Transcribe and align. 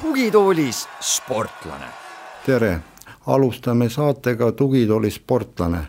tugitoolis 0.00 0.88
sportlane. 1.00 1.86
tere, 2.46 2.80
alustame 3.26 3.88
saatega 3.88 4.52
Tugitooli 4.52 5.10
sportlane. 5.10 5.88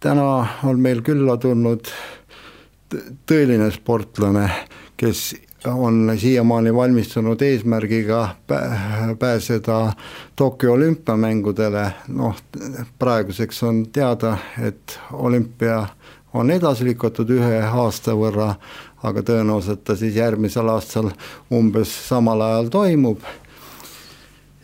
täna 0.00 0.46
on 0.64 0.80
meil 0.80 1.02
külla 1.02 1.36
tulnud 1.36 1.86
tõeline 3.26 3.70
sportlane, 3.70 4.50
kes 4.96 5.34
on 5.66 6.12
siiamaani 6.16 6.74
valmistunud 6.74 7.40
eesmärgiga 7.40 8.36
pääseda 9.18 9.92
Tokyo 10.36 10.72
olümpiamängudele, 10.72 11.92
noh 12.08 12.36
praeguseks 12.98 13.62
on 13.62 13.86
teada, 13.92 14.36
et 14.62 14.98
olümpia 15.12 15.86
on 16.34 16.50
edasi 16.50 16.84
lükatud 16.84 17.30
ühe 17.30 17.60
aasta 17.62 18.14
võrra, 18.16 18.54
aga 19.02 19.22
tõenäoliselt 19.22 19.84
ta 19.84 19.96
siis 19.96 20.16
järgmisel 20.16 20.68
aastal 20.72 21.10
umbes 21.52 21.92
samal 22.08 22.40
ajal 22.40 22.68
toimub. 22.72 23.20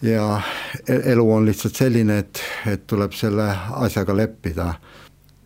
ja 0.02 0.40
e-, 0.88 1.12
elu 1.12 1.32
on 1.32 1.46
lihtsalt 1.46 1.74
selline, 1.76 2.18
et, 2.18 2.40
et 2.66 2.86
tuleb 2.86 3.12
selle 3.12 3.50
asjaga 3.70 4.16
leppida. 4.16 4.74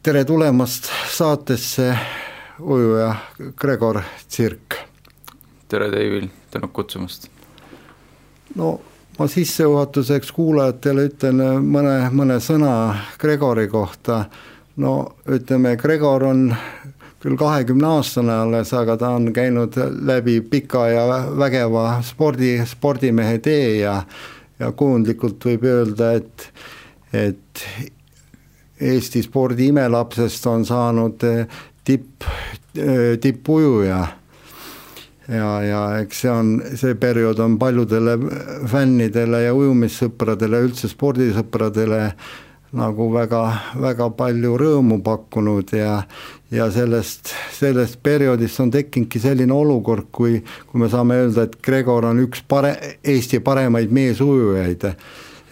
tere 0.03 0.25
tulemast 0.25 0.91
saatesse, 1.11 1.97
ujuja 2.61 3.15
Gregor 3.57 4.03
Tsirk. 4.29 4.92
Tere, 5.73 5.91
David, 5.93 6.29
tänud 6.53 6.73
kutsumast. 6.77 7.29
no 8.57 8.81
ma 9.19 9.29
sissejuhatuseks 9.29 10.33
kuulajatele 10.37 11.07
ütlen 11.09 11.41
mõne, 11.65 11.97
mõne 12.13 12.41
sõna 12.45 12.73
Gregori 13.21 13.69
kohta 13.73 14.25
no 14.77 14.97
ütleme, 15.29 15.77
Gregor 15.81 16.25
on 16.29 16.45
küll 17.23 17.39
kahekümne 17.39 17.87
aastane 17.87 18.35
alles, 18.35 18.73
aga 18.75 18.97
ta 18.99 19.15
on 19.17 19.31
käinud 19.33 19.77
läbi 20.05 20.41
pika 20.43 20.87
ja 20.91 21.05
vägeva 21.39 22.01
spordi, 22.05 22.57
spordimehe 22.67 23.39
tee 23.39 23.79
ja 23.81 24.03
ja 24.63 24.71
kujundlikult 24.77 25.43
võib 25.49 25.65
öelda, 25.67 26.13
et, 26.21 26.49
et 27.13 27.65
Eesti 28.83 29.23
spordi 29.23 29.69
imelapsest 29.71 30.47
on 30.51 30.65
saanud 30.67 31.23
tipp, 31.87 32.27
tippujuja. 33.23 34.01
Ja, 35.29 35.51
ja 35.63 35.83
eks 36.03 36.23
see 36.25 36.31
on, 36.33 36.55
see 36.79 36.95
periood 36.99 37.39
on 37.43 37.59
paljudele 37.59 38.17
fännidele 38.71 39.45
ja 39.47 39.55
ujumissõpradele, 39.55 40.65
üldse 40.69 40.91
spordisõpradele 40.91 42.03
nagu 42.73 43.09
väga, 43.13 43.43
väga 43.81 44.09
palju 44.17 44.55
rõõmu 44.61 45.03
pakkunud 45.05 45.75
ja 45.77 45.99
ja 46.53 46.69
sellest, 46.73 47.33
sellest 47.57 47.99
perioodist 48.05 48.61
on 48.61 48.71
tekkinudki 48.73 49.21
selline 49.23 49.55
olukord, 49.57 50.11
kui, 50.13 50.43
kui 50.69 50.81
me 50.83 50.89
saame 50.93 51.17
öelda, 51.23 51.47
et 51.47 51.57
Gregor 51.65 52.05
on 52.11 52.21
üks 52.27 52.43
pare-, 52.49 52.99
Eesti 53.05 53.41
paremaid 53.45 53.93
meesujujaid 53.95 54.85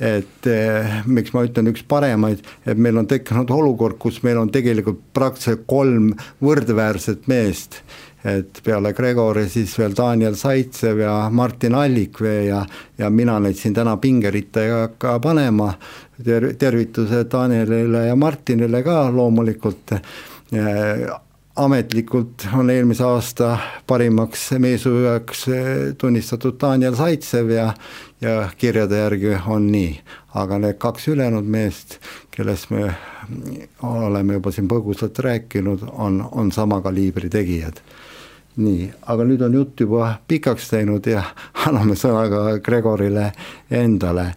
et 0.00 0.46
eh, 0.48 1.00
miks 1.06 1.34
ma 1.34 1.44
ütlen 1.44 1.68
üks 1.70 1.84
paremaid, 1.88 2.40
et 2.64 2.78
meil 2.80 2.96
on 3.00 3.08
tekkinud 3.08 3.50
olukord, 3.52 3.98
kus 4.00 4.22
meil 4.24 4.40
on 4.40 4.50
tegelikult 4.52 5.02
praktiliselt 5.16 5.66
kolm 5.68 6.14
võrdväärset 6.40 7.28
meest. 7.30 7.82
Et 8.20 8.58
peale 8.64 8.92
Gregori 8.92 9.46
siis 9.48 9.72
veel 9.80 9.94
Daniel 9.96 10.34
Saitsev 10.36 10.98
ja 11.00 11.14
Martin 11.32 11.76
Allikvee 11.78 12.42
ja, 12.50 12.58
ja 13.00 13.08
mina 13.08 13.38
neid 13.40 13.56
siin 13.56 13.76
täna 13.76 13.94
pingeritta 14.00 14.64
ei 14.64 14.74
hakka 14.74 15.14
panema, 15.24 15.70
ter-, 16.20 16.50
tervitused 16.60 17.30
Danielile 17.32 18.06
ja 18.10 18.16
Martinile 18.20 18.82
ka 18.84 19.06
loomulikult, 19.14 19.96
ametlikult 21.60 22.46
on 22.56 22.70
eelmise 22.70 23.04
aasta 23.04 23.58
parimaks 23.86 24.50
meesujujaks 24.58 25.44
tunnistatud 25.98 26.56
Daniel 26.60 26.96
Saitsev 26.96 27.50
ja 27.50 27.72
ja 28.20 28.48
kirjade 28.58 28.98
järgi 28.98 29.34
on 29.46 29.70
nii, 29.72 30.00
aga 30.34 30.58
need 30.58 30.76
kaks 30.78 31.08
ülejäänud 31.08 31.44
meest, 31.44 31.98
kellest 32.30 32.70
me 32.70 32.94
oleme 33.82 34.36
juba 34.36 34.52
siin 34.52 34.68
põgusalt 34.68 35.18
rääkinud, 35.18 35.86
on, 35.92 36.20
on 36.32 36.52
sama 36.52 36.80
kaliibri 36.84 37.30
tegijad 37.32 37.80
nii, 38.60 38.88
aga 39.06 39.24
nüüd 39.24 39.42
on 39.46 39.54
jutt 39.54 39.80
juba 39.80 40.14
pikaks 40.28 40.70
teinud 40.72 41.06
ja 41.08 41.22
anname 41.68 41.96
sõna 41.98 42.26
ka 42.32 42.42
Gregorile 42.64 43.30
endale. 43.70 44.32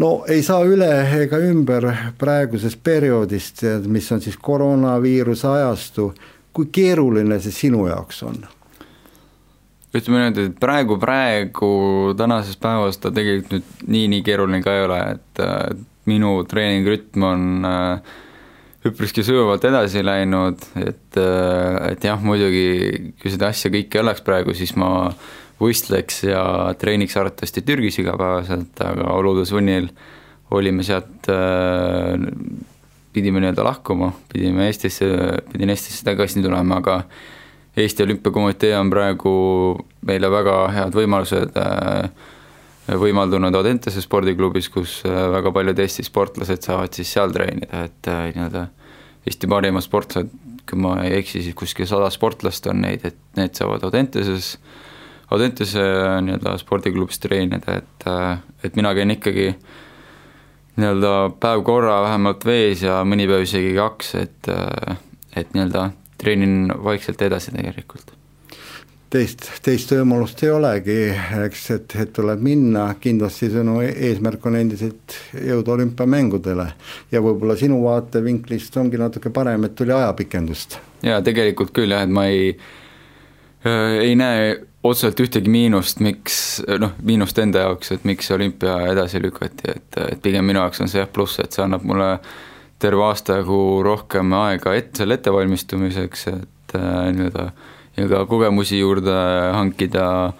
No 0.00 0.10
ei 0.28 0.42
saa 0.46 0.64
üle 0.68 0.90
ega 1.20 1.40
ümber 1.44 1.86
praegusest 2.18 2.80
perioodist, 2.84 3.64
mis 3.86 4.08
on 4.12 4.22
siis 4.24 4.38
koroonaviiruse 4.40 5.48
ajastu, 5.48 6.10
kui 6.52 6.70
keeruline 6.72 7.40
see 7.42 7.54
sinu 7.54 7.86
jaoks 7.90 8.24
on? 8.28 8.40
ütleme 9.90 10.20
niimoodi, 10.20 10.42
et 10.52 10.58
praegu, 10.62 10.96
praegu 11.02 11.70
tänases 12.18 12.58
päevas 12.62 13.00
ta 13.02 13.10
tegelikult 13.10 13.56
nüüd 13.56 13.86
nii-nii 13.90 14.22
keeruline 14.22 14.60
ka 14.62 14.76
ei 14.76 14.84
ole, 14.86 14.98
et 15.16 15.40
minu 16.10 16.36
treeningrütm 16.48 17.24
on 17.26 17.66
äh, 17.66 18.12
üpriski 18.86 19.24
sujuvalt 19.26 19.64
edasi 19.68 20.04
läinud, 20.06 20.62
et, 20.78 21.18
äh, 21.18 21.90
et 21.90 22.06
jah, 22.06 22.22
muidugi 22.22 23.12
kui 23.20 23.34
seda 23.34 23.50
asja 23.50 23.72
kõike 23.72 23.98
ei 23.98 24.04
oleks 24.04 24.22
praegu, 24.26 24.54
siis 24.56 24.76
ma 24.78 25.10
võistleks 25.60 26.24
ja 26.24 26.42
treeniks 26.80 27.16
arvatavasti 27.20 27.62
Türgis 27.66 28.00
igapäevaselt, 28.00 28.80
aga 28.84 29.12
olude 29.16 29.44
sunnil 29.48 29.90
olime 30.56 30.84
sealt, 30.86 31.28
äh, 31.30 32.16
pidime 33.12 33.42
nii-öelda 33.42 33.64
lahkuma, 33.66 34.12
pidime 34.32 34.66
Eestisse, 34.70 35.06
pidin 35.52 35.70
Eestisse 35.74 36.04
tagasi 36.06 36.42
tulema, 36.42 36.80
aga 36.80 37.02
Eesti 37.76 38.02
Olümpiakomitee 38.02 38.74
on 38.78 38.90
praegu 38.90 39.32
meile 40.06 40.30
väga 40.32 40.56
head 40.74 40.96
võimalused 40.96 41.56
äh, 41.60 42.10
võimaldunud 42.98 43.54
Audentese 43.54 44.02
spordiklubis, 44.02 44.68
kus 44.72 45.00
äh, 45.06 45.22
väga 45.34 45.52
paljud 45.54 45.78
Eesti 45.78 46.04
sportlased 46.06 46.66
saavad 46.66 46.96
siis 46.96 47.12
seal 47.14 47.34
treenida, 47.34 47.84
et 47.86 48.10
äh, 48.10 48.30
nii-öelda 48.34 48.66
Eesti 49.28 49.50
parimad 49.50 49.84
sportlased, 49.86 50.32
kui 50.68 50.80
ma 50.80 50.96
ei 51.04 51.18
eksi, 51.20 51.44
siis 51.44 51.56
kuskil 51.58 51.88
sada 51.90 52.10
sportlast 52.12 52.66
on 52.70 52.82
neid, 52.84 53.04
et 53.06 53.18
need 53.38 53.54
saavad 53.58 53.84
Audenteses, 53.86 54.56
Audentese 55.30 55.82
äh, 55.82 56.16
nii-öelda 56.26 56.56
spordiklubis 56.58 57.22
treenida, 57.22 57.78
et, 57.78 58.06
et 58.66 58.78
mina 58.78 58.94
käin 58.98 59.14
ikkagi 59.14 59.50
nii-öelda 60.80 61.14
päev 61.42 61.64
korra 61.66 62.00
vähemalt 62.06 62.46
vees 62.46 62.82
ja 62.86 63.00
mõni 63.06 63.28
päev 63.30 63.44
isegi 63.46 63.74
kaks, 63.76 64.14
et, 64.22 64.54
et 65.36 65.52
nii-öelda 65.54 65.90
treenin 66.20 66.72
vaikselt 66.84 67.22
edasi 67.22 67.54
tegelikult 67.54 68.16
teist, 69.10 69.46
teist 69.64 69.92
võimalust 69.94 70.42
ei 70.44 70.52
olegi, 70.54 70.98
eks, 71.44 71.64
et, 71.74 71.94
et 72.02 72.12
tuleb 72.14 72.42
minna, 72.44 72.86
kindlasti 73.02 73.50
sinu 73.52 73.80
eesmärk 73.82 74.46
on 74.46 74.58
endiselt 74.60 75.16
jõuda 75.34 75.74
olümpiamängudele. 75.76 76.66
ja 77.12 77.22
võib-olla 77.24 77.56
sinu 77.58 77.80
vaatevinklist 77.84 78.76
ongi 78.80 79.00
natuke 79.00 79.32
parem, 79.34 79.66
et 79.66 79.74
tuli 79.74 79.94
ajapikendust. 79.96 80.78
jaa, 81.02 81.20
tegelikult 81.26 81.74
küll 81.76 81.90
jah, 81.90 82.06
et 82.06 82.14
ma 82.14 82.26
ei 82.30 82.52
äh,, 82.54 83.98
ei 84.06 84.14
näe 84.18 84.52
otseselt 84.82 85.20
ühtegi 85.20 85.50
miinust, 85.52 86.00
miks, 86.00 86.36
noh, 86.80 86.94
miinust 87.04 87.38
enda 87.38 87.66
jaoks, 87.66 87.92
et 87.96 88.06
miks 88.08 88.30
olümpia 88.32 88.78
edasi 88.92 89.20
lükati, 89.22 89.74
et, 89.74 89.98
et 90.06 90.22
pigem 90.22 90.46
minu 90.46 90.62
jaoks 90.62 90.80
on 90.80 90.88
see 90.88 91.02
jah 91.02 91.10
pluss, 91.10 91.40
et 91.42 91.52
see 91.52 91.64
annab 91.64 91.84
mulle 91.84 92.14
terve 92.80 93.04
aasta 93.04 93.42
jagu 93.42 93.58
rohkem 93.84 94.32
aega 94.38 94.72
ette, 94.78 95.02
selle 95.02 95.20
ettevalmistumiseks, 95.20 96.26
et 96.32 96.78
äh, 96.78 97.10
nii-öelda 97.12 97.50
äh, 97.50 97.68
nii-öelda 97.96 98.26
kogemusi 98.26 98.78
juurde 98.78 99.14
hankida, 99.52 100.32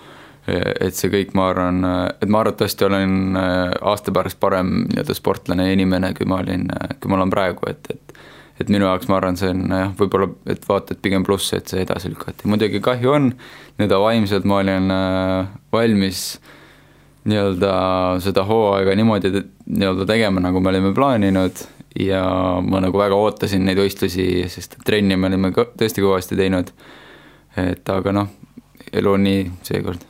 et 0.80 0.96
see 0.96 1.10
kõik, 1.12 1.34
ma 1.36 1.50
arvan, 1.52 1.84
et 2.20 2.28
ma 2.28 2.40
arvatavasti 2.42 2.86
olen 2.86 3.36
äh, 3.38 3.58
aasta 3.86 4.12
pärast 4.14 4.40
parem 4.40 4.84
nii-öelda 4.88 5.14
sportlane 5.14 5.68
ja 5.68 5.76
inimene, 5.76 6.14
kui 6.16 6.26
ma 6.26 6.40
olin, 6.42 6.66
äh, 6.74 6.96
kui 7.00 7.12
ma 7.12 7.20
olen 7.20 7.30
praegu, 7.30 7.68
et, 7.70 7.90
et 7.92 8.16
et 8.60 8.70
minu 8.72 8.86
jaoks 8.86 9.08
ma 9.08 9.18
arvan, 9.18 9.38
see 9.40 9.50
on 9.54 9.64
jah, 9.72 9.90
võib-olla, 9.98 10.30
et 10.52 10.64
vaata, 10.68 10.94
et 10.94 11.02
pigem 11.02 11.24
pluss, 11.26 11.52
et 11.56 11.70
see 11.70 11.82
edasi 11.84 12.12
lükati, 12.12 12.48
muidugi 12.50 12.82
kahju 12.84 13.14
on, 13.16 13.28
nii-öelda 13.78 14.00
vaimselt 14.02 14.48
ma 14.48 14.60
olin 14.60 14.94
äh, 14.94 15.50
valmis 15.72 16.24
nii-öelda 17.30 17.74
seda 18.24 18.46
hooaega 18.48 18.94
niimoodi 18.96 19.32
nii-öelda 19.34 20.06
tegema, 20.08 20.40
nagu 20.44 20.60
me 20.60 20.72
olime 20.72 20.94
plaaninud 20.96 21.66
ja 22.00 22.22
ma 22.64 22.80
nagu 22.84 23.00
väga 23.00 23.16
ootasin 23.18 23.64
neid 23.66 23.80
võistlusi, 23.80 24.26
sest 24.52 24.78
trenni 24.86 25.18
me 25.18 25.28
olime 25.32 25.52
tõesti 25.52 26.04
kõvasti 26.04 26.38
teinud 26.38 26.72
et 27.58 27.90
aga 27.90 28.14
noh, 28.14 28.30
elu 28.92 29.16
on 29.16 29.26
nii 29.26 29.42
seekord. 29.66 30.09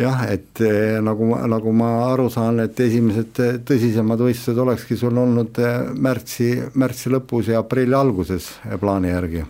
Jah, 0.00 0.24
et 0.32 0.60
eh, 0.64 0.98
nagu, 1.04 1.28
nagu 1.48 1.72
ma 1.76 1.90
aru 2.10 2.28
saan, 2.32 2.60
et 2.64 2.80
esimesed 2.80 3.40
eh, 3.42 3.58
tõsisemad 3.66 4.20
võistlused 4.20 4.60
olekski 4.62 4.98
sul 4.98 5.16
olnud 5.16 5.60
eh, 5.62 5.90
märtsi, 5.92 6.50
märtsi 6.76 7.12
lõpus 7.12 7.50
ja 7.52 7.62
aprilli 7.64 7.96
alguses 7.96 8.50
plaani 8.80 9.12
järgi? 9.14 9.44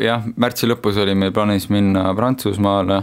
jah, 0.00 0.22
märtsi 0.40 0.64
lõpus 0.64 0.96
oli 0.96 1.12
meil 1.12 1.32
plaanis 1.36 1.66
minna 1.68 2.06
Prantsusmaale, 2.16 3.02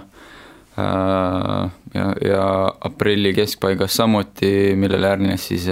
ja, 0.82 2.06
ja 2.26 2.46
aprilli 2.90 3.36
keskpaigas 3.38 4.00
samuti, 4.00 4.74
millele 4.74 5.12
järgnes 5.12 5.46
siis 5.52 5.68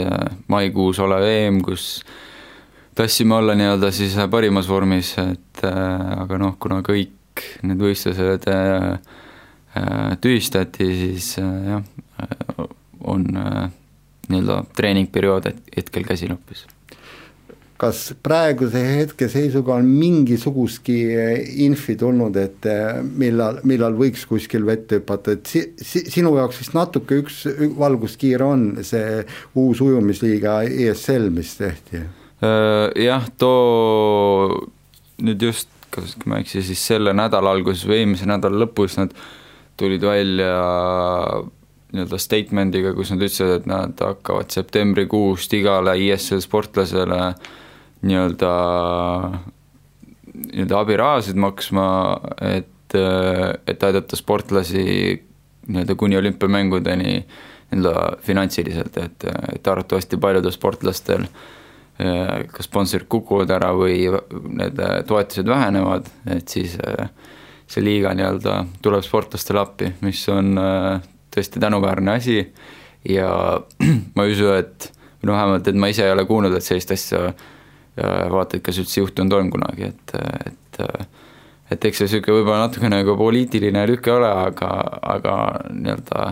maikuus 0.54 1.00
olev 1.02 1.26
EM, 1.26 1.64
kus 1.66 1.88
tahtsime 2.94 3.40
olla 3.40 3.58
nii-öelda 3.58 3.90
siis 3.90 4.14
parimas 4.30 4.70
vormis, 4.70 5.16
et 5.18 5.66
aga 5.66 6.38
noh, 6.38 6.54
kuna 6.62 6.84
kõik 6.86 7.42
need 7.66 7.82
võistlused 7.82 8.46
tühistati, 10.22 10.86
siis 11.00 11.34
jah, 11.40 11.82
on 13.04 13.26
nii-öelda 14.30 14.62
treeningperiood 14.78 15.50
hetkel 15.76 16.06
käsil 16.08 16.36
hoopis 16.36 16.68
kas 17.84 18.14
praeguse 18.24 18.80
hetke 18.80 19.28
seisuga 19.32 19.76
on 19.76 19.88
mingisugustki 19.90 20.98
infi 21.66 21.96
tulnud, 22.00 22.38
et 22.40 22.68
millal, 23.20 23.60
millal 23.68 23.98
võiks 23.98 24.24
kuskil 24.30 24.64
vette 24.68 25.02
hüpata, 25.02 25.36
et 25.36 25.50
si, 25.50 25.64
si, 25.82 26.06
sinu 26.14 26.36
jaoks 26.38 26.62
vist 26.62 26.78
natuke 26.78 27.20
üks 27.24 27.42
valguskiir 27.80 28.46
on 28.46 28.68
see 28.88 29.24
uus 29.60 29.84
ujumisliiga 29.84 30.62
ESL, 30.70 31.28
mis 31.34 31.56
tehti? 31.60 32.04
Äh, 32.44 32.88
jah, 33.04 33.28
too 33.42 34.64
nüüd 35.24 35.44
just, 35.50 35.70
kas 35.94 36.16
ma 36.26 36.40
ei 36.40 36.48
eksi, 36.48 36.64
siis 36.66 36.82
selle 36.94 37.14
nädala 37.16 37.52
alguses 37.54 37.84
või 37.90 38.02
eelmise 38.02 38.30
nädala 38.30 38.64
lõpus 38.64 38.98
nad 39.02 39.14
tulid 39.78 40.04
välja 40.06 40.54
nii-öelda 41.94 42.18
statement'iga, 42.18 42.94
kus 42.98 43.12
nad 43.14 43.22
ütlesid, 43.22 43.52
et 43.60 43.68
nad 43.70 44.00
hakkavad 44.02 44.54
septembrikuust 44.54 45.54
igale 45.54 45.94
ISL 46.02 46.42
sportlasele 46.42 47.20
äh, 47.28 47.52
nii-öelda, 48.04 48.52
nii-öelda 50.34 50.80
abirahasid 50.80 51.40
maksma, 51.40 51.88
et, 52.42 52.98
et 53.68 53.84
aidata 53.84 54.20
sportlasi 54.20 54.84
nii-öelda 55.68 55.96
kuni 55.96 56.18
olümpiamängudeni 56.20 57.14
nii-öelda 57.72 58.18
finantsiliselt, 58.22 58.98
et, 58.98 59.28
et 59.56 59.68
arvatavasti 59.68 60.18
paljudel 60.18 60.54
sportlastel 60.54 61.28
kas 61.94 62.66
sponsorid 62.66 63.06
kukuvad 63.08 63.52
ära 63.54 63.70
või 63.78 64.08
need 64.58 64.80
toetused 65.08 65.48
vähenevad, 65.48 66.08
et 66.36 66.50
siis 66.50 66.74
see 67.68 67.84
liiga 67.84 68.12
nii-öelda 68.18 68.58
tuleb 68.84 69.06
sportlastele 69.06 69.62
appi, 69.62 69.92
mis 70.06 70.22
on 70.30 70.58
tõesti 71.34 71.62
tänuväärne 71.64 72.18
asi. 72.20 72.42
Ja 73.10 73.30
ma 74.16 74.26
ei 74.26 74.36
usu, 74.36 74.52
et 74.56 74.92
või 75.24 75.32
noh, 75.32 75.38
vähemalt, 75.38 75.68
et 75.68 75.80
ma 75.80 75.90
ise 75.92 76.06
ei 76.06 76.14
ole 76.14 76.26
kuulnud, 76.28 76.54
et 76.56 76.66
sellist 76.66 76.92
asja 76.92 77.26
ja 77.96 78.14
vaatad, 78.34 78.62
kas 78.66 78.80
üldse 78.82 79.00
juhtunud 79.00 79.36
on 79.38 79.52
kunagi, 79.54 79.92
et, 79.94 80.16
et 80.48 80.82
et 81.72 81.86
eks 81.88 82.02
see 82.02 82.08
niisugune 82.10 82.40
võib-olla 82.40 82.66
natukene 82.68 83.00
nagu 83.00 83.16
poliitiline 83.18 83.86
lüke 83.90 84.12
ole, 84.14 84.30
aga, 84.30 84.70
aga 85.16 85.36
nii-öelda 85.72 86.26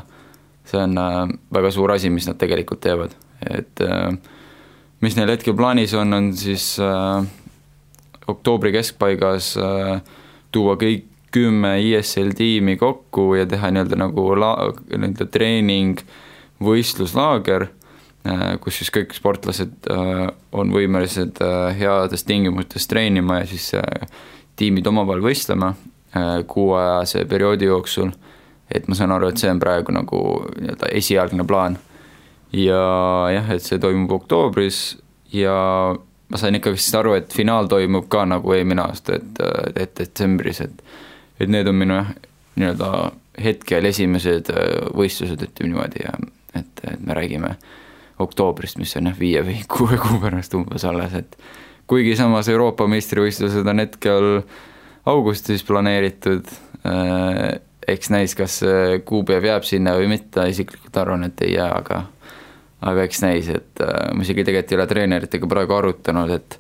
see 0.68 0.82
on 0.82 0.98
äh, 1.00 1.22
väga 1.56 1.72
suur 1.74 1.94
asi, 1.96 2.12
mis 2.14 2.28
nad 2.30 2.38
tegelikult 2.42 2.82
teevad, 2.84 3.16
et 3.48 3.82
äh, 3.86 4.12
mis 5.02 5.18
neil 5.18 5.32
hetkel 5.34 5.56
plaanis 5.58 5.96
on, 5.98 6.14
on 6.18 6.30
siis 6.38 6.74
äh, 6.84 7.24
oktoobri 8.30 8.74
keskpaigas 8.76 9.54
äh, 9.62 10.02
tuua 10.52 10.76
kõik 10.82 11.08
kümme 11.32 11.78
ISL 11.82 12.34
tiimi 12.38 12.78
kokku 12.78 13.34
ja 13.40 13.46
teha 13.50 13.72
nii-öelda 13.72 14.00
nagu 14.00 14.26
la-, 14.36 14.72
nii-öelda 14.92 15.30
treening, 15.32 16.02
võistluslaager 16.62 17.70
Äh, 18.22 18.60
kus 18.62 18.78
siis 18.78 18.92
kõik 18.94 19.16
sportlased 19.18 19.88
äh, 19.90 20.28
on 20.54 20.70
võimelised 20.70 21.40
äh, 21.42 21.72
heades 21.74 22.22
tingimustes 22.28 22.86
treenima 22.86 23.40
ja 23.40 23.48
siis 23.50 23.72
tiimid 24.60 24.86
omavahel 24.86 25.24
võistlema 25.26 25.72
kuuajase 26.52 27.24
perioodi 27.26 27.70
jooksul, 27.70 28.10
et 28.68 28.90
ma 28.92 28.98
saan 29.00 29.14
aru, 29.16 29.30
et 29.32 29.40
see 29.40 29.50
on 29.50 29.62
praegu 29.64 29.94
nagu 29.96 30.20
nii-öelda 30.60 30.90
esialgne 31.00 31.46
plaan. 31.48 31.78
ja 32.54 32.82
jah, 33.32 33.48
et 33.56 33.64
see 33.64 33.80
toimub 33.80 34.12
oktoobris 34.20 34.82
ja 35.34 35.56
ma 35.96 36.38
sain 36.38 36.60
ikkagi 36.60 36.76
vist 36.76 36.98
aru, 37.00 37.16
et 37.16 37.32
finaal 37.34 37.72
toimub 37.72 38.10
ka 38.12 38.26
nagu 38.28 38.54
eelmine 38.54 38.84
aasta, 38.84 39.16
et, 39.18 39.42
et 39.80 39.96
detsembris, 39.98 40.62
et 40.68 40.84
et 40.84 40.92
need 41.50 41.68
on 41.68 41.78
minu 41.80 41.98
jah, 41.98 42.14
nii-öelda 42.60 42.90
hetkel 43.42 43.86
esimesed 43.88 44.52
võistlused, 44.94 45.42
ütleme 45.48 45.72
niimoodi 45.72 46.04
ja 46.04 46.12
et, 46.60 46.84
et 46.84 47.00
me 47.00 47.16
räägime 47.16 47.56
äh, 47.56 47.70
oktoobrist, 48.22 48.80
mis 48.82 48.94
on 48.98 49.10
jah, 49.10 49.18
viie 49.20 49.44
või 49.46 49.60
kuue 49.72 50.00
kuu 50.02 50.20
pärast 50.22 50.56
umbes 50.58 50.86
alles, 50.88 51.16
et 51.18 51.38
kuigi 51.92 52.16
samas 52.20 52.50
Euroopa 52.52 52.88
meistrivõistlused 52.92 53.68
on 53.68 53.84
hetkel 53.84 54.30
augustis 55.10 55.66
planeeritud, 55.68 56.50
äh, 56.88 57.44
eks 57.92 58.12
näis, 58.14 58.36
kas 58.38 58.60
kuupäev 59.08 59.48
jääb 59.50 59.66
sinna 59.68 59.96
või 59.98 60.12
mitte, 60.14 60.46
isiklikult 60.52 60.98
arvan, 61.02 61.26
et 61.28 61.42
ei 61.46 61.56
jää, 61.58 61.72
aga 61.82 62.04
aga 62.82 63.04
eks 63.06 63.20
näis, 63.22 63.50
et 63.52 63.82
äh, 63.84 64.10
ma 64.16 64.26
isegi 64.26 64.46
tegelikult 64.46 64.72
ei 64.74 64.80
ole 64.80 64.88
treeneritega 64.90 65.50
praegu 65.50 65.78
arutanud, 65.78 66.32
et 66.38 66.58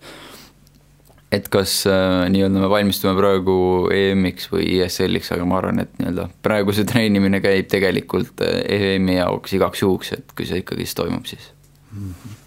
et 1.32 1.48
kas 1.52 1.78
äh, 1.88 2.26
nii-öelda 2.34 2.60
me 2.64 2.70
valmistume 2.72 3.16
praegu 3.18 3.56
EM-iks 3.96 4.50
või 4.52 4.68
ESL-iks, 4.82 5.32
aga 5.36 5.48
ma 5.48 5.62
arvan, 5.62 5.86
et 5.86 5.94
nii-öelda 6.00 6.28
praegu 6.44 6.76
see 6.76 6.88
treenimine 6.90 7.40
käib 7.44 7.72
tegelikult 7.72 8.44
äh, 8.46 8.62
EM-i 8.78 9.18
jaoks 9.22 9.56
igaks 9.58 9.86
juhuks, 9.86 10.14
et 10.18 10.36
kui 10.36 10.50
see 10.50 10.64
ikkagist 10.64 11.00
toimub, 11.00 11.26
siis 11.30 11.52
mm. 11.92 12.14
-hmm 12.14 12.41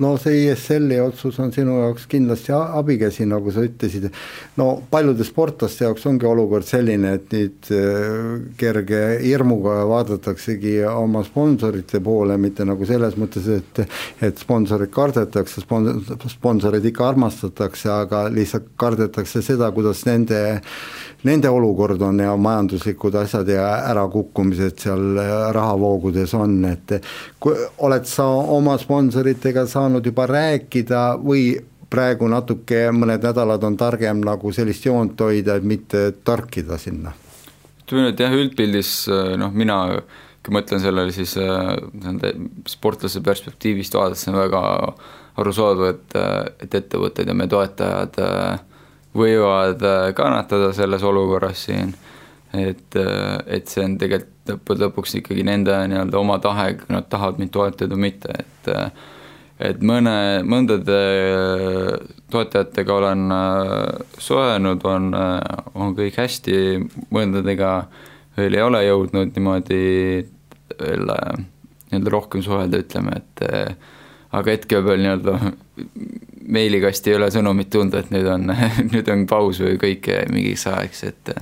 no 0.00 0.16
see 0.20 0.46
ESL-i 0.48 0.98
otsus 1.02 1.38
on 1.42 1.52
sinu 1.52 1.76
jaoks 1.82 2.06
kindlasti 2.10 2.54
abikäsi, 2.54 3.26
nagu 3.28 3.52
sa 3.52 3.64
ütlesid, 3.66 4.08
no 4.56 4.68
paljude 4.90 5.24
sportlaste 5.26 5.84
jaoks 5.84 6.06
ongi 6.08 6.28
olukord 6.28 6.66
selline, 6.66 7.14
et 7.18 7.34
nüüd 7.34 7.70
äh, 7.76 8.32
kerge 8.60 9.02
hirmuga 9.22 9.82
vaadataksegi 9.90 10.78
oma 10.88 11.24
sponsorite 11.26 12.00
poole, 12.04 12.38
mitte 12.40 12.66
nagu 12.68 12.88
selles 12.88 13.18
mõttes, 13.20 13.48
et 13.52 13.82
et 14.22 14.40
sponsorid 14.40 14.92
kardetakse, 14.94 15.62
sponsor, 15.64 16.28
sponsoreid 16.32 16.86
ikka 16.88 17.10
armastatakse, 17.12 17.90
aga 17.92 18.24
lihtsalt 18.32 18.72
kardetakse 18.80 19.42
seda, 19.44 19.70
kuidas 19.74 20.04
nende 20.08 20.40
nende 21.28 21.50
olukord 21.50 22.00
on 22.02 22.18
ja 22.22 22.36
majanduslikud 22.36 23.14
asjad 23.14 23.48
ja 23.48 23.66
ärakukkumised 23.92 24.78
seal 24.82 25.18
rahavoogudes 25.54 26.34
on, 26.34 26.56
et 26.72 26.96
kui 27.40 27.54
oled 27.86 28.08
sa 28.08 28.26
oma 28.56 28.76
sponsoritega 28.78 29.66
saanud 29.70 30.06
juba 30.06 30.26
rääkida 30.30 31.04
või 31.22 31.52
praegu 31.92 32.28
natuke, 32.30 32.86
mõned 32.96 33.22
nädalad 33.22 33.64
on 33.68 33.76
targem 33.76 34.22
nagu 34.24 34.52
sellist 34.52 34.86
joont 34.86 35.20
hoida, 35.20 35.58
et 35.58 35.66
mitte 35.66 36.10
torkida 36.24 36.78
sinna? 36.80 37.12
ütleme 37.82 38.08
nüüd 38.08 38.20
jah, 38.22 38.32
üldpildis 38.32 38.92
noh, 39.36 39.50
mina 39.52 39.78
kui 40.42 40.54
mõtlen 40.56 40.80
sellele, 40.82 41.12
siis 41.14 41.36
nende 41.36 42.32
sportlase 42.70 43.20
perspektiivist 43.22 43.94
vaadates 43.94 44.26
on 44.30 44.38
väga 44.40 44.62
arusaadav, 45.40 45.92
et, 45.92 46.16
et 46.64 46.74
ettevõtted 46.80 47.28
ja 47.28 47.36
meie 47.36 47.50
toetajad 47.52 48.18
äh, 48.20 48.62
võivad 49.16 49.82
äh, 49.84 50.10
kannatada 50.16 50.72
selles 50.76 51.02
olukorras 51.04 51.66
siin, 51.66 51.92
et, 52.56 52.96
äh, 52.96 53.38
et 53.46 53.72
see 53.72 53.84
on 53.84 53.96
tegelikult 54.00 54.30
lõppude 54.42 54.88
lõpuks 54.88 55.12
ikkagi 55.20 55.44
nende 55.46 55.74
nii-öelda 55.86 56.18
oma 56.18 56.40
tahe, 56.42 56.72
kui 56.80 56.90
nad 56.90 57.06
tahavad 57.10 57.38
mind 57.38 57.52
toetada 57.54 57.94
või 57.94 58.08
mitte, 58.08 58.38
et 58.40 58.70
äh, 58.74 59.10
et 59.62 59.78
mõne, 59.86 60.42
mõndade 60.42 60.96
toetajatega 62.32 62.94
olen 62.96 63.20
suhelnud, 64.18 64.82
on, 64.90 65.12
on 65.78 65.92
kõik 65.94 66.18
hästi, 66.18 66.56
mõndadega 67.14 67.70
veel 68.40 68.56
ei 68.58 68.64
ole 68.64 68.80
jõudnud 68.82 69.36
niimoodi 69.36 69.78
veel 70.80 71.06
nii-öelda 71.06 72.14
rohkem 72.16 72.42
suhelda, 72.42 72.80
ütleme, 72.82 73.20
et 73.20 73.44
aga 74.34 74.56
hetkel 74.56 74.82
veel 74.88 75.04
nii-öelda 75.04 75.36
meilikasti 76.52 77.12
ei 77.12 77.18
ole 77.18 77.30
sõnumit 77.34 77.70
tulnud, 77.72 77.94
et 77.98 78.10
nüüd 78.14 78.28
on, 78.30 78.48
nüüd 78.92 79.12
on 79.12 79.26
paus 79.30 79.60
või 79.64 79.78
kõik 79.80 80.10
mingiks 80.32 80.66
ajaks, 80.70 81.04
et 81.10 81.36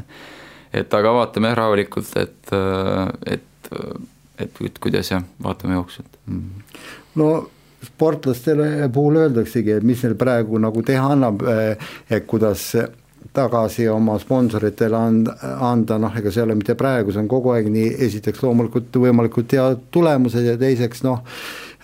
et 0.71 0.95
aga 0.95 1.13
vaatame 1.17 1.51
rahulikult, 1.59 2.13
et, 2.21 2.53
et, 3.27 3.71
et, 4.39 4.61
et 4.63 4.79
kuidas 4.79 5.11
jah, 5.11 5.25
vaatame 5.43 5.75
jooksvalt. 5.75 6.21
Mm.. 6.31 6.77
no 7.19 7.31
sportlastele 7.85 8.89
puhul 8.93 9.17
öeldaksegi, 9.25 9.79
et 9.79 9.87
mis 9.87 10.03
neil 10.05 10.15
praegu 10.21 10.61
nagu 10.63 10.83
teha 10.87 11.13
annab, 11.17 11.43
et 12.11 12.27
kuidas 12.31 12.71
tagasi 13.33 13.89
oma 13.89 14.19
sponsoritele 14.19 14.97
anda, 14.97 15.35
anda, 15.63 15.99
noh, 16.03 16.15
ega 16.19 16.33
see 16.33 16.43
ei 16.43 16.47
ole 16.49 16.57
mitte 16.59 16.75
praegu, 16.79 17.13
see 17.13 17.23
on 17.23 17.29
kogu 17.31 17.53
aeg 17.55 17.69
nii, 17.71 17.93
esiteks 18.07 18.43
loomulikult 18.43 18.97
võimalikult 19.05 19.55
head 19.55 19.85
tulemused 19.95 20.47
ja 20.47 20.57
teiseks 20.61 21.05
noh, 21.07 21.23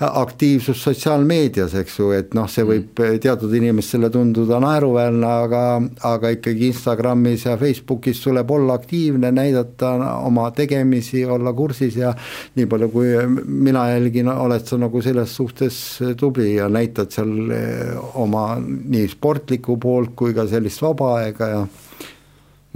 aktiivsus 0.01 0.83
sotsiaalmeedias, 0.85 1.75
eks 1.81 1.95
ju, 1.99 2.11
et 2.13 2.35
noh, 2.37 2.49
see 2.51 2.67
võib 2.69 3.01
mm. 3.01 3.21
teatud 3.25 3.53
inimestele 3.57 4.11
tunduda 4.13 4.59
naeruväärne, 4.61 5.31
aga, 5.47 5.63
aga 6.05 6.33
ikkagi 6.35 6.69
Instagramis 6.69 7.47
ja 7.47 7.57
Facebookis 7.57 8.21
tuleb 8.21 8.51
olla 8.53 8.77
aktiivne, 8.77 9.31
näidata 9.33 9.95
oma 10.21 10.51
tegemisi, 10.57 11.25
olla 11.25 11.55
kursis 11.57 11.97
ja 11.97 12.13
nii 12.59 12.69
palju, 12.69 12.91
kui 12.93 13.17
mina 13.47 13.89
jälgin, 13.95 14.29
oled 14.29 14.69
sa 14.69 14.77
nagu 14.81 15.03
selles 15.03 15.33
suhtes 15.37 15.81
tubli 16.21 16.55
ja 16.59 16.69
näitad 16.69 17.17
seal 17.17 17.35
eh, 17.57 17.97
oma 18.21 18.51
nii 18.61 19.09
sportlikku 19.17 19.81
poolt 19.81 20.13
kui 20.17 20.37
ka 20.37 20.45
sellist 20.51 20.85
vaba 20.85 21.15
aega 21.23 21.53
ja 21.55 21.67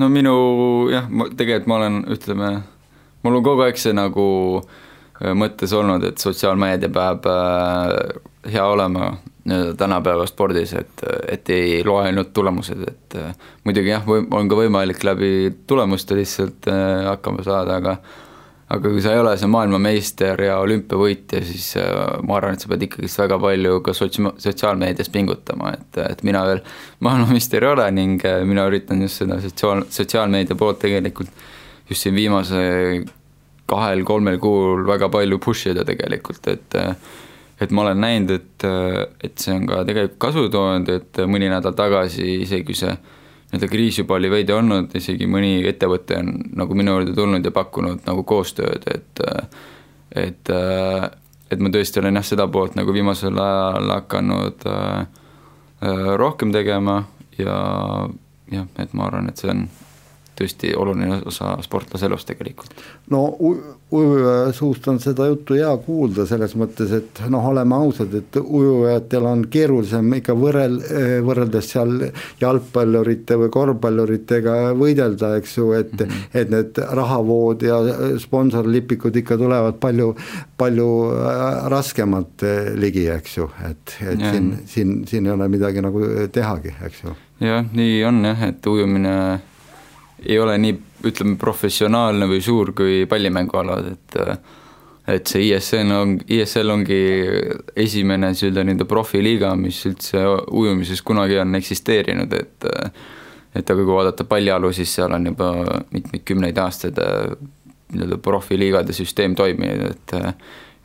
no 0.00 0.08
minu 0.08 0.36
jah, 0.88 1.10
ma 1.12 1.28
tegelikult 1.28 1.68
ma 1.68 1.82
olen, 1.82 2.04
ütleme 2.16 2.54
mul 3.20 3.36
on 3.36 3.44
kogu 3.44 3.66
aeg 3.66 3.76
see 3.76 3.92
nagu 3.92 4.30
äh, 4.62 4.78
mõttes 5.20 5.72
olnud, 5.76 6.04
et 6.08 6.22
sotsiaalmeedia 6.22 6.88
peab 6.92 7.26
äh, 7.28 8.52
hea 8.52 8.64
olema 8.66 9.16
tänapäeva 9.76 10.26
spordis, 10.28 10.74
et, 10.76 11.02
et 11.28 11.48
ei 11.50 11.78
loe 11.84 12.04
ainult 12.06 12.28
tulemused, 12.36 12.82
et 12.86 13.16
muidugi 13.64 13.88
jah, 13.90 14.04
on 14.06 14.50
ka 14.50 14.58
võimalik 14.58 15.00
läbi 15.02 15.30
tulemuste 15.66 16.14
lihtsalt 16.14 16.68
hakkama 17.08 17.42
saada, 17.42 17.78
aga 17.80 17.96
aga 18.70 18.92
kui 18.92 19.02
sa 19.02 19.14
ei 19.16 19.18
ole 19.18 19.32
see 19.40 19.50
maailmameister 19.50 20.44
ja 20.44 20.60
olümpiavõitja, 20.62 21.40
siis 21.42 21.72
ma 22.22 22.36
arvan, 22.36 22.54
et 22.54 22.62
sa 22.62 22.70
pead 22.70 22.84
ikkagist 22.86 23.18
väga 23.18 23.38
palju 23.42 23.80
ka 23.86 23.94
sots-, 23.96 24.20
sotsiaalmeedias 24.44 25.10
pingutama, 25.10 25.72
et, 25.74 26.02
et 26.04 26.22
mina 26.26 26.44
veel 26.46 26.60
maailmameister 27.06 27.66
ei 27.66 27.72
ole 27.72 27.88
ning 27.96 28.28
mina 28.46 28.68
üritan 28.70 29.02
just 29.02 29.24
seda 29.24 29.40
sotsiaal, 29.42 29.82
sotsiaalmeedia 29.90 30.58
poolt 30.60 30.78
tegelikult 30.84 31.32
just 31.90 32.06
siin 32.06 32.14
viimase 32.14 32.60
kahel-kolmel 33.70 34.38
kuul 34.42 34.84
väga 34.88 35.08
palju 35.12 35.38
push 35.42 35.70
ida 35.72 35.86
tegelikult, 35.86 36.46
et 36.50 36.78
et 37.60 37.72
ma 37.76 37.84
olen 37.84 37.98
näinud, 38.00 38.30
et, 38.32 38.64
et 39.20 39.40
see 39.40 39.52
on 39.52 39.66
ka 39.68 39.82
tegelikult 39.84 40.20
kasu 40.22 40.46
toonud, 40.52 40.88
et 40.88 41.18
mõni 41.28 41.50
nädal 41.52 41.74
tagasi 41.76 42.38
isegi 42.46 42.76
see 42.78 42.94
nii-öelda 43.50 43.68
kriis 43.68 43.98
juba 43.98 44.14
oli 44.14 44.30
veidi 44.30 44.54
olnud, 44.54 44.94
isegi 44.96 45.26
mõni 45.28 45.58
ettevõte 45.68 46.20
on 46.20 46.30
nagu 46.60 46.76
minu 46.78 46.94
juurde 46.94 47.14
tulnud 47.16 47.44
ja 47.44 47.52
pakkunud 47.54 48.06
nagu 48.06 48.24
koostööd, 48.24 48.86
et 48.94 49.24
et, 50.16 50.50
et 51.50 51.60
ma 51.62 51.70
tõesti 51.70 52.00
olen 52.00 52.18
jah, 52.18 52.26
seda 52.26 52.48
poolt 52.50 52.78
nagu 52.78 52.94
viimasel 52.94 53.36
ajal 53.38 53.92
hakanud 53.94 54.66
äh, 54.70 55.04
rohkem 56.18 56.54
tegema 56.54 57.04
ja 57.38 57.58
jah, 58.50 58.66
et 58.78 58.94
ma 58.94 59.06
arvan, 59.06 59.30
et 59.30 59.38
see 59.38 59.50
on 59.52 59.66
tõesti 60.40 60.74
oluline 60.76 61.20
osa 61.28 61.56
sportlase 61.62 62.08
elust 62.08 62.28
tegelikult. 62.32 62.74
no 63.10 63.24
ujuja 63.90 64.52
suust 64.54 64.86
on 64.88 65.00
seda 65.02 65.26
juttu 65.26 65.56
hea 65.58 65.70
kuulda, 65.84 66.24
selles 66.28 66.54
mõttes, 66.58 66.92
et 66.94 67.22
noh, 67.32 67.46
oleme 67.50 67.74
ausad, 67.74 68.14
et 68.14 68.38
ujujatel 68.40 69.26
on 69.26 69.42
keerulisem 69.50 70.12
ikka 70.20 70.36
võrrel-, 70.38 70.78
võrreldes 71.26 71.72
seal 71.72 71.96
jalgpallurite 72.40 73.38
või 73.40 73.50
korvpalluritega 73.54 74.56
võidelda, 74.78 75.34
eks 75.40 75.56
ju, 75.58 75.72
et 75.78 75.92
mm, 75.96 76.06
-hmm. 76.06 76.40
et 76.42 76.54
need 76.54 76.82
rahavood 77.00 77.66
ja 77.66 77.80
sponsorlipikud 78.22 79.16
ikka 79.16 79.38
tulevad 79.40 79.80
palju, 79.82 80.14
palju 80.60 80.88
äh, 81.16 81.66
raskemalt 81.74 82.46
äh, 82.46 82.72
ligi, 82.78 83.08
eks 83.10 83.36
ju, 83.38 83.50
et, 83.70 83.96
et 84.06 84.20
ja. 84.20 84.32
siin, 84.32 84.52
siin, 84.66 84.96
siin 85.06 85.26
ei 85.26 85.32
ole 85.32 85.48
midagi 85.48 85.82
nagu 85.82 86.06
tehagi, 86.32 86.76
eks 86.86 87.04
ju. 87.04 87.16
jah, 87.40 87.64
nii 87.72 88.04
on 88.04 88.24
jah, 88.24 88.48
et 88.52 88.66
ujumine 88.66 89.14
ei 90.26 90.38
ole 90.38 90.56
nii, 90.60 90.78
ütleme, 91.08 91.36
professionaalne 91.40 92.28
või 92.30 92.40
suur 92.44 92.74
kui 92.76 93.04
pallimängualad, 93.10 93.92
et 93.94 94.18
et 95.10 95.26
see 95.26 95.48
ISL 95.48 95.90
on, 95.96 96.12
ISL 96.30 96.70
ongi 96.70 96.98
esimene 97.82 98.28
nii-öelda 98.30 98.62
nii-öelda 98.66 98.86
profiliiga, 98.86 99.54
mis 99.58 99.80
üldse 99.88 100.20
ujumises 100.46 101.00
kunagi 101.02 101.40
on 101.40 101.56
eksisteerinud, 101.58 102.36
et 102.36 102.68
et 103.56 103.70
aga 103.72 103.82
kui 103.82 103.90
vaadata 103.96 104.24
pallialu, 104.30 104.70
siis 104.76 104.92
seal 104.94 105.16
on 105.16 105.24
juba 105.26 105.48
mitmeid 105.90 106.22
kümneid 106.28 106.58
aastaid 106.62 107.00
nii-öelda 107.00 108.20
profiliigade 108.22 108.94
süsteem 108.94 109.34
toiminud, 109.34 109.90
et 109.90 110.14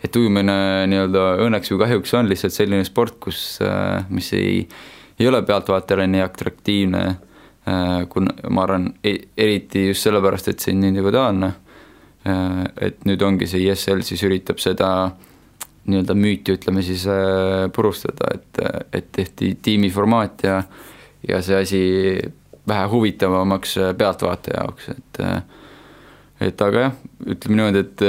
et 0.05 0.17
ujumine 0.19 0.55
nii-öelda 0.89 1.27
õnneks 1.45 1.71
või 1.73 1.83
kahjuks 1.85 2.13
on 2.17 2.27
lihtsalt 2.29 2.53
selline 2.53 2.85
sport, 2.87 3.19
kus, 3.21 3.59
mis 4.09 4.33
ei, 4.37 4.65
ei 5.19 5.29
ole 5.29 5.41
pealtvaatajale 5.45 6.07
nii 6.11 6.25
atraktiivne 6.25 7.03
Äh, 7.67 8.05
kun 8.09 8.27
ma 8.49 8.63
arvan, 8.63 8.91
e-, 9.03 9.23
eriti 9.37 9.87
just 9.87 10.05
sellepärast, 10.05 10.51
et 10.51 10.61
see 10.61 10.73
on 10.75 10.83
individuaalne, 10.85 11.47
äh, 12.29 12.59
et 12.87 13.07
nüüd 13.09 13.23
ongi 13.25 13.47
see 13.49 13.63
ISL 13.65 14.03
siis 14.05 14.21
üritab 14.27 14.61
seda 14.61 14.89
nii-öelda 15.89 16.13
müüti, 16.13 16.53
ütleme 16.59 16.83
siis, 16.85 17.07
äh, 17.09 17.65
purustada, 17.73 18.29
et, 18.37 18.61
et 18.93 19.09
tehti 19.17 19.55
tiimiformaat 19.65 20.45
ja 20.45 20.59
ja 21.25 21.39
see 21.41 21.57
asi 21.57 21.81
vähe 22.69 22.85
huvitavamaks 22.91 23.73
pealtvaataja 23.97 24.61
jaoks, 24.61 24.89
et 24.93 25.21
et 26.45 26.61
aga 26.61 26.83
jah, 26.83 26.95
ütleme 27.33 27.57
niimoodi, 27.57 27.81
et 27.81 28.05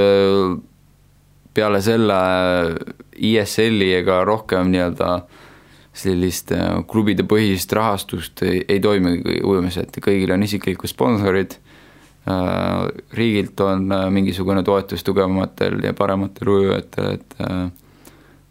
peale 1.57 1.81
selle 1.81 2.21
ISL-i 3.17 3.95
ega 4.03 4.21
rohkem 4.29 4.69
nii-öelda 4.75 5.15
äh, 5.17 5.46
sellist 5.97 6.53
äh, 6.53 6.83
klubide 6.89 7.25
põhist 7.29 7.73
rahastust 7.77 8.43
ei, 8.47 8.61
ei 8.69 8.83
toimi 8.85 9.17
ujumisel, 9.41 9.89
et 9.89 9.99
kõigil 10.05 10.35
on 10.35 10.45
isiklikud 10.47 10.91
sponsorid, 10.93 11.57
äh, 12.29 12.87
riigilt 13.17 13.61
on 13.65 13.89
äh, 13.93 14.07
mingisugune 14.13 14.65
toetus 14.67 15.05
tugevamatel 15.07 15.81
ja 15.85 15.97
parematel 15.97 16.55
ujujatel, 16.59 17.19
et 17.19 17.83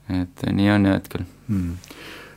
et 0.06 0.44
nii 0.54 0.68
on 0.70 0.84
hetkel 0.86 1.24
hmm 1.50 1.78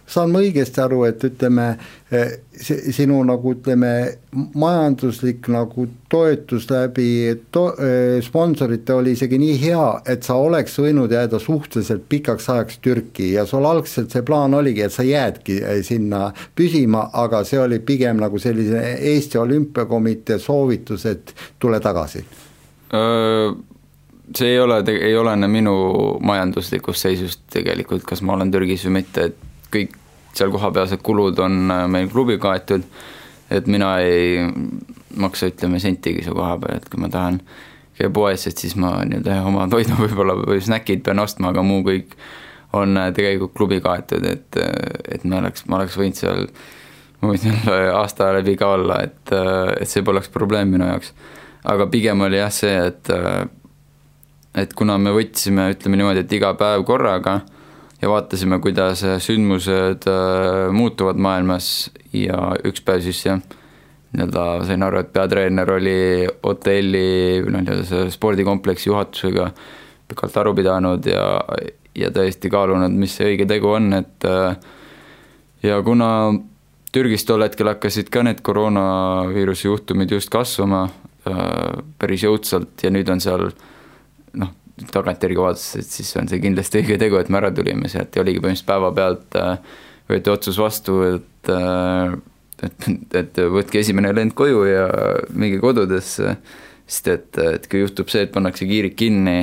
saan 0.08 0.32
ma 0.32 0.40
õigesti 0.42 0.80
aru, 0.82 1.02
et 1.08 1.22
ütleme, 1.24 1.66
eh, 2.10 2.38
sinu 2.58 3.20
nagu 3.26 3.52
ütleme, 3.54 3.92
majanduslik 4.58 5.48
nagu 5.52 5.86
toetus 6.10 6.68
läbi 6.70 7.08
to-, 7.52 7.74
eh, 7.76 8.18
sponsorite 8.24 8.96
oli 8.96 9.12
isegi 9.16 9.38
nii 9.40 9.56
hea, 9.62 9.86
et 10.08 10.24
sa 10.26 10.38
oleks 10.40 10.78
võinud 10.80 11.12
jääda 11.12 11.40
suhteliselt 11.42 12.08
pikaks 12.08 12.48
ajaks 12.54 12.80
Türki 12.84 13.32
ja 13.34 13.46
sul 13.46 13.66
algselt 13.68 14.14
see 14.14 14.24
plaan 14.26 14.56
oligi, 14.56 14.86
et 14.86 14.94
sa 14.94 15.04
jäädki 15.06 15.60
eh, 15.62 15.80
sinna 15.86 16.28
püsima, 16.56 17.08
aga 17.12 17.44
see 17.44 17.60
oli 17.60 17.80
pigem 17.80 18.20
nagu 18.22 18.40
sellise 18.40 18.84
Eesti 19.12 19.38
Olümpiakomitee 19.38 20.38
soovitus, 20.38 21.06
et 21.06 21.34
tule 21.60 21.80
tagasi. 21.80 22.24
See 24.28 24.48
ei 24.48 24.58
ole, 24.60 24.78
ei 24.92 25.16
olene 25.16 25.48
minu 25.48 25.74
majanduslikust 26.24 27.04
seisust 27.04 27.42
tegelikult, 27.52 28.04
kas 28.08 28.22
ma 28.24 28.34
olen 28.36 28.50
Türgis 28.52 28.84
või 28.86 29.00
mitte, 29.00 29.28
et 29.28 29.36
kõik 29.72 29.97
seal 30.36 30.52
kohapealsed 30.54 31.02
kulud 31.04 31.38
on 31.42 31.70
äh, 31.70 31.86
meil 31.90 32.10
klubi 32.12 32.38
kaetud, 32.40 32.84
et 33.50 33.66
mina 33.70 33.94
ei 34.04 34.44
maksa, 35.18 35.48
ütleme, 35.52 35.80
sentigi 35.82 36.24
su 36.26 36.34
koha 36.36 36.58
peal, 36.62 36.78
et 36.78 36.88
kui 36.90 37.00
ma 37.00 37.10
tahan 37.12 37.40
käia 37.98 38.12
poes, 38.14 38.46
et 38.46 38.60
siis 38.60 38.76
ma 38.78 38.98
nii-öelda 39.08 39.40
oma 39.48 39.66
toidu 39.70 39.96
võib-olla 40.02 40.36
või 40.42 40.60
snäkid 40.64 41.04
pean 41.06 41.22
ostma, 41.22 41.52
aga 41.52 41.64
muu 41.66 41.82
kõik 41.86 42.16
on 42.76 42.98
äh, 43.00 43.12
tegelikult 43.16 43.56
klubi 43.56 43.80
kaetud, 43.84 44.26
et, 44.28 44.60
äh, 44.60 45.14
et 45.16 45.24
me 45.24 45.40
oleks, 45.40 45.66
ma 45.66 45.80
oleks 45.80 45.98
võinud 45.98 46.20
seal, 46.20 46.46
ma 47.22 47.32
võin 47.32 47.42
seal 47.42 47.92
aasta 47.96 48.32
läbi 48.36 48.56
ka 48.60 48.74
olla, 48.76 49.02
et, 49.08 49.34
et 49.80 49.90
see 49.90 50.04
poleks 50.06 50.30
probleem 50.32 50.70
minu 50.76 50.86
jaoks. 50.86 51.14
aga 51.68 51.88
pigem 51.90 52.20
oli 52.24 52.38
jah 52.38 52.52
see, 52.54 52.76
et 52.92 53.10
et 54.58 54.74
kuna 54.74 54.96
me 54.98 55.12
võtsime, 55.14 55.68
ütleme 55.74 55.98
niimoodi, 55.98 56.24
et 56.24 56.34
iga 56.38 56.52
päev 56.58 56.84
korraga 56.88 57.40
ja 58.02 58.10
vaatasime, 58.10 58.60
kuidas 58.62 59.02
sündmused 59.24 60.06
äh, 60.10 60.68
muutuvad 60.72 61.18
maailmas 61.18 61.90
ja 62.14 62.52
üks 62.66 62.82
päev 62.86 63.02
siis 63.06 63.24
jah, 63.26 63.40
nii-öelda 64.14 64.44
sain 64.68 64.84
aru, 64.86 65.02
et 65.02 65.12
peatreener 65.12 65.72
oli 65.74 65.98
hotelli 66.44 67.42
või 67.44 67.54
noh, 67.54 67.64
nii-öelda 67.64 67.86
selle 67.88 68.14
spordikompleksi 68.14 68.90
juhatusega 68.90 69.50
pikalt 70.08 70.38
aru 70.40 70.54
pidanud 70.56 71.06
ja, 71.10 71.24
ja 71.98 72.12
tõesti 72.14 72.50
kaalunud, 72.52 72.94
mis 72.96 73.18
see 73.18 73.34
õige 73.34 73.48
tegu 73.50 73.74
on, 73.74 73.90
et 73.98 74.28
äh, 74.28 74.54
ja 75.66 75.80
kuna 75.84 76.10
Türgis 76.92 77.26
tol 77.28 77.44
hetkel 77.44 77.68
hakkasid 77.68 78.08
ka 78.12 78.22
need 78.24 78.40
koroonaviiruse 78.46 79.68
juhtumid 79.68 80.14
just 80.14 80.30
kasvama 80.32 80.86
äh, 80.86 81.42
päris 82.00 82.24
jõudsalt 82.24 82.86
ja 82.86 82.94
nüüd 82.94 83.10
on 83.12 83.20
seal 83.20 83.50
noh, 84.78 84.88
tagantjärgi 84.94 85.40
vaadates, 85.40 85.68
et 85.82 85.98
siis 85.98 86.10
on 86.20 86.30
see 86.30 86.40
kindlasti 86.42 86.82
õige 86.82 86.98
tegu, 87.00 87.18
et 87.20 87.30
me 87.32 87.40
ära 87.40 87.52
tulime 87.54 87.90
sealt 87.92 88.16
ja 88.16 88.24
oligi 88.24 88.42
põhimõtteliselt 88.42 88.70
päevapealt 88.72 89.38
äh, 89.40 89.78
võeti 90.08 90.32
otsus 90.32 90.58
vastu, 90.60 91.00
et 91.14 91.52
äh, 91.52 92.18
et, 92.62 92.88
et 93.14 93.40
võtke 93.52 93.80
esimene 93.80 94.12
lend 94.14 94.34
koju 94.38 94.64
ja 94.66 94.86
minge 95.30 95.60
kodudesse, 95.62 96.36
sest 96.88 97.10
et, 97.12 97.38
et 97.38 97.68
kui 97.70 97.84
juhtub 97.84 98.10
see, 98.10 98.24
et 98.26 98.32
pannakse 98.34 98.66
kiirid 98.68 98.96
kinni 98.98 99.38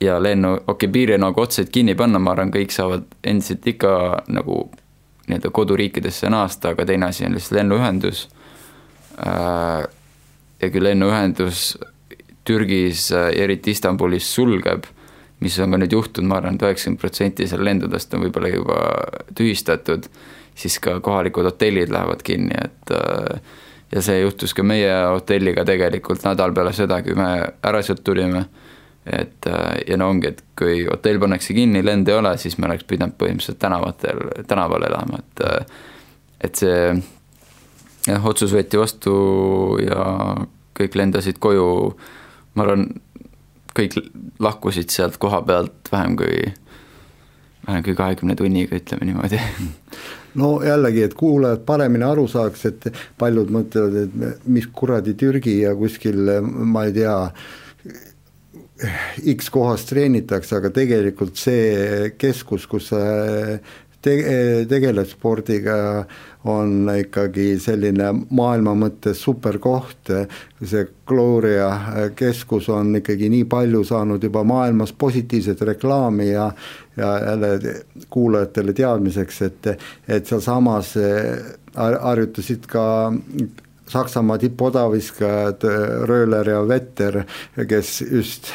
ja 0.00 0.18
lennu, 0.22 0.56
okei 0.58 0.74
okay,, 0.74 0.92
piiri 0.92 1.18
nagu 1.20 1.40
otseselt 1.40 1.72
kinni 1.72 1.94
panna, 1.98 2.20
ma 2.22 2.34
arvan, 2.34 2.52
kõik 2.54 2.74
saavad 2.74 3.06
endiselt 3.24 3.66
ikka 3.72 3.92
nagu 4.32 4.62
nii-öelda 5.30 5.52
koduriikidesse 5.54 6.30
naasta, 6.32 6.74
aga 6.74 6.86
teine 6.88 7.10
asi 7.10 7.26
on 7.26 7.36
lihtsalt 7.36 7.60
lennuühendus. 7.60 8.26
Äh, 9.20 9.84
ja 10.60 10.70
kui 10.72 10.82
lennuühendus 10.82 11.74
Türgis, 12.50 13.10
äh, 13.14 13.30
eriti 13.44 13.70
Istanbulis 13.76 14.26
sulgeb, 14.34 14.88
mis 15.40 15.56
on 15.62 15.72
ka 15.72 15.80
nüüd 15.80 15.94
juhtunud, 15.94 16.28
ma 16.28 16.40
arvan 16.40 16.58
et, 16.58 16.64
et 16.64 16.68
üheksakümmend 16.68 17.00
protsenti 17.00 17.46
seal 17.48 17.62
lendudest 17.64 18.14
on 18.16 18.26
võib-olla 18.26 18.50
juba 18.52 18.78
tühistatud, 19.38 20.08
siis 20.58 20.76
ka 20.82 20.98
kohalikud 21.04 21.46
hotellid 21.46 21.92
lähevad 21.94 22.24
kinni, 22.26 22.56
et 22.58 22.94
äh, 22.96 23.38
ja 23.94 24.02
see 24.04 24.20
juhtus 24.20 24.54
ka 24.54 24.66
meie 24.66 24.90
hotelliga 25.10 25.64
tegelikult 25.66 26.26
nädal 26.26 26.54
peale 26.56 26.74
seda, 26.76 27.00
kui 27.06 27.16
me 27.18 27.30
ära 27.66 27.80
sealt 27.86 28.02
tulime, 28.06 28.44
et 29.06 29.46
äh, 29.48 29.70
ja 29.88 29.96
no 30.00 30.10
ongi, 30.12 30.34
et 30.34 30.44
kui 30.58 30.82
hotell 30.88 31.22
pannakse 31.22 31.56
kinni, 31.56 31.84
lende 31.86 32.12
ei 32.12 32.18
ole, 32.18 32.34
siis 32.38 32.58
me 32.58 32.68
oleks 32.68 32.86
pidanud 32.90 33.16
põhimõtteliselt 33.20 33.62
tänavatel, 33.62 34.26
tänaval 34.50 34.90
elama, 34.90 35.22
et 35.22 35.46
et 36.40 36.56
see 36.56 36.76
jah, 38.06 38.24
otsus 38.26 38.52
võeti 38.54 38.78
vastu 38.80 39.12
ja 39.84 40.04
kõik 40.76 40.96
lendasid 40.96 41.40
koju 41.42 41.66
ma 42.54 42.66
arvan, 42.66 42.86
kõik 43.76 43.96
lahkusid 44.42 44.90
sealt 44.92 45.18
koha 45.22 45.42
pealt 45.46 45.90
vähem 45.92 46.16
kui, 46.18 46.40
vähem 47.66 47.84
kui 47.86 47.94
kahekümne 47.98 48.36
tunniga, 48.38 48.78
ütleme 48.80 49.08
niimoodi. 49.08 49.40
no 50.40 50.52
jällegi, 50.64 51.04
et 51.06 51.16
kuulajad 51.18 51.64
paremini 51.68 52.06
aru 52.06 52.26
saaks, 52.30 52.66
et 52.70 52.88
paljud 53.18 53.50
mõtlevad, 53.54 53.98
et 54.04 54.46
mis 54.50 54.68
kuradi 54.74 55.14
Türgi 55.18 55.60
ja 55.64 55.74
kuskil, 55.78 56.38
ma 56.42 56.86
ei 56.88 56.96
tea, 57.00 57.16
X 59.34 59.50
kohas 59.52 59.84
treenitakse, 59.84 60.56
aga 60.56 60.70
tegelikult 60.72 61.36
see 61.36 62.14
keskus, 62.16 62.64
kus 62.70 62.88
te-, 64.00 64.64
tegeled 64.70 65.10
spordiga, 65.10 65.76
on 66.44 66.88
ikkagi 66.96 67.58
selline 67.60 68.12
maailma 68.30 68.72
mõttes 68.78 69.20
superkoht, 69.20 70.12
see 70.64 70.86
Gloria 71.06 71.68
keskus 72.16 72.70
on 72.72 72.94
ikkagi 72.96 73.28
nii 73.32 73.44
palju 73.50 73.82
saanud 73.84 74.24
juba 74.24 74.44
maailmas 74.48 74.92
positiivset 74.92 75.60
reklaami 75.72 76.30
ja 76.30 76.50
ja 76.96 77.10
jälle 77.24 77.84
kuulajatele 78.10 78.72
teadmiseks, 78.72 79.42
et, 79.42 79.66
et 80.08 80.26
sealsamas 80.26 80.94
harjutasid 81.76 82.66
ka 82.68 82.84
Saksamaa 83.90 84.38
tippodaviskajad 84.38 85.64
Rööler 86.06 86.48
ja 86.48 86.60
Vetter, 86.68 87.22
kes 87.68 88.00
just 88.06 88.52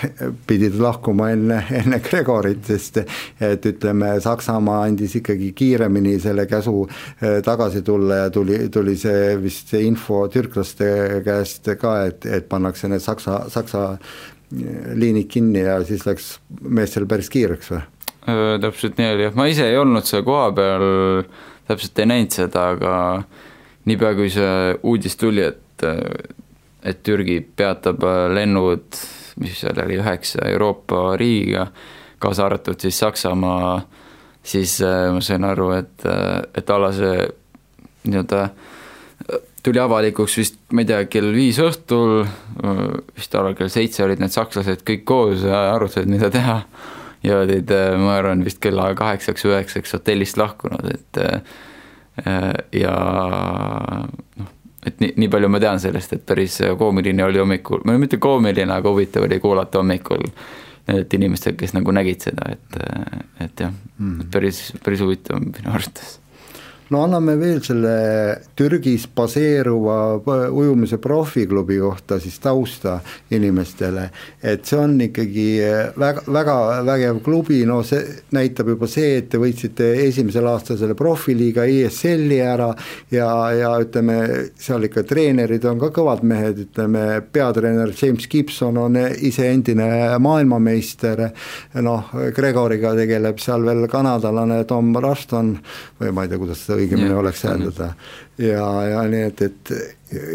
pidid 0.48 0.78
lahkuma 0.80 1.30
enne, 1.34 1.60
enne 1.76 2.00
Gregorit, 2.04 2.64
sest 2.70 3.02
et 3.44 3.66
ütleme, 3.68 4.14
Saksamaa 4.24 4.86
andis 4.86 5.18
ikkagi 5.20 5.52
kiiremini 5.58 6.16
selle 6.24 6.46
käsu 6.48 6.86
eh, 6.86 7.42
tagasi 7.44 7.84
tulla 7.86 8.22
ja 8.24 8.30
tuli, 8.32 8.62
tuli 8.72 8.96
see 9.00 9.34
vist 9.42 9.74
see 9.74 9.84
info 9.90 10.26
türklaste 10.32 10.88
käest 11.26 11.68
ka, 11.82 11.98
et, 12.08 12.26
et 12.26 12.48
pannakse 12.50 12.90
need 12.92 13.04
Saksa, 13.04 13.42
Saksa 13.52 13.84
eh, 13.98 14.94
liinid 14.96 15.28
kinni 15.32 15.66
ja 15.66 15.82
siis 15.88 16.06
läks 16.08 16.38
meestel 16.62 17.10
päris 17.10 17.32
kiireks 17.34 17.74
või? 17.76 17.84
täpselt 18.62 18.98
nii 18.98 19.12
oli 19.14 19.28
jah, 19.28 19.36
ma 19.38 19.46
ise 19.52 19.68
ei 19.70 19.76
olnud 19.78 20.08
seal 20.08 20.24
kohapeal, 20.26 20.86
täpselt 21.68 22.00
ei 22.02 22.08
näinud 22.10 22.34
seda, 22.34 22.72
aga 22.74 22.96
niipea, 23.86 24.14
kui 24.18 24.32
see 24.34 24.76
uudis 24.84 25.18
tuli, 25.20 25.44
et, 25.46 25.86
et 26.86 27.04
Türgi 27.06 27.40
peatab 27.42 28.04
lennud, 28.34 29.00
mis 29.42 29.60
seal 29.62 29.82
oli, 29.84 30.00
üheksa 30.02 30.46
Euroopa 30.50 31.16
riigiga, 31.20 31.68
kaasa 32.22 32.48
arvatud 32.48 32.80
siis 32.82 33.00
Saksamaa, 33.04 33.80
siis 34.46 34.80
äh, 34.86 35.10
ma 35.14 35.22
sain 35.26 35.46
aru, 35.46 35.72
et, 35.80 36.08
et 36.56 36.70
alla 36.70 36.92
see 36.96 37.28
nii-öelda 38.06 38.42
tuli 39.66 39.82
avalikuks 39.82 40.36
vist, 40.38 40.60
ma 40.78 40.84
ei 40.84 40.90
tea, 40.90 41.00
kell 41.10 41.32
viis 41.34 41.58
õhtul, 41.62 42.20
vist 43.18 43.34
alla 43.36 43.56
kell 43.58 43.72
seitse 43.74 44.04
olid 44.06 44.22
need 44.22 44.34
sakslased 44.34 44.84
kõik 44.86 45.02
koos 45.10 45.42
ja 45.48 45.72
arutasid, 45.74 46.12
mida 46.12 46.30
teha. 46.30 46.60
ja 47.26 47.40
olid, 47.42 47.72
ma 47.98 48.20
arvan, 48.20 48.44
vist 48.46 48.62
kella 48.62 48.92
kaheksaks-üheksaks 48.98 49.98
hotellist 49.98 50.38
lahkunud, 50.38 50.86
et 50.94 51.24
Äh, 51.26 51.42
ja 52.76 52.94
noh, 54.40 54.52
et 54.86 55.02
nii, 55.02 55.16
nii 55.20 55.32
palju 55.32 55.50
ma 55.52 55.60
tean 55.64 55.82
sellest, 55.84 56.14
et 56.16 56.26
päris 56.28 56.60
koomiline 56.80 57.26
oli 57.26 57.42
hommikul, 57.42 57.82
või 57.88 58.04
mitte 58.06 58.22
koomiline, 58.22 58.72
aga 58.72 58.94
huvitav 58.94 59.28
oli 59.28 59.40
kuulata 59.44 59.82
hommikul 59.82 60.28
et 60.94 61.14
inimestel, 61.18 61.56
kes 61.58 61.74
nagu 61.74 61.94
nägid 61.96 62.28
seda, 62.28 62.52
et, 62.54 62.78
et 63.42 63.66
jah 63.66 63.74
mm., 63.74 64.30
päris, 64.34 64.68
päris 64.86 65.02
huvitav 65.02 65.42
minu 65.42 65.74
arvates 65.74 66.20
no 66.94 67.02
anname 67.06 67.36
veel 67.40 67.62
selle 67.66 67.96
Türgis 68.58 69.08
baseeruva 69.16 69.98
ujumise 70.54 71.00
profiklubi 71.02 71.80
kohta 71.82 72.20
siis 72.22 72.38
tausta 72.44 73.00
inimestele, 73.34 74.10
et 74.44 74.66
see 74.68 74.80
on 74.80 74.96
ikkagi 75.08 75.48
väga, 75.98 76.26
väga 76.32 76.58
vägev 76.86 77.22
klubi, 77.26 77.62
no 77.66 77.82
see 77.88 78.04
näitab 78.36 78.70
juba 78.74 78.90
see, 78.92 79.20
et 79.22 79.30
te 79.32 79.42
võitsite 79.42 79.92
esimesel 80.06 80.48
aastal 80.50 80.80
selle 80.80 80.98
profiliiga 80.98 81.66
ESL-i 81.66 82.40
ära 82.46 82.70
ja, 83.14 83.30
ja 83.56 83.74
ütleme, 83.82 84.20
seal 84.62 84.86
ikka 84.88 85.06
treenerid 85.10 85.66
on 85.70 85.82
ka 85.82 85.92
kõvad 85.96 86.24
mehed, 86.28 86.66
ütleme, 86.68 87.06
peatreener 87.34 87.94
James 87.96 88.30
Gibson 88.32 88.78
on 88.82 89.00
ise 89.00 89.50
endine 89.50 89.90
maailmameister, 90.22 91.26
noh, 91.86 92.14
Gregoriga 92.36 92.94
tegeleb 92.98 93.42
seal 93.42 93.66
veel 93.66 93.88
kanadalane 93.92 94.62
Tom 94.70 94.94
Ruston 95.02 95.56
või 96.00 96.14
ma 96.14 96.26
ei 96.26 96.32
tea, 96.32 96.42
kuidas 96.42 96.62
seda 96.66 96.75
õigemini 96.78 97.12
ja, 97.12 97.20
oleks 97.20 97.44
hääldada. 97.48 97.94
ja, 98.38 98.68
ja 98.92 99.04
nii 99.10 99.24
et, 99.30 99.42
et 99.42 99.74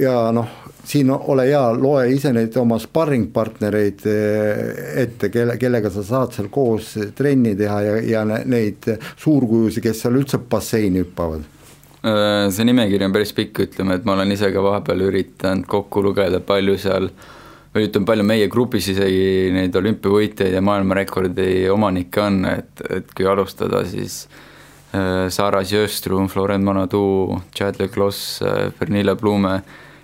ja 0.00 0.16
noh, 0.34 0.48
siin 0.84 1.10
ole 1.10 1.46
hea, 1.48 1.62
loe 1.76 2.08
ise 2.14 2.32
neid 2.34 2.56
oma 2.60 2.78
sparringpartnereid 2.80 4.04
eh, 4.10 4.74
ette, 5.04 5.30
kelle, 5.32 5.56
kellega 5.60 5.92
sa 5.92 6.04
saad 6.06 6.34
seal 6.36 6.50
koos 6.52 6.92
trenni 7.16 7.54
teha 7.58 7.80
ja, 7.86 7.96
ja 8.16 8.26
neid 8.26 8.90
suurkujusid, 9.16 9.84
kes 9.84 10.04
seal 10.04 10.20
üldse 10.20 10.42
basseini 10.50 11.04
hüppavad. 11.04 11.46
Äh, 12.00 12.48
see 12.54 12.64
nimekiri 12.64 13.04
on 13.04 13.12
päris 13.12 13.34
pikk, 13.36 13.66
ütleme, 13.66 13.98
et 13.98 14.08
ma 14.08 14.16
olen 14.16 14.32
ise 14.32 14.48
ka 14.54 14.64
vahepeal 14.64 15.04
üritanud 15.10 15.68
kokku 15.68 16.02
lugeda, 16.04 16.40
palju 16.40 16.78
seal 16.80 17.10
või 17.74 17.86
ütleme, 17.86 18.08
palju 18.08 18.24
meie 18.26 18.46
grupis 18.50 18.88
isegi 18.94 19.50
neid 19.54 19.76
olümpiavõitjaid 19.76 20.56
ja 20.56 20.62
maailmarekordi 20.64 21.68
omanikke 21.70 22.22
on, 22.24 22.40
et, 22.48 22.86
et 22.88 23.12
kui 23.16 23.28
alustada, 23.28 23.84
siis 23.86 24.24
Sara 24.92 25.62
Sjöström, 25.64 26.28
Florent 26.28 26.64
Manadou, 26.64 27.40
Chad 27.54 27.78
Leclos, 27.78 28.42
äh, 28.42 28.70
Pernille 28.78 29.14
Blume, 29.14 29.62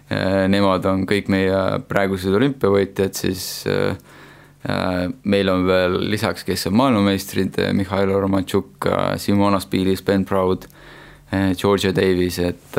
äh, 0.08 0.46
nemad 0.48 0.86
on 0.86 1.02
kõik 1.06 1.30
meie 1.32 1.80
praegused 1.88 2.34
olümpiavõitjad, 2.34 3.14
siis 3.14 3.66
meil 5.22 5.46
on 5.46 5.62
veel 5.62 5.92
lisaks, 6.10 6.42
kes 6.42 6.66
on 6.66 6.74
maailmameistrid, 6.74 7.54
Mihhail 7.78 8.10
Romatšuk, 8.10 8.88
Simona 9.22 9.60
Spilis, 9.62 10.02
Ben 10.02 10.24
Proud, 10.26 10.66
Georgia 11.54 11.92
Davis, 11.94 12.40
et 12.42 12.78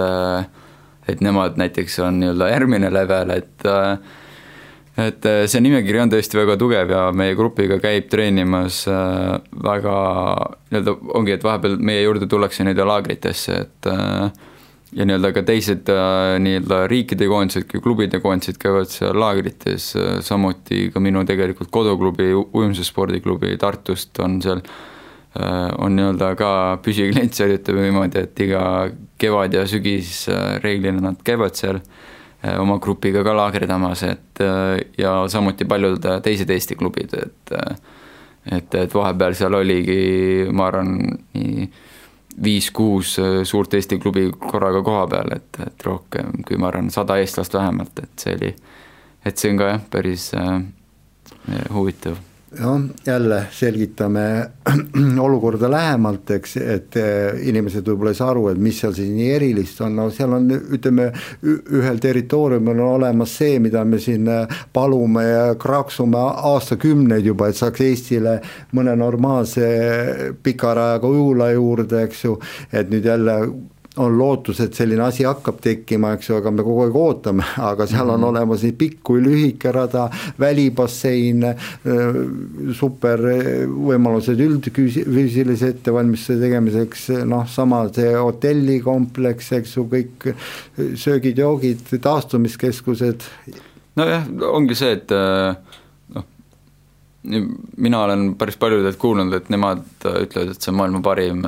et 1.07 1.21
nemad 1.23 1.55
näiteks 1.55 1.95
on 2.03 2.19
nii-öelda 2.19 2.49
järgmine 2.51 2.91
level, 2.91 3.31
et 3.37 3.63
et 4.97 5.25
äh, 5.29 5.45
see 5.45 5.61
nimekiri 5.61 5.99
on 6.01 6.11
tõesti 6.11 6.39
väga 6.39 6.57
tugev 6.57 6.91
ja 6.91 7.01
meie 7.15 7.35
grupiga 7.37 7.77
käib 7.81 8.07
treenimas 8.09 8.81
äh, 8.89 9.37
väga 9.63 9.97
nii-öelda 10.71 10.95
ongi, 11.19 11.35
et 11.35 11.45
vahepeal 11.45 11.77
meie 11.77 12.01
juurde 12.01 12.29
tullakse 12.29 12.65
nii-öelda 12.65 12.87
laagritesse, 12.89 13.59
et 13.67 13.89
äh, 13.91 14.31
ja 14.97 15.05
nii-öelda 15.05 15.31
ka 15.35 15.43
teised 15.45 15.91
nii-öelda 16.41 16.81
riikide 16.89 17.27
koondised 17.29 17.69
klubide 17.83 18.21
koondised 18.23 18.57
käivad 18.61 18.89
seal 18.89 19.19
laagrites, 19.19 19.91
samuti 20.25 20.87
ka 20.93 21.03
minu 21.03 21.25
tegelikult 21.27 21.69
koduklubi, 21.75 22.31
ujumisspordiklubi 22.33 23.57
Tartust 23.61 24.17
on 24.23 24.39
seal, 24.41 24.63
on 25.35 25.99
nii-öelda 25.99 26.31
ka 26.39 26.51
püsiklient 26.81 27.35
seal, 27.35 27.57
ütleme 27.59 27.83
niimoodi, 27.83 28.23
et 28.23 28.39
iga 28.47 28.63
kevad 29.19 29.59
ja 29.59 29.67
sügis 29.69 30.23
reeglina 30.63 31.03
nad 31.09 31.19
käivad 31.27 31.59
seal 31.59 31.83
oma 32.59 32.77
grupiga 32.79 33.23
ka 33.25 33.33
laagerdamas, 33.35 34.03
et 34.03 34.41
äh, 34.43 34.79
ja 34.97 35.19
samuti 35.31 35.65
paljud 35.65 36.03
teised 36.23 36.49
Eesti 36.53 36.75
klubid, 36.75 37.13
et 37.17 37.53
äh, 37.57 37.77
et, 38.51 38.75
et 38.75 38.93
vahepeal 38.95 39.35
seal 39.35 39.57
oligi, 39.57 40.47
ma 40.55 40.69
arvan, 40.69 40.93
nii 41.35 41.67
viis-kuus 42.43 43.15
suurt 43.49 43.73
Eesti 43.73 43.97
klubi 43.99 44.27
korraga 44.37 44.83
koha 44.85 45.07
peal, 45.09 45.33
et, 45.35 45.59
et 45.65 45.85
rohkem 45.87 46.43
kui 46.47 46.59
ma 46.61 46.69
arvan, 46.71 46.91
sada 46.93 47.17
eestlast 47.19 47.57
vähemalt, 47.57 48.03
et 48.03 48.23
see 48.23 48.37
oli, 48.37 48.53
et 49.25 49.41
see 49.41 49.51
on 49.51 49.59
ka 49.59 49.73
jah, 49.73 49.83
päris 49.97 50.29
äh, 50.37 50.55
huvitav 51.73 52.21
jah, 52.55 52.81
jälle 53.05 53.45
selgitame 53.51 54.49
olukorda 55.19 55.71
lähemalt, 55.71 56.31
eks, 56.31 56.57
et 56.57 56.95
eh, 56.95 57.41
inimesed 57.49 57.87
võib-olla 57.87 58.13
ei 58.13 58.19
saa 58.19 58.29
aru, 58.31 58.47
et 58.51 58.61
mis 58.61 58.79
seal 58.79 58.95
siis 58.95 59.11
nii 59.11 59.29
erilist 59.35 59.81
on, 59.83 59.95
no 59.99 60.07
seal 60.13 60.35
on, 60.37 60.47
ütleme, 60.77 61.09
ühel 61.43 61.99
territooriumil 62.03 62.79
on 62.79 62.93
olemas 62.95 63.35
see, 63.41 63.59
mida 63.63 63.83
me 63.85 63.99
siin 64.03 64.27
eh, 64.31 64.59
palume 64.73 65.25
ja 65.27 65.45
kraaksume 65.59 66.23
aastakümneid 66.53 67.27
juba, 67.27 67.51
et 67.51 67.59
saaks 67.59 67.83
Eestile 67.87 68.37
mõne 68.77 68.95
normaalse 68.99 69.67
pika 70.43 70.73
rajaga 70.77 71.11
ujula 71.11 71.51
juurde, 71.51 72.05
eks 72.07 72.23
ju, 72.25 72.37
et 72.71 72.93
nüüd 72.93 73.11
jälle 73.11 73.41
on 73.97 74.17
lootus, 74.17 74.59
et 74.61 74.77
selline 74.77 75.03
asi 75.07 75.25
hakkab 75.27 75.59
tekkima, 75.63 76.13
eks 76.17 76.29
ju, 76.29 76.37
aga 76.39 76.51
me 76.53 76.65
kogu 76.65 76.83
aeg 76.85 76.97
ootame, 76.97 77.45
aga 77.69 77.87
seal 77.89 78.09
on 78.09 78.19
-hmm. 78.19 78.29
olemas 78.29 78.63
nii 78.65 78.75
pikk 78.77 78.99
kui 79.09 79.23
lühike 79.23 79.71
rada, 79.71 80.07
välibassein, 80.39 81.45
super 82.77 83.23
võimalused 83.67 84.41
üldfüüsilise 84.43 85.71
ettevalmistuse 85.73 86.39
tegemiseks, 86.41 87.09
noh, 87.25 87.47
sama 87.49 87.85
see 87.93 88.13
hotellikompleks, 88.13 89.51
eks 89.59 89.77
ju, 89.77 89.87
kõik 89.91 90.29
söögid-joogid, 90.95 91.97
taastumiskeskused. 92.01 93.27
nojah, 93.95 94.27
ongi 94.51 94.75
see, 94.75 94.91
et 94.91 95.11
noh, 96.15 96.25
mina 97.77 98.03
olen 98.03 98.35
päris 98.35 98.57
paljudelt 98.57 98.97
kuulnud, 98.97 99.33
et 99.33 99.49
nemad 99.49 99.83
ütlevad, 100.05 100.53
et 100.53 100.61
see 100.61 100.71
on 100.71 100.79
maailma 100.81 101.01
parim 101.01 101.43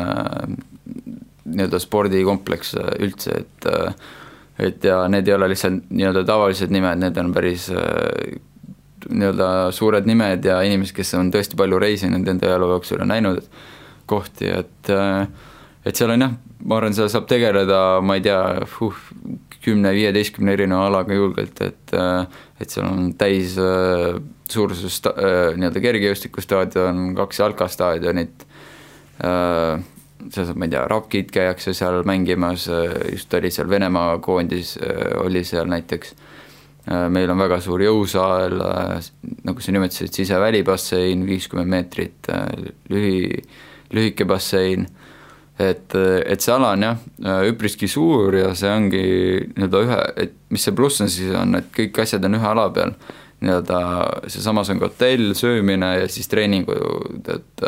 nii-öelda 1.53 1.79
spordikompleks 1.81 2.75
äh, 2.79 2.91
üldse, 3.05 3.43
et 3.43 3.69
äh, 3.69 3.93
et 4.59 4.83
ja 4.83 5.05
need 5.07 5.27
ei 5.27 5.37
ole 5.37 5.47
lihtsalt 5.53 5.87
nii-öelda 5.87 6.25
tavalised 6.27 6.71
nimed, 6.73 6.99
need 6.99 7.17
on 7.21 7.31
päris 7.35 7.69
äh, 7.71 8.39
nii-öelda 9.07 9.49
suured 9.75 10.07
nimed 10.09 10.45
ja 10.45 10.59
inimesed, 10.67 10.97
kes 10.97 11.13
on 11.19 11.31
tõesti 11.31 11.59
palju 11.59 11.79
reisinud 11.79 12.27
enda 12.27 12.55
elu 12.57 12.73
jooksul 12.75 12.99
ja 12.99 13.07
näinud 13.07 13.45
kohti, 14.09 14.49
et 14.51 14.91
et 15.87 15.95
seal 15.95 16.11
on 16.11 16.25
jah, 16.25 16.33
ma 16.67 16.79
arvan, 16.79 16.95
seal 16.97 17.07
saab 17.11 17.29
tegeleda, 17.29 17.77
ma 18.03 18.17
ei 18.19 18.25
tea 18.25 18.41
uh,, 18.65 18.97
kümne-viieteistkümne 19.63 20.53
erineva 20.55 20.87
alaga 20.89 21.15
julgelt, 21.15 21.61
et 21.63 21.93
et 22.59 22.73
seal 22.73 22.87
on 22.89 23.13
täis 23.19 23.55
suuruses 24.49 24.99
nii-öelda 25.05 25.83
kergejõustikustaadion, 25.83 27.13
kaks 27.15 27.39
jalkastaadionit, 27.43 28.45
saab, 30.33 30.55
ma 30.59 30.67
ei 30.67 30.73
tea, 30.73 30.87
Rakid 30.91 31.31
käiakse 31.33 31.73
seal 31.77 32.03
mängimas, 32.07 32.67
just 33.11 33.33
oli 33.33 33.51
seal 33.51 33.69
Venemaa 33.71 34.17
koondis, 34.23 34.77
oli 35.23 35.43
seal 35.47 35.71
näiteks. 35.71 36.15
Äh, 36.89 37.09
meil 37.11 37.29
on 37.29 37.37
väga 37.37 37.59
suur 37.61 37.81
jõusaal, 37.83 38.55
äh, 38.65 39.09
nagu 39.45 39.61
sa 39.61 39.73
nimetasid, 39.75 40.13
sisevälibassein, 40.15 41.25
viiskümmend 41.27 41.69
meetrit, 41.69 42.29
äh, 42.33 42.47
lühi, 42.89 43.43
lühike 43.93 44.25
bassein, 44.29 44.87
et, 45.59 45.93
et 45.93 46.41
see 46.41 46.53
ala 46.55 46.71
on 46.77 46.85
jah, 46.85 47.01
üpriski 47.49 47.89
suur 47.91 48.37
ja 48.39 48.53
see 48.55 48.71
ongi 48.71 49.01
nii-öelda 49.57 49.81
ühe, 49.85 49.97
et 50.23 50.37
mis 50.55 50.63
see 50.65 50.73
pluss 50.73 51.03
on 51.03 51.11
siis, 51.11 51.33
on, 51.35 51.57
et 51.59 51.67
kõik 51.75 51.99
asjad 51.99 52.25
on 52.25 52.39
ühe 52.39 52.47
ala 52.47 52.69
peal, 52.73 52.95
nii-öelda 53.43 53.81
seesamas 54.31 54.71
on 54.71 54.79
ka 54.79 54.87
hotell, 54.87 55.33
söömine 55.37 55.91
ja 55.99 56.07
siis 56.09 56.31
treeningud, 56.31 57.27
et 57.35 57.65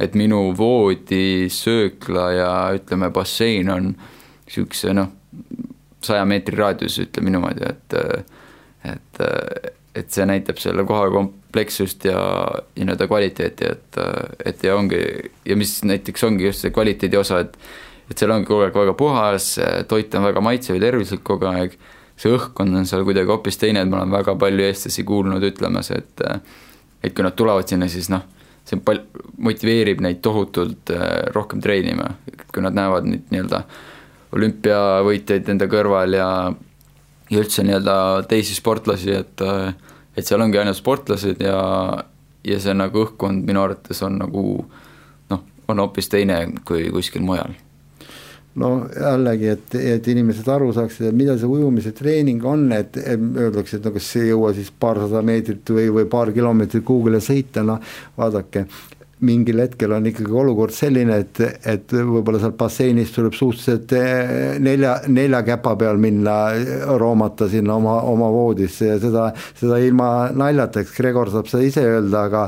et 0.00 0.16
minu 0.16 0.50
voodi, 0.56 1.48
söökla 1.52 2.26
ja 2.32 2.52
ütleme, 2.76 3.10
bassein 3.14 3.70
on 3.72 3.92
niisuguse 3.92 4.94
noh, 4.96 5.10
saja 6.04 6.24
meetri 6.28 6.56
raadius, 6.58 6.98
ütleme 7.04 7.34
niimoodi, 7.34 7.66
et 7.68 7.98
et, 8.88 9.20
et 9.94 10.08
see 10.08 10.24
näitab 10.24 10.58
selle 10.62 10.86
koha 10.88 11.10
komplekssust 11.12 12.06
ja, 12.08 12.22
ja 12.76 12.86
nii-öelda 12.86 13.08
kvaliteeti, 13.10 13.68
et, 13.68 14.00
et 14.46 14.64
ja 14.64 14.76
ongi, 14.78 15.02
ja 15.44 15.56
mis 15.60 15.74
näiteks 15.84 16.24
ongi 16.24 16.48
just 16.48 16.64
see 16.64 16.72
kvaliteedi 16.74 17.20
osa, 17.20 17.44
et 17.44 17.56
et 18.10 18.18
seal 18.18 18.32
ongi 18.34 18.48
kogu 18.48 18.64
aeg 18.64 18.74
väga 18.74 18.96
puhas, 18.98 19.52
toit 19.86 20.14
on 20.18 20.24
väga 20.26 20.40
maitsev 20.42 20.80
ja 20.80 20.88
tervislik 20.88 21.22
kogu 21.26 21.46
aeg, 21.46 21.76
see 22.18 22.32
õhkkond 22.34 22.80
on 22.80 22.88
seal 22.88 23.04
kuidagi 23.06 23.30
hoopis 23.30 23.60
teine, 23.60 23.84
et 23.84 23.92
ma 23.92 24.00
olen 24.00 24.16
väga 24.16 24.34
palju 24.40 24.64
eestlasi 24.66 25.04
kuulnud 25.06 25.44
ütlemas, 25.46 25.92
et 25.94 26.24
et 27.04 27.14
kui 27.16 27.24
nad 27.24 27.36
tulevad 27.36 27.68
sinna, 27.68 27.86
siis 27.88 28.10
noh, 28.12 28.24
see 28.68 28.80
pal-, 28.84 29.04
motiveerib 29.38 30.02
neid 30.04 30.20
tohutult 30.24 30.92
rohkem 31.34 31.62
treenima, 31.64 32.10
kui 32.52 32.64
nad 32.64 32.76
näevad 32.76 33.08
neid 33.08 33.30
nii-öelda 33.32 33.62
olümpiavõitjaid 34.36 35.48
enda 35.50 35.66
kõrval 35.70 36.14
ja 36.14 36.28
ja 37.30 37.38
üldse 37.38 37.62
nii-öelda 37.62 37.96
teisi 38.30 38.54
sportlasi, 38.58 39.14
et 39.22 39.42
et 40.16 40.26
seal 40.26 40.42
ongi 40.42 40.58
ainult 40.58 40.78
sportlased 40.78 41.42
ja, 41.44 41.58
ja 42.44 42.60
see 42.60 42.74
nagu 42.74 43.04
õhkkond 43.06 43.46
minu 43.46 43.62
arvates 43.62 44.02
on 44.02 44.18
nagu 44.20 44.44
noh, 45.30 45.44
on 45.70 45.82
hoopis 45.84 46.10
teine 46.10 46.42
kui 46.66 46.88
kuskil 46.92 47.22
mujal 47.24 47.54
no 48.58 48.70
jällegi, 48.90 49.50
et, 49.54 49.74
et 49.94 50.08
inimesed 50.10 50.48
aru 50.50 50.70
saaksid, 50.74 51.06
et 51.10 51.16
mida 51.16 51.36
see 51.38 51.50
ujumise 51.50 51.92
treening 51.96 52.44
on, 52.46 52.66
et 52.74 52.96
öeldakse, 52.98 53.78
et 53.78 53.86
no 53.86 53.92
kas 53.94 54.08
ei 54.18 54.32
jõua 54.32 54.54
siis 54.56 54.72
paarsada 54.74 55.22
meetrit 55.26 55.74
või, 55.76 55.86
või 56.00 56.08
paar 56.10 56.32
kilomeetrit 56.34 56.84
kuhugile 56.86 57.22
sõita, 57.24 57.62
noh 57.66 57.78
vaadake, 58.18 58.66
mingil 59.26 59.60
hetkel 59.60 59.92
on 59.92 60.06
ikkagi 60.08 60.32
olukord 60.42 60.72
selline, 60.74 61.20
et, 61.24 61.40
et 61.68 61.92
võib-olla 61.92 62.40
sealt 62.40 62.56
basseinis 62.60 63.12
tuleb 63.14 63.34
suhteliselt 63.36 63.92
eh, 63.96 64.56
nelja, 64.62 64.94
nelja 65.12 65.42
käpa 65.46 65.74
peal 65.80 66.00
minna 66.00 66.36
roomata 67.00 67.48
sinna 67.50 67.76
oma, 67.76 67.98
oma 68.08 68.30
voodisse 68.32 68.88
ja 68.92 68.98
seda, 69.02 69.26
seda 69.58 69.80
ilma 69.84 70.30
naljata, 70.36 70.84
eks 70.84 70.94
Gregor 70.96 71.32
saab 71.32 71.50
seda 71.50 71.66
ise 71.66 71.84
öelda, 71.84 72.24
aga 72.28 72.46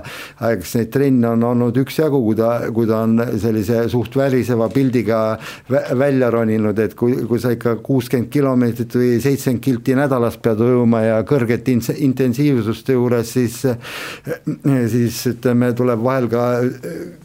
eks 0.52 0.76
neid 0.78 0.92
trenne 0.94 1.34
on 1.34 1.44
olnud 1.52 1.80
üksjagu, 1.82 2.22
kui 2.24 2.38
ta, 2.38 2.52
kui 2.72 2.88
ta 2.88 3.02
on 3.06 3.20
sellise 3.42 3.84
suht 3.92 4.16
väriseva 4.16 4.70
pildiga 4.72 5.22
välja 5.68 6.30
roninud, 6.32 6.78
et 6.80 6.96
kui, 6.98 7.18
kui 7.28 7.42
sa 7.42 7.52
ikka 7.54 7.76
kuuskümmend 7.84 8.32
kilomeetrit 8.32 8.96
või 8.96 9.12
seitsekümmend 9.20 9.64
kilti 9.64 9.96
nädalas 9.98 10.38
pead 10.42 10.60
ujuma 10.64 11.04
ja 11.04 11.20
kõrgete 11.28 11.76
intensiivsuste 11.76 12.96
juures, 12.96 13.36
siis 13.36 13.60
siis 14.92 15.18
ütleme, 15.28 15.72
tuleb 15.76 16.02
vahel 16.02 16.28
ka 16.32 16.42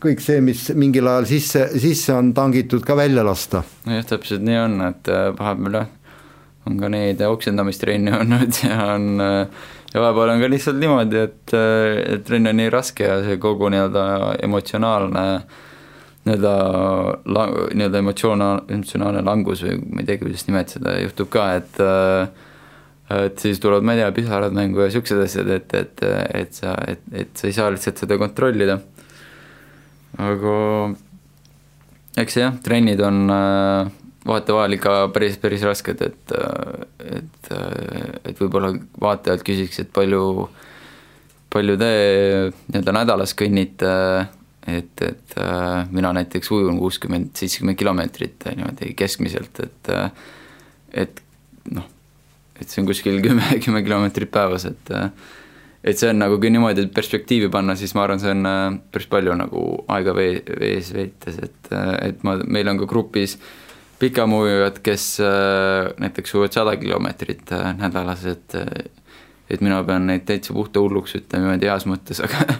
kõik 0.02 0.21
see, 0.23 0.41
mis 0.43 0.63
mingil 0.78 1.08
ajal 1.10 1.28
sisse, 1.30 1.63
sisse 1.82 2.15
on 2.15 2.34
tangitud, 2.38 2.84
ka 2.86 2.97
välja 2.97 3.26
lasta. 3.28 3.63
nojah, 3.88 4.06
täpselt 4.08 4.43
nii 4.45 4.60
on, 4.63 4.82
et 4.89 5.12
äh, 5.12 5.30
vahepeal 5.38 5.80
jah, 5.82 5.89
on 6.67 6.80
ka 6.82 6.91
neid 6.91 7.21
oksendamistrenni 7.23 8.13
olnud 8.17 8.62
ja 8.63 8.80
on 8.95 9.23
äh, 9.23 9.69
ja 9.93 10.04
vahepeal 10.04 10.34
on 10.34 10.43
ka 10.43 10.52
lihtsalt 10.52 10.82
niimoodi, 10.82 11.23
et, 11.30 11.56
äh, 11.56 11.93
et 12.15 12.28
trenn 12.28 12.52
on 12.52 12.60
nii 12.62 12.73
raske 12.73 13.08
ja 13.08 13.21
see 13.26 13.39
kogu 13.43 13.71
nii-öelda 13.73 14.04
emotsionaalne 14.47 15.26
nii-öelda 16.28 16.58
la-, 17.34 17.47
nii-öelda 17.71 18.04
emotsioona-, 18.04 18.52
emotsionaalne 18.67 19.23
langus 19.28 19.63
või 19.63 19.80
ma 19.86 20.04
ei 20.04 20.10
teagi, 20.10 20.26
kuidas 20.26 20.45
nimetada, 20.50 20.97
juhtub 21.06 21.32
ka, 21.34 21.50
et 21.62 21.82
et 23.08 23.39
siis 23.39 23.62
tulevad, 23.63 23.86
ma 23.88 23.93
ei 23.95 24.02
tea, 24.02 24.10
pisarad 24.12 24.52
mängu 24.52 24.82
ja 24.84 24.89
siuksed 24.91 25.21
asjad, 25.23 25.47
et, 25.56 25.73
et, 25.80 26.02
et 26.36 26.58
sa, 26.58 26.73
et, 26.91 27.00
et 27.15 27.39
sa 27.39 27.47
ei 27.47 27.56
saa 27.56 27.69
lihtsalt 27.71 28.02
seda 28.04 28.17
kontrollida 28.19 28.82
aga 30.15 30.56
eks 32.17 32.38
jah, 32.39 32.56
trennid 32.63 33.02
on 33.06 33.28
äh, 33.30 33.89
vahetevahel 34.28 34.78
ikka 34.78 34.96
päris, 35.15 35.38
päris 35.41 35.65
rasked, 35.67 36.02
et, 36.02 36.34
äh, 36.34 37.20
et, 37.20 37.52
äh, 37.54 38.15
et 38.32 38.41
võib-olla 38.41 38.74
vaatajad 39.02 39.46
küsiks, 39.48 39.82
et 39.84 39.91
palju, 39.93 40.48
palju 41.54 41.78
te 41.80 41.91
nii-öelda 42.72 42.96
nädalas 43.02 43.36
kõnnite, 43.38 43.93
et, 44.67 45.06
et 45.06 45.38
mina 45.96 46.12
näiteks 46.17 46.50
ujun 46.52 46.80
kuuskümmend, 46.82 47.32
seitsekümmend 47.39 47.80
kilomeetrit 47.80 48.50
niimoodi 48.52 48.91
keskmiselt, 49.00 49.62
et 49.63 49.93
et 50.98 51.22
noh, 51.72 51.86
et 52.58 52.67
see 52.67 52.82
on 52.82 52.89
kuskil 52.89 53.22
kümme, 53.26 53.62
kümme 53.63 53.84
kilomeetrit 53.86 54.34
päevas, 54.34 54.65
et 54.67 54.91
et 55.84 56.00
see 56.00 56.10
on 56.10 56.20
nagu 56.22 56.40
kui 56.42 56.52
niimoodi 56.54 56.88
perspektiivi 56.94 57.50
panna, 57.54 57.76
siis 57.78 57.94
ma 57.96 58.04
arvan, 58.06 58.22
see 58.22 58.34
on 58.34 58.50
äh, 58.50 58.66
päris 58.94 59.10
palju 59.12 59.38
nagu 59.38 59.63
aega 59.94 60.16
vee, 60.18 60.42
vees 60.60 60.92
veetes, 60.96 61.40
et, 61.44 61.72
äh, 61.72 61.94
et 62.10 62.28
ma, 62.28 62.38
meil 62.44 62.70
on 62.72 62.82
ka 62.82 62.90
grupis 62.90 63.38
pikamuujujad, 64.02 64.82
kes 64.86 65.08
äh, 65.26 65.90
näiteks 66.02 66.36
ujuvad 66.36 66.58
sada 66.58 66.76
kilomeetrit 66.82 67.54
nädalas, 67.80 68.26
et 68.30 68.62
et 69.48 69.62
mina 69.63 69.80
pean 69.88 70.04
neid 70.10 70.26
täitsa 70.28 70.52
puhta 70.52 70.82
hulluks, 70.84 71.13
ütleme 71.16 71.46
niimoodi 71.46 71.70
heas 71.70 71.86
mõttes, 71.88 72.20
aga 72.26 72.58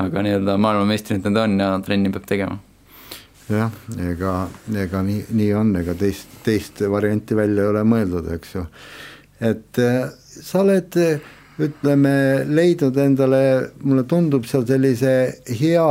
aga 0.00 0.22
nii-öelda 0.24 0.56
maailmameistrid 0.62 1.24
nad 1.26 1.40
on 1.42 1.58
ja 1.60 1.72
trenni 1.84 2.12
peab 2.12 2.28
tegema. 2.28 2.60
jah, 3.50 3.72
ega, 4.06 4.34
ega 4.78 5.02
nii, 5.02 5.24
nii 5.34 5.50
on, 5.58 5.74
ega 5.80 5.96
teist, 5.98 6.38
teist 6.46 6.84
varianti 6.92 7.36
välja 7.36 7.64
ei 7.64 7.72
ole 7.72 7.82
mõeldud, 7.82 8.30
eks 8.36 8.54
ju. 8.54 8.64
et 9.50 9.80
sa 10.30 10.62
oled 10.62 11.00
äh, 11.02 11.28
ütleme, 11.66 12.12
leidnud 12.48 12.96
endale, 13.00 13.40
mulle 13.84 14.04
tundub 14.08 14.46
seal 14.48 14.66
sellise 14.68 15.12
hea 15.60 15.86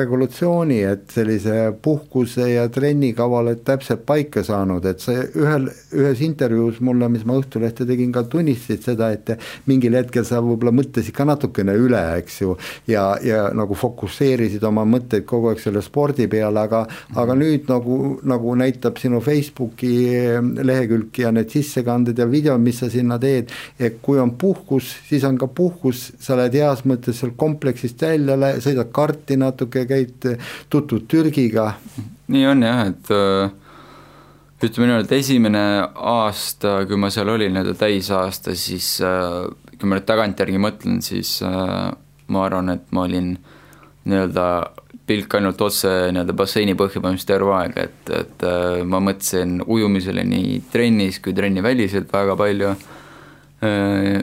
regulatsiooni, 0.00 0.80
et 0.86 1.06
sellise 1.14 1.70
puhkuse 1.82 2.48
ja 2.52 2.66
trennikava 2.72 3.42
oled 3.42 3.62
täpselt 3.66 4.04
paika 4.08 4.44
saanud, 4.46 4.84
et 4.88 5.02
sa 5.04 5.14
ühel, 5.26 5.68
ühes 5.96 6.22
intervjuus 6.26 6.80
mulle, 6.84 7.08
mis 7.12 7.24
ma 7.26 7.36
Õhtulehte 7.36 7.84
tegin, 7.88 8.12
ka 8.14 8.24
tunnistasid 8.32 8.86
seda, 8.86 9.10
et 9.12 9.34
mingil 9.68 9.94
hetkel 9.98 10.24
sa 10.26 10.40
võib-olla 10.44 10.72
mõtlesid 10.74 11.14
ka 11.16 11.26
natukene 11.28 11.74
üle, 11.78 12.00
eks 12.22 12.40
ju, 12.40 12.56
ja, 12.88 13.10
ja 13.24 13.46
nagu 13.56 13.76
fokusseerisid 13.76 14.64
oma 14.66 14.86
mõtteid 14.88 15.26
kogu 15.28 15.52
aeg 15.52 15.60
selle 15.62 15.82
spordi 15.84 16.28
peale, 16.32 16.64
aga 16.64 16.86
aga 17.14 17.36
nüüd 17.38 17.68
nagu, 17.70 17.98
nagu 18.26 18.54
näitab 18.58 18.98
sinu 19.00 19.20
Facebooki 19.24 19.92
lehekülg 20.66 21.20
ja 21.22 21.32
need 21.34 21.52
sissekanded 21.52 22.18
ja 22.18 22.26
videod, 22.30 22.62
mis 22.62 22.80
sa 22.82 22.90
sinna 22.92 23.18
teed, 23.22 23.52
et 23.78 24.00
kui 24.02 24.20
on 24.22 24.34
puhkus, 24.38 24.95
siis 25.08 25.24
on 25.24 25.38
ka 25.38 25.48
puhkus, 25.52 26.10
sa 26.22 26.36
lähed 26.38 26.56
heas 26.58 26.84
mõttes 26.88 27.20
seal 27.20 27.34
kompleksist 27.38 28.02
välja, 28.02 28.36
sõidad 28.62 28.90
karti 28.94 29.38
natuke, 29.40 29.86
käid, 29.88 30.26
tutvud 30.72 31.06
Türgiga. 31.10 31.74
nii 32.32 32.46
on 32.50 32.64
jah, 32.66 32.82
et 32.90 33.12
äh, 33.14 33.50
ütleme 34.66 34.88
niimoodi, 34.88 35.06
et 35.06 35.18
esimene 35.20 35.66
aasta, 35.94 36.80
kui 36.88 36.98
ma 36.98 37.10
seal 37.14 37.30
olin, 37.30 37.54
nii-öelda 37.54 37.76
täisaasta, 37.78 38.56
siis 38.58 38.96
äh, 39.04 39.44
kui 39.76 39.88
ma 39.88 39.98
nüüd 39.98 40.08
tagantjärgi 40.08 40.62
mõtlen, 40.62 41.04
siis 41.04 41.38
äh, 41.46 41.92
ma 42.32 42.48
arvan, 42.48 42.74
et 42.74 42.90
ma 42.96 43.06
olin 43.06 43.36
nii-öelda 44.06 44.48
pilk 45.06 45.38
ainult 45.38 45.60
otse 45.62 45.90
nii-öelda 46.10 46.34
basseini 46.34 46.74
põhja 46.74 46.98
põhimõtteliselt 46.98 47.30
terve 47.30 47.54
aeg, 47.54 47.76
et, 47.78 48.10
et 48.10 48.44
ma 48.90 48.98
mõtlesin 48.98 49.60
ujumisele 49.62 50.24
nii 50.26 50.56
trennis 50.72 51.20
kui 51.22 51.34
trenniväliselt 51.36 52.10
väga 52.10 52.34
palju 52.38 52.72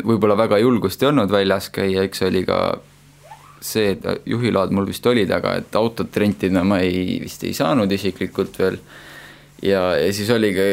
võib-olla 0.04 0.38
väga 0.40 0.60
julgust 0.62 1.04
ei 1.04 1.10
olnud 1.12 1.32
väljas 1.32 1.70
käia, 1.74 2.04
eks 2.08 2.26
oli 2.28 2.44
ka 2.48 2.60
see, 3.64 3.94
et 3.96 4.28
juhiload 4.28 4.74
mul 4.76 4.88
vist 4.90 5.06
olid, 5.08 5.32
aga 5.32 5.56
et 5.62 5.76
autot 5.80 6.20
rentida 6.20 6.64
ma 6.68 6.82
ei, 6.84 7.20
vist 7.24 7.46
ei 7.48 7.56
saanud 7.56 7.92
isiklikult 7.92 8.60
veel. 8.60 8.80
ja, 9.64 9.94
ja 10.00 10.14
siis 10.14 10.30
oligi 10.34 10.68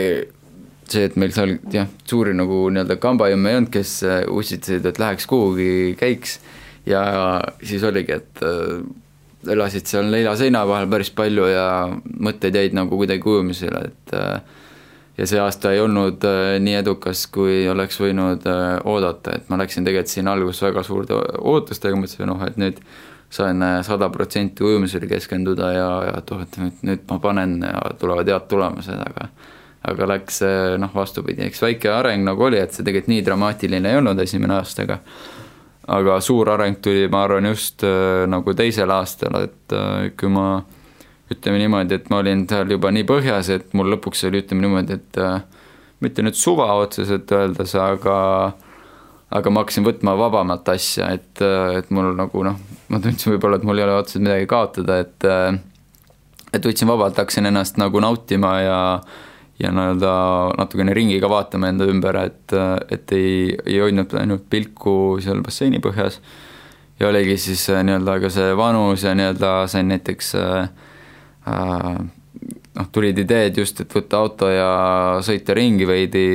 see, 0.90 1.06
et 1.06 1.18
meil 1.20 1.35
seal 1.35 1.56
jah, 1.72 1.88
suuri 2.09 2.35
nagu 2.37 2.64
nii-öelda 2.72 2.96
kambajumme 3.02 3.52
ei 3.52 3.61
olnud, 3.61 3.72
kes 3.74 3.92
äh, 4.06 4.22
ussitasid, 4.26 4.87
et 4.90 4.98
läheks 4.98 5.28
kuhugi, 5.30 5.94
käiks 6.00 6.38
ja 6.88 7.02
siis 7.62 7.85
oligi, 7.87 8.18
et 8.18 8.42
äh, 8.46 8.80
elasid 9.54 9.88
seal 9.88 10.11
nelja 10.11 10.35
seina 10.40 10.64
vahel 10.68 10.90
päris 10.90 11.12
palju 11.16 11.46
ja 11.48 11.66
mõtted 12.20 12.56
jäid 12.56 12.74
nagu 12.76 12.98
kuidagi 13.00 13.30
ujumisele, 13.30 13.85
et 13.92 14.16
äh, 14.18 14.59
ja 15.20 15.28
see 15.28 15.40
aasta 15.42 15.74
ei 15.74 15.83
olnud 15.85 16.24
nii 16.64 16.78
edukas, 16.80 17.26
kui 17.28 17.62
oleks 17.68 18.00
võinud 18.00 18.46
oodata, 18.88 19.37
et 19.37 19.52
ma 19.52 19.61
läksin 19.61 19.85
tegelikult 19.85 20.12
siin 20.12 20.30
alguses 20.33 20.64
väga 20.64 20.85
suurte 20.87 21.18
ootustega, 21.38 21.98
mõtlesin, 22.00 22.30
noh, 22.30 22.40
et 22.46 22.56
nüüd 22.61 22.80
sain 23.30 23.62
sada 23.87 24.09
protsenti 24.11 24.64
ujumisele 24.64 25.06
keskenduda 25.11 25.72
ja, 25.76 25.88
ja 26.09 26.18
et 26.18 26.33
oh, 26.35 26.40
et 26.42 26.56
nüüd, 26.59 26.80
nüüd 26.88 27.04
ma 27.12 27.20
panen 27.22 27.59
ja 27.62 27.92
tulevad 28.00 28.33
head 28.33 28.48
tulemused, 28.50 29.04
aga 29.06 29.28
aga 29.88 30.09
läks 30.14 30.42
noh, 30.80 30.92
vastupidi, 30.94 31.44
eks 31.46 31.62
väike 31.64 31.90
areng 31.92 32.24
nagu 32.26 32.44
oli, 32.48 32.59
et 32.61 32.74
see 32.74 32.85
tegelikult 32.85 33.14
nii 33.14 33.24
dramaatiline 33.24 33.92
ei 33.92 34.00
olnud 34.00 34.18
esimene 34.20 34.59
aastaga. 34.59 35.00
aga 35.90 36.20
suur 36.22 36.48
areng 36.52 36.76
tuli, 36.85 37.09
ma 37.11 37.24
arvan, 37.24 37.48
just 37.50 37.83
äh, 37.83 38.26
nagu 38.30 38.52
teisel 38.54 38.90
aastal, 38.94 39.40
et 39.48 39.74
äh, 39.74 40.11
kui 40.20 40.28
ma 40.30 40.62
ütleme 41.30 41.60
niimoodi, 41.62 41.96
et 42.00 42.10
ma 42.10 42.20
olin 42.24 42.46
seal 42.50 42.72
juba 42.74 42.90
nii 42.94 43.06
põhjas, 43.08 43.52
et 43.54 43.74
mul 43.78 43.92
lõpuks 43.94 44.26
oli, 44.28 44.42
ütleme 44.44 44.66
niimoodi, 44.66 44.98
et 44.98 45.20
äh, 45.22 45.40
mitte 46.04 46.24
nüüd 46.26 46.38
suva 46.38 46.72
otseselt 46.80 47.30
öeldes, 47.36 47.76
aga 47.78 48.18
aga 49.30 49.50
ma 49.54 49.62
hakkasin 49.62 49.86
võtma 49.86 50.16
vabamat 50.18 50.68
asja, 50.72 51.12
et, 51.14 51.38
et 51.78 51.90
mul 51.94 52.16
nagu 52.18 52.42
noh, 52.42 52.56
ma 52.90 52.98
tundsin 52.98 53.36
võib-olla, 53.36 53.60
et 53.60 53.66
mul 53.68 53.78
ei 53.78 53.86
ole 53.86 53.98
otseselt 54.00 54.24
midagi 54.26 54.48
kaotada, 54.50 54.98
et 55.04 55.28
et 56.50 56.64
võtsin 56.66 56.90
vabalt, 56.90 57.18
hakkasin 57.20 57.46
ennast 57.46 57.78
nagu 57.78 58.02
nautima 58.02 58.56
ja 58.64 58.78
ja 59.60 59.70
nii-öelda 59.76 60.12
natukene 60.56 60.94
ringi 60.96 61.18
ka 61.20 61.28
vaatama 61.28 61.68
enda 61.68 61.84
ümber, 61.90 62.16
et, 62.24 62.54
et 62.88 63.12
ei, 63.12 63.32
ei 63.66 63.80
hoidnud 63.82 64.14
ainult 64.16 64.46
pilku 64.50 65.18
seal 65.20 65.42
basseini 65.44 65.82
põhjas. 65.84 66.16
ja 67.00 67.08
oligi 67.08 67.36
siis 67.40 67.66
äh, 67.70 67.82
nii-öelda 67.84 68.18
ka 68.24 68.30
see 68.32 68.54
vanus 68.56 69.04
ja 69.04 69.12
nii-öelda 69.14 69.50
sain 69.68 69.92
näiteks 69.92 70.34
äh, 70.40 70.62
äh, 70.64 70.70
noh, 71.46 72.90
tulid 72.92 73.18
ideed 73.22 73.57
just, 73.62 73.81
et 73.81 73.94
võtta 73.94 74.20
auto 74.20 74.50
ja 74.50 74.70
sõita 75.24 75.57
ringi 75.57 75.88
veidi 75.88 76.26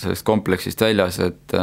sellest 0.00 0.24
kompleksist 0.26 0.80
väljas, 0.84 1.20
et 1.24 1.54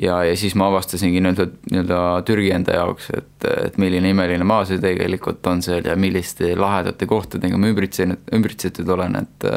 ja, 0.00 0.20
ja 0.24 0.36
siis 0.38 0.54
ma 0.58 0.68
avastasingi 0.70 1.20
nii-öelda, 1.20 1.46
nii-öelda 1.72 2.00
Türgi 2.28 2.52
enda 2.54 2.78
jaoks, 2.78 3.10
et, 3.16 3.48
et 3.50 3.78
milline 3.80 4.12
imeline 4.14 4.46
maa 4.46 4.64
see 4.68 4.80
tegelikult 4.82 5.46
on 5.50 5.62
seal 5.64 5.86
ja 5.86 5.96
milliste 6.00 6.54
lahedate 6.58 7.08
kohtadega 7.10 7.58
ma 7.60 7.70
ümbritsenud, 7.72 8.24
ümbritsetud 8.36 8.96
olen, 8.96 9.20
et 9.24 9.48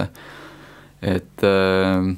et 1.04 1.48
äh, 1.48 2.14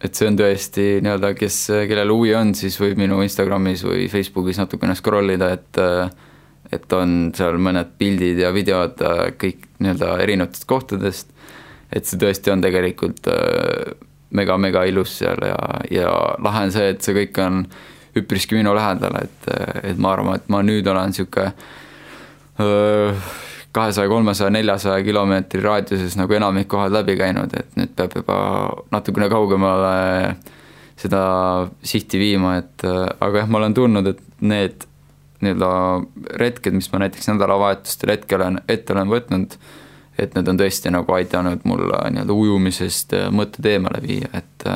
et 0.00 0.16
see 0.16 0.30
on 0.30 0.36
tõesti 0.38 0.84
nii-öelda, 1.04 1.34
kes, 1.36 1.56
kellel 1.90 2.12
huvi 2.14 2.32
on, 2.36 2.54
siis 2.56 2.78
võib 2.80 3.00
minu 3.00 3.20
Instagramis 3.24 3.84
või 3.84 4.06
Facebookis 4.12 4.60
natukene 4.62 4.96
scroll 4.96 5.36
ida, 5.36 5.52
et 5.58 5.80
äh, 5.80 6.28
et 6.70 6.92
on 6.94 7.32
seal 7.34 7.58
mõned 7.58 7.96
pildid 7.98 8.38
ja 8.44 8.52
videod 8.54 9.00
äh, 9.02 9.24
kõik 9.40 9.66
nii-öelda 9.80 10.14
erinevatest 10.24 10.66
kohtadest, 10.70 11.34
et 11.92 12.06
see 12.06 12.20
tõesti 12.20 12.52
on 12.52 12.62
tegelikult 12.62 13.26
mega-mega 14.36 14.84
ilus 14.86 15.16
seal 15.18 15.42
ja, 15.42 15.58
ja 15.90 16.10
lahe 16.42 16.66
on 16.68 16.74
see, 16.74 16.92
et 16.94 17.02
see 17.02 17.16
kõik 17.16 17.40
on 17.42 17.64
üpriski 18.20 18.58
minu 18.58 18.74
lähedal, 18.74 19.16
et, 19.22 19.50
et 19.92 19.98
ma 19.98 20.14
arvan, 20.14 20.38
et 20.38 20.50
ma 20.50 20.62
nüüd 20.66 20.86
olen 20.90 21.10
niisugune 21.10 21.50
kahesaja, 23.72 24.08
kolmesaja, 24.10 24.50
neljasaja 24.54 25.04
kilomeetri 25.06 25.62
raadiuses 25.62 26.16
nagu 26.18 26.34
enamik 26.34 26.68
kohad 26.70 26.94
läbi 26.94 27.16
käinud, 27.18 27.54
et 27.56 27.76
nüüd 27.78 27.94
peab 27.96 28.16
juba 28.18 28.38
natukene 28.90 29.30
kaugemale 29.30 30.34
seda 31.00 31.22
sihti 31.86 32.20
viima, 32.20 32.58
et 32.60 32.84
aga 32.84 33.44
jah, 33.44 33.50
ma 33.50 33.60
olen 33.62 33.76
tundnud, 33.76 34.10
et 34.10 34.20
need 34.42 34.89
nii-öelda 35.44 35.70
retked, 36.40 36.74
mis 36.76 36.90
ma 36.92 37.04
näiteks 37.04 37.30
nädalavahetustel 37.32 38.14
hetkel 38.14 38.40
olen, 38.40 38.60
ette 38.68 38.92
olen 38.94 39.12
võtnud, 39.12 39.56
et 40.20 40.34
need 40.36 40.50
on 40.52 40.60
tõesti 40.60 40.92
nagu 40.92 41.16
aidanud 41.16 41.64
mul 41.68 41.86
nii-öelda 41.88 42.36
ujumisest 42.36 43.16
mõtted 43.34 43.70
eemale 43.72 44.02
viia, 44.04 44.30
et 44.36 44.68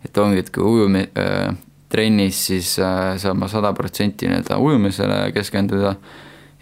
et 0.00 0.16
ongi, 0.16 0.40
et 0.40 0.48
kui 0.48 0.64
ujumi- 0.64 1.10
äh,, 1.20 1.50
trennis, 1.90 2.46
siis 2.46 2.78
äh, 2.78 3.16
saan 3.18 3.38
ma 3.38 3.48
sada 3.50 3.72
protsenti 3.76 4.28
nii-öelda 4.30 4.58
ujumisele 4.62 5.32
keskenduda 5.34 5.94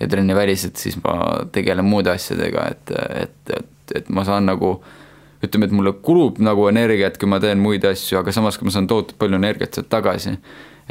ja 0.01 0.09
trenniväliselt 0.09 0.77
siis 0.77 0.96
ma 1.05 1.44
tegelen 1.53 1.85
muude 1.85 2.11
asjadega, 2.11 2.64
et, 2.72 2.94
et, 3.22 3.53
et, 3.59 3.94
et 4.01 4.09
ma 4.14 4.24
saan 4.24 4.48
nagu 4.48 4.79
ütleme, 5.44 5.68
et 5.68 5.74
mulle 5.74 5.92
kulub 6.03 6.40
nagu 6.42 6.66
energiat, 6.70 7.18
kui 7.18 7.31
ma 7.31 7.38
teen 7.42 7.61
muid 7.62 7.85
asju, 7.87 8.18
aga 8.22 8.35
samas, 8.35 8.59
kui 8.59 8.66
ma 8.68 8.74
saan 8.74 8.88
tohutult 8.90 9.18
palju 9.20 9.38
energiat 9.38 9.77
sealt 9.77 9.90
tagasi, 9.92 10.35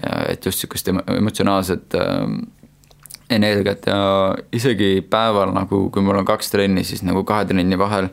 et 0.04 0.46
just 0.46 0.64
niisugust 0.64 0.92
emotsionaalset 1.18 1.96
äh, 1.96 2.28
energiat 3.30 3.88
ja 3.88 4.36
isegi 4.54 5.02
päeval 5.10 5.54
nagu, 5.56 5.88
kui 5.92 6.02
mul 6.02 6.22
on 6.22 6.28
kaks 6.28 6.52
trenni, 6.52 6.84
siis 6.88 7.04
nagu 7.04 7.24
kahe 7.28 7.46
trenni 7.46 7.80
vahel 7.80 8.10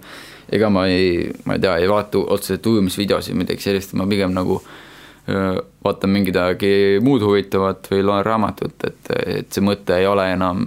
ega 0.53 0.71
ma 0.71 0.87
ei, 0.91 1.29
ma 1.45 1.57
ei 1.57 1.61
tea, 1.61 1.77
ei 1.81 1.89
vaata 1.89 2.25
otseselt 2.35 2.67
ujumisvideosid, 2.67 3.37
midagi 3.39 3.63
sellist, 3.65 3.95
ma 3.99 4.07
pigem 4.11 4.35
nagu 4.37 4.61
äh, 4.61 5.61
vaatan 5.85 6.15
midagi 6.15 6.75
muud 7.05 7.23
huvitavat 7.25 7.91
või 7.93 8.03
loen 8.05 8.25
raamatut, 8.27 8.89
et, 8.89 9.13
et 9.27 9.53
see 9.53 9.65
mõte 9.65 9.97
ei 10.01 10.09
ole 10.09 10.31
enam 10.33 10.65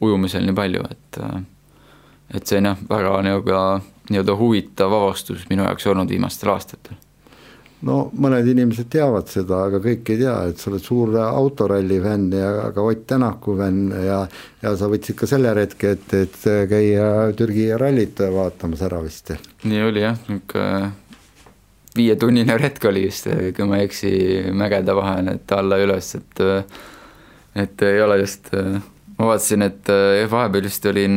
ujumisel 0.00 0.46
nii 0.46 0.56
palju, 0.56 0.84
et 0.90 1.22
et 2.32 2.46
see 2.46 2.60
on 2.60 2.70
jah, 2.70 2.84
väga 2.88 3.16
nii-öelda, 3.26 3.62
nii-öelda 4.10 4.36
huvitav 4.36 4.92
avastus 4.96 5.44
minu 5.50 5.66
jaoks 5.66 5.86
olnud 5.92 6.08
viimastel 6.08 6.52
aastatel. 6.54 6.96
No 7.88 7.98
mõned 8.14 8.46
inimesed 8.52 8.88
teavad 8.92 9.30
seda, 9.32 9.64
aga 9.68 9.80
kõik 9.82 10.12
ei 10.14 10.20
tea, 10.22 10.36
et 10.52 10.62
sa 10.62 10.70
oled 10.70 10.84
suur 10.84 11.14
autoralli 11.18 11.98
fänn 12.02 12.32
ja 12.36 12.70
ka 12.74 12.86
Ott 12.86 13.06
Tänaku 13.10 13.56
fänn 13.58 13.92
ja 14.06 14.22
ja 14.62 14.74
sa 14.78 14.88
võtsid 14.90 15.18
ka 15.18 15.28
selle 15.30 15.54
retke, 15.58 15.96
et, 15.96 16.14
et 16.14 16.48
käia 16.70 17.06
Türgi 17.38 17.70
rallit 17.78 18.22
vaatamas 18.34 18.82
ära 18.86 19.02
vist. 19.02 19.34
nii 19.64 19.86
oli 19.88 20.04
jah, 20.04 20.18
niisugune 20.28 20.92
viietunnine 21.96 22.56
retk 22.56 22.86
oli 22.88 23.06
vist, 23.06 23.28
kui 23.56 23.68
ma 23.68 23.80
ei 23.80 23.88
eksi, 23.88 24.12
mägede 24.56 24.94
vahel, 24.96 25.28
et 25.34 25.56
alla-üles, 25.56 26.14
et 26.20 26.44
et 27.62 27.82
ei 27.84 27.98
ole 28.00 28.16
just, 28.22 28.48
ma 29.18 29.26
vaatasin, 29.28 29.66
et 29.66 29.90
vahepeal 30.30 30.64
vist 30.64 30.86
olin, 30.88 31.16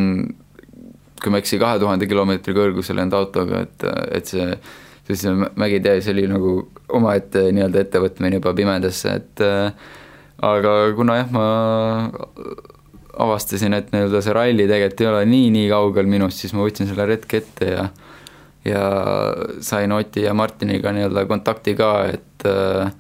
kui 1.22 1.32
ma 1.32 1.40
ei 1.40 1.46
eksi, 1.46 1.60
kahe 1.62 1.80
tuhande 1.80 2.10
kilomeetri 2.12 2.56
kõrgusel 2.58 3.00
enda 3.06 3.22
autoga, 3.22 3.64
et, 3.64 3.86
et 4.20 4.34
see, 4.34 4.50
see 5.14 5.34
mägitee, 5.62 6.00
see 6.02 6.16
oli 6.16 6.26
nagu 6.32 6.56
omaette 6.98 7.44
nii-öelda 7.54 7.84
ettevõtmine 7.86 8.40
juba 8.40 8.56
pimedasse, 8.58 9.14
et 9.20 9.44
aga 10.46 10.72
kuna 10.98 11.20
jah, 11.20 11.30
ma 11.36 11.46
avastasin, 13.22 13.76
et 13.78 13.94
nii-öelda 13.94 14.22
see 14.26 14.34
ralli 14.36 14.66
tegelikult 14.66 15.04
ei 15.04 15.12
ole 15.12 15.22
nii-nii 15.30 15.70
kaugel 15.72 16.10
minust, 16.10 16.42
siis 16.42 16.56
ma 16.58 16.66
võtsin 16.66 16.90
selle 16.90 17.06
retke 17.12 17.44
ette 17.44 17.70
ja 17.70 17.86
ja 18.66 18.82
sain 19.62 19.92
Oti 19.92 20.22
ja 20.26 20.34
Martiniga 20.34 20.92
nii-öelda 20.92 21.26
kontakti 21.30 21.76
ka, 21.78 21.90
et 22.10 22.46
äh, 22.50 22.92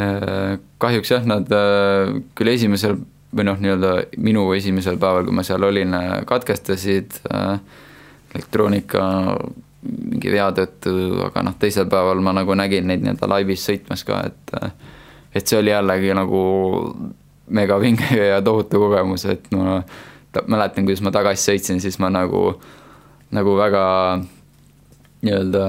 äh, 0.00 0.58
kahjuks 0.80 1.12
jah, 1.12 1.26
nad 1.28 1.50
äh, 1.52 2.14
küll 2.34 2.54
esimesel 2.54 2.96
või 3.36 3.46
noh, 3.46 3.60
nii-öelda 3.60 3.92
minu 4.24 4.46
esimesel 4.56 4.96
päeval, 4.98 5.28
kui 5.28 5.36
ma 5.36 5.44
seal 5.46 5.62
olin, 5.62 5.92
katkestasid 6.26 7.20
elektroonika 8.34 9.04
mingi 9.82 10.32
vea 10.32 10.50
tõttu, 10.52 10.92
aga 11.24 11.44
noh, 11.46 11.56
teisel 11.60 11.88
päeval 11.90 12.20
ma 12.24 12.34
nagu 12.36 12.54
nägin 12.58 12.88
neid 12.90 13.04
nii-öelda 13.04 13.28
laivis 13.30 13.64
sõitmas 13.68 14.04
ka, 14.04 14.22
et 14.28 14.54
et 15.34 15.46
see 15.46 15.60
oli 15.60 15.70
jällegi 15.70 16.14
nagu 16.16 16.40
megavinge 17.50 18.18
ja 18.32 18.42
tohutu 18.42 18.82
kogemus, 18.82 19.24
et 19.30 19.46
ma 19.54 19.80
mäletan, 20.46 20.84
kuidas 20.84 21.02
ma 21.06 21.12
tagasi 21.14 21.50
sõitsin, 21.50 21.80
siis 21.82 21.98
ma 22.02 22.10
nagu, 22.12 22.54
nagu 23.34 23.56
väga 23.58 23.84
nii-öelda 25.22 25.64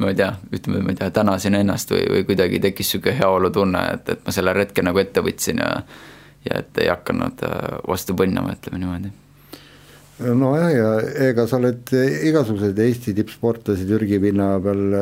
ma 0.00 0.08
ei 0.08 0.16
tea, 0.16 0.30
ütleme, 0.56 0.82
ma 0.84 0.94
ei 0.94 0.98
tea, 0.98 1.10
tänasin 1.14 1.56
ennast 1.60 1.92
või, 1.92 2.04
või 2.08 2.26
kuidagi 2.28 2.60
tekkis 2.60 2.94
niisugune 2.94 3.18
heaolutunne, 3.20 3.82
et, 3.94 4.14
et 4.16 4.22
ma 4.26 4.34
selle 4.34 4.54
retke 4.56 4.84
nagu 4.84 4.98
ette 5.02 5.24
võtsin 5.24 5.62
ja 5.62 5.74
ja 6.40 6.62
et 6.62 6.78
ei 6.80 6.88
hakanud 6.88 7.42
äh, 7.44 7.64
vastu 7.88 8.14
põnnama, 8.16 8.54
ütleme 8.56 8.78
niimoodi 8.80 9.10
nojah, 10.20 10.70
ja 10.72 10.88
ega 11.28 11.46
sa 11.48 11.58
oled 11.58 11.92
igasuguseid 12.28 12.78
Eesti 12.84 13.14
tippsportlasi 13.16 13.86
Türgi 13.88 14.20
pinna 14.22 14.52
peal 14.62 14.96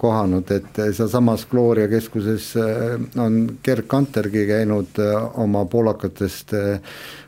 kohanud, 0.00 0.52
et 0.54 0.80
sealsamas 0.96 1.46
Gloria 1.50 1.88
keskuses 1.90 2.50
äh, 2.60 2.94
on 3.20 3.40
Gerd 3.64 3.88
Kantergi 3.90 4.46
käinud 4.48 5.00
oma 5.44 5.64
poolakatest 5.70 6.54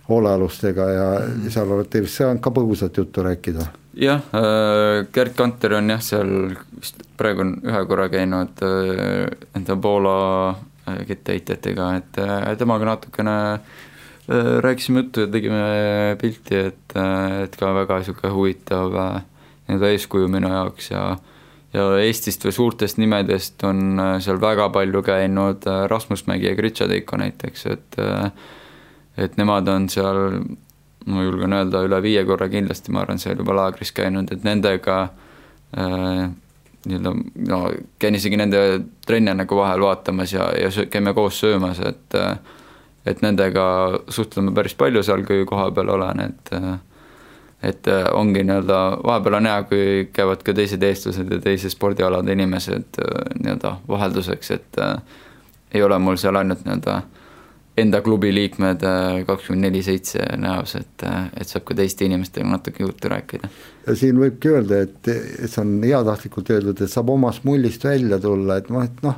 hoolealustega 0.08 0.88
ja 0.90 1.10
mm. 1.20 1.50
seal 1.52 1.76
olete 1.76 2.02
vist 2.06 2.20
saanud 2.20 2.42
ka 2.42 2.52
põgusat 2.54 2.96
juttu 2.98 3.24
rääkida 3.26 3.68
jah, 4.00 4.24
Gerd 5.12 5.36
Kanter 5.38 5.76
on 5.78 5.92
jah, 5.94 6.02
seal 6.04 6.32
vist 6.80 7.04
praegu 7.20 7.44
on 7.44 7.54
ühe 7.66 7.84
korra 7.90 8.08
käinud 8.12 8.64
enda 9.54 9.76
Poola 9.76 10.16
kettaheitjatega, 11.06 11.92
et 12.00 12.18
temaga 12.58 12.94
natukene 12.94 13.36
rääkisime 14.30 15.02
juttu 15.02 15.24
ja 15.24 15.26
tegime 15.26 16.16
pilti, 16.20 16.56
et, 16.70 16.94
et 17.44 17.56
ka 17.58 17.72
väga 17.74 17.98
niisugune 17.98 18.32
huvitav 18.34 18.94
nii-öelda 18.94 19.90
eeskuju 19.94 20.28
minu 20.30 20.52
jaoks 20.52 20.90
ja 20.92 21.04
ja 21.74 21.84
Eestist 22.02 22.44
või 22.44 22.54
suurtest 22.54 22.98
nimedest 22.98 23.62
on 23.66 24.00
seal 24.22 24.40
väga 24.42 24.68
palju 24.74 25.02
käinud 25.06 25.66
Rasmus 25.90 26.26
Mägi 26.26 26.48
ja 26.48 26.56
Gritša 26.58 26.88
Teiko 26.90 27.18
näiteks, 27.20 27.66
et 27.70 27.98
et 29.20 29.36
nemad 29.38 29.68
on 29.68 29.88
seal, 29.92 30.40
ma 31.06 31.24
julgen 31.24 31.54
öelda, 31.54 31.82
üle 31.86 31.98
viie 32.02 32.22
korra 32.26 32.48
kindlasti, 32.50 32.92
ma 32.94 33.04
arvan, 33.04 33.18
seal 33.20 33.38
juba 33.38 33.54
laagris 33.58 33.92
käinud, 33.94 34.32
et 34.32 34.46
nendega 34.46 35.00
äh, 35.76 36.30
nii-öelda 36.86 37.12
no 37.50 37.60
käin 38.00 38.16
isegi 38.16 38.38
nende 38.40 38.62
trenne 39.06 39.34
nagu 39.36 39.58
vahel 39.58 39.84
vaatamas 39.84 40.32
ja, 40.32 40.48
ja 40.56 40.86
käime 40.90 41.14
koos 41.14 41.40
söömas, 41.42 41.82
et 41.84 42.18
et 43.06 43.22
nendega 43.22 43.64
suhtleme 44.08 44.54
päris 44.54 44.74
palju 44.78 45.02
seal, 45.02 45.24
kui 45.28 45.44
kohapeal 45.48 45.96
olen, 45.96 46.20
et 46.28 46.54
et 47.60 47.88
ongi 48.16 48.40
nii-öelda, 48.40 48.76
vahepeal 49.04 49.34
on 49.36 49.46
hea, 49.50 49.62
kui 49.68 49.88
käivad 50.16 50.40
ka 50.44 50.54
teised 50.56 50.82
eestlased 50.82 51.28
ja 51.28 51.38
teise 51.44 51.68
spordialade 51.68 52.32
inimesed 52.32 53.00
nii-öelda 53.36 53.74
vahelduseks, 53.88 54.50
et 54.56 54.80
ei 55.74 55.82
ole 55.84 55.98
mul 56.00 56.16
seal 56.16 56.40
ainult 56.40 56.64
nii-öelda 56.64 56.94
äh, 56.96 57.20
enda 57.80 58.00
klubi 58.02 58.32
liikmed 58.34 58.82
äh, 58.84 59.20
kakskümmend 59.26 59.68
neli 59.68 59.82
seitse 59.84 60.24
näos, 60.40 60.74
et, 60.78 61.04
äh, 61.06 61.28
et 61.40 61.48
saab 61.48 61.64
ka 61.68 61.76
teiste 61.78 62.04
inimestega 62.06 62.48
natuke 62.48 62.82
juttu 62.82 63.10
rääkida. 63.12 63.50
ja 63.86 63.96
siin 63.96 64.18
võibki 64.20 64.52
öelda, 64.52 64.82
et 64.86 65.10
see 65.46 65.62
on 65.62 65.76
heatahtlikult 65.84 66.50
öeldud, 66.56 66.82
et 66.82 66.92
saab 66.92 67.12
omast 67.14 67.46
mullist 67.48 67.84
välja 67.84 68.18
tulla, 68.22 68.58
et 68.60 68.70
noh, 68.72 68.84
et 68.84 69.02
noh, 69.06 69.16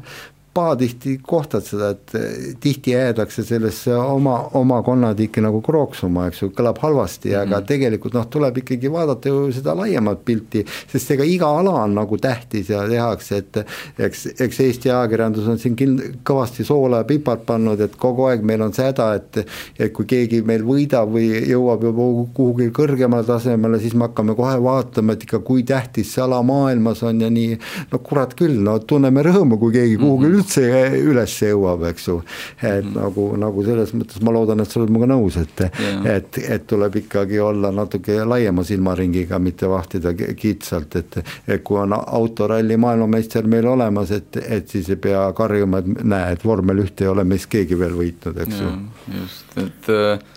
pahatihti 0.54 1.18
kohtad 1.26 1.64
seda, 1.64 1.90
et 1.90 2.12
tihti 2.60 2.92
jäädakse 2.92 3.42
sellesse 3.42 3.94
oma, 3.96 4.34
oma 4.54 4.82
konnatiiki 4.82 5.40
nagu 5.40 5.62
krooksuma, 5.64 6.26
eks 6.28 6.42
ju, 6.42 6.50
kõlab 6.52 6.80
halvasti 6.82 7.28
mm, 7.28 7.34
-hmm. 7.34 7.42
aga 7.46 7.56
mhm. 7.56 7.66
tegelikult 7.66 8.14
noh, 8.14 8.26
tuleb 8.30 8.58
ikkagi 8.60 8.92
vaadata 8.92 9.28
ju 9.28 9.52
seda 9.52 9.74
laiemat 9.76 10.24
pilti, 10.24 10.64
sest 10.92 11.10
ega 11.16 11.24
iga 11.24 11.48
ala 11.58 11.72
on 11.84 11.94
nagu 11.96 12.18
tähtis 12.18 12.68
ja 12.68 12.82
tehakse, 12.88 13.36
et 13.36 13.56
eks, 13.98 14.26
eks 14.40 14.60
Eesti 14.60 14.90
ajakirjandus 14.90 15.48
on 15.48 15.58
siin 15.58 15.76
kind-, 15.76 16.20
kõvasti 16.28 16.64
soola 16.68 17.00
ja 17.00 17.08
pipart 17.08 17.46
pannud, 17.46 17.80
et 17.80 17.96
kogu 17.96 18.28
aeg 18.28 18.44
meil 18.44 18.62
on 18.62 18.72
see 18.72 18.84
häda, 18.90 19.14
et 19.14 19.40
et 19.78 19.92
kui 19.92 20.04
keegi 20.04 20.42
meil 20.46 20.62
võidab 20.62 21.08
või 21.16 21.30
jõuab 21.48 21.82
juba 21.88 22.08
kuhugi 22.34 22.68
kõrgemale 22.76 23.24
tasemele, 23.26 23.80
siis 23.80 23.94
me 23.94 24.04
hakkame 24.10 24.36
kohe 24.36 24.60
vaatama, 24.62 25.12
et 25.16 25.24
ikka 25.24 25.40
kui 25.40 25.64
tähtis 25.64 26.12
see 26.12 26.22
ala 26.22 26.42
maailmas 26.42 27.02
on 27.02 27.20
ja 27.20 27.30
nii, 27.32 27.56
no 27.92 27.98
kurat 28.04 28.36
küll, 28.36 28.60
no 28.60 28.78
tunneme 28.78 29.24
rõõmu, 29.24 29.58
kui 29.58 29.72
keegi 29.72 29.96
kuhugi 29.96 30.26
mm 30.26 30.34
-hmm 30.34 30.41
üldse 30.42 30.64
üles 30.98 31.36
jõuab, 31.42 31.86
eks 31.90 32.08
ju. 32.08 32.18
et 32.60 32.84
mm. 32.84 32.96
nagu, 32.96 33.26
nagu 33.40 33.64
selles 33.66 33.94
mõttes 33.96 34.22
ma 34.24 34.34
loodan, 34.34 34.62
et 34.62 34.70
sa 34.70 34.80
oled 34.80 34.92
minuga 34.92 35.08
nõus, 35.14 35.38
et 35.40 35.64
yeah., 35.68 36.10
et, 36.16 36.38
et 36.42 36.66
tuleb 36.68 37.00
ikkagi 37.02 37.40
olla 37.42 37.72
natuke 37.74 38.18
laiema 38.26 38.64
silmaringiga, 38.66 39.38
mitte 39.42 39.70
vahtida 39.70 40.14
kitsalt, 40.14 40.98
et. 41.00 41.18
et 41.46 41.62
kui 41.62 41.78
on 41.78 41.94
autoralli 41.94 42.76
maailmameister 42.80 43.46
meil 43.46 43.66
olemas, 43.70 44.10
et, 44.14 44.36
et 44.42 44.68
siis 44.68 44.88
ei 44.92 45.00
pea 45.00 45.24
karjuma, 45.36 45.82
et 45.82 46.04
näe, 46.04 46.36
et 46.36 46.44
vormel 46.44 46.82
ühte 46.84 47.06
ei 47.06 47.12
ole 47.12 47.24
meist 47.28 47.50
keegi 47.52 47.78
veel 47.78 47.94
võitnud, 47.96 48.38
eks 48.44 48.62
ju. 48.62 48.76
just, 49.22 49.58
et 49.62 49.92
äh 49.92 50.30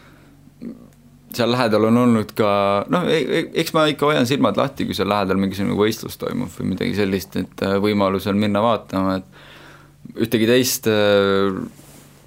seal 1.35 1.51
lähedal 1.51 1.89
on 1.89 1.97
olnud 1.97 2.31
ka 2.37 2.49
noh, 2.91 3.07
e-, 3.11 3.25
e-, 3.39 3.47
eks 3.61 3.73
ma 3.75 3.85
ikka 3.91 4.09
hoian 4.09 4.27
silmad 4.29 4.57
lahti, 4.59 4.87
kui 4.87 4.97
seal 4.97 5.09
lähedal 5.11 5.39
mingisugune 5.41 5.77
võistlus 5.79 6.15
toimub 6.21 6.53
või 6.59 6.71
midagi 6.73 6.95
sellist, 6.97 7.35
et 7.41 7.65
äh, 7.65 7.75
võimalusel 7.83 8.37
minna 8.39 8.63
vaatama, 8.63 9.19
et 9.19 9.43
ühtegi 10.13 10.47
teist 10.49 10.89
äh, 10.91 11.55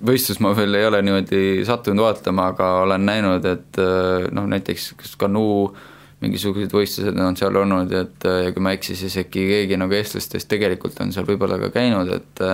võistlust 0.05 0.43
ma 0.45 0.55
veel 0.57 0.79
ei 0.79 0.87
ole 0.87 1.03
niimoodi 1.03 1.45
sattunud 1.67 2.05
vaatama, 2.05 2.51
aga 2.53 2.73
olen 2.85 3.07
näinud, 3.09 3.47
et 3.49 3.81
äh, 3.83 4.27
noh, 4.35 4.49
näiteks 4.51 4.93
kas 4.99 5.15
kanuu 5.21 5.71
mingisugused 6.23 6.73
võistlused 6.75 7.19
on 7.23 7.39
seal 7.39 7.57
olnud, 7.61 7.93
et 7.95 8.27
äh, 8.27 8.51
kui 8.55 8.65
ma 8.65 8.75
ei 8.75 8.81
eksi, 8.81 8.99
siis 8.99 9.19
äkki 9.23 9.47
keegi 9.53 9.79
nagu 9.81 9.95
eestlastest 9.95 10.51
tegelikult 10.51 10.99
on 11.05 11.15
seal 11.15 11.27
võib-olla 11.29 11.61
ka 11.63 11.73
käinud, 11.75 12.13
et 12.15 12.47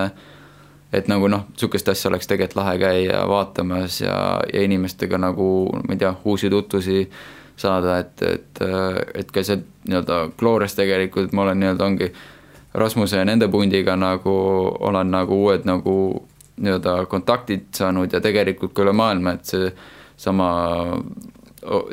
et 0.94 1.08
nagu 1.10 1.26
noh, 1.26 1.48
niisugust 1.50 1.88
asja 1.90 2.06
oleks 2.10 2.28
tegelikult 2.30 2.60
lahe 2.60 2.76
käia 2.78 3.24
vaatamas 3.26 3.96
ja, 4.04 4.16
ja 4.52 4.60
inimestega 4.62 5.18
nagu 5.18 5.48
ma 5.74 5.96
ei 5.96 5.98
tea, 5.98 6.12
uusi 6.24 6.50
tutvusi 6.52 7.08
saada, 7.58 7.98
et, 8.02 8.22
et, 8.22 8.62
et 9.14 9.32
ka 9.34 9.42
see 9.46 9.58
nii-öelda 9.88 10.20
Glorias 10.38 10.76
tegelikult 10.78 11.34
ma 11.34 11.42
olen 11.48 11.60
nii-öelda 11.62 11.86
ongi 11.86 12.12
Rasmuse 12.74 13.20
ja 13.20 13.24
nende 13.24 13.48
pundiga 13.48 13.94
nagu 13.96 14.32
olen 14.80 15.10
nagu 15.14 15.36
uued 15.44 15.66
nagu 15.68 15.96
nii-öelda 16.56 17.04
kontaktid 17.10 17.68
saanud 17.74 18.12
ja 18.12 18.20
tegelikult 18.22 18.74
ka 18.74 18.82
üle 18.84 18.92
maailma, 18.94 19.34
et 19.34 19.46
see 19.46 19.70
sama, 20.16 20.48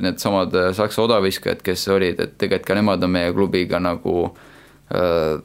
needsamad 0.02 0.56
Saksa 0.78 1.02
odaviskajad, 1.06 1.62
kes 1.66 1.88
olid, 1.94 2.20
et 2.20 2.38
tegelikult 2.38 2.68
ka 2.68 2.78
nemad 2.78 3.04
on 3.04 3.14
meie 3.14 3.34
klubiga 3.34 3.80
nagu 3.82 4.16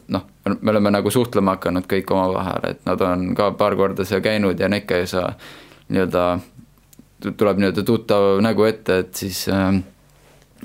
noh, 0.08 0.24
me 0.60 0.72
oleme 0.72 0.90
nagu 0.90 1.10
suhtlema 1.12 1.56
hakanud 1.56 1.86
kõik 1.90 2.10
omavahel, 2.12 2.70
et 2.72 2.84
nad 2.88 3.02
on 3.06 3.30
ka 3.38 3.52
paar 3.58 3.76
korda 3.78 4.04
seal 4.04 4.24
käinud 4.24 4.60
ja 4.60 4.68
nekka 4.72 5.00
ei 5.00 5.06
saa 5.10 5.30
nii-öelda, 5.88 6.24
tuleb 7.28 7.60
nii-öelda 7.62 7.84
tuttav 7.86 8.40
nägu 8.44 8.66
ette, 8.66 8.98
et 9.04 9.14
siis 9.14 9.46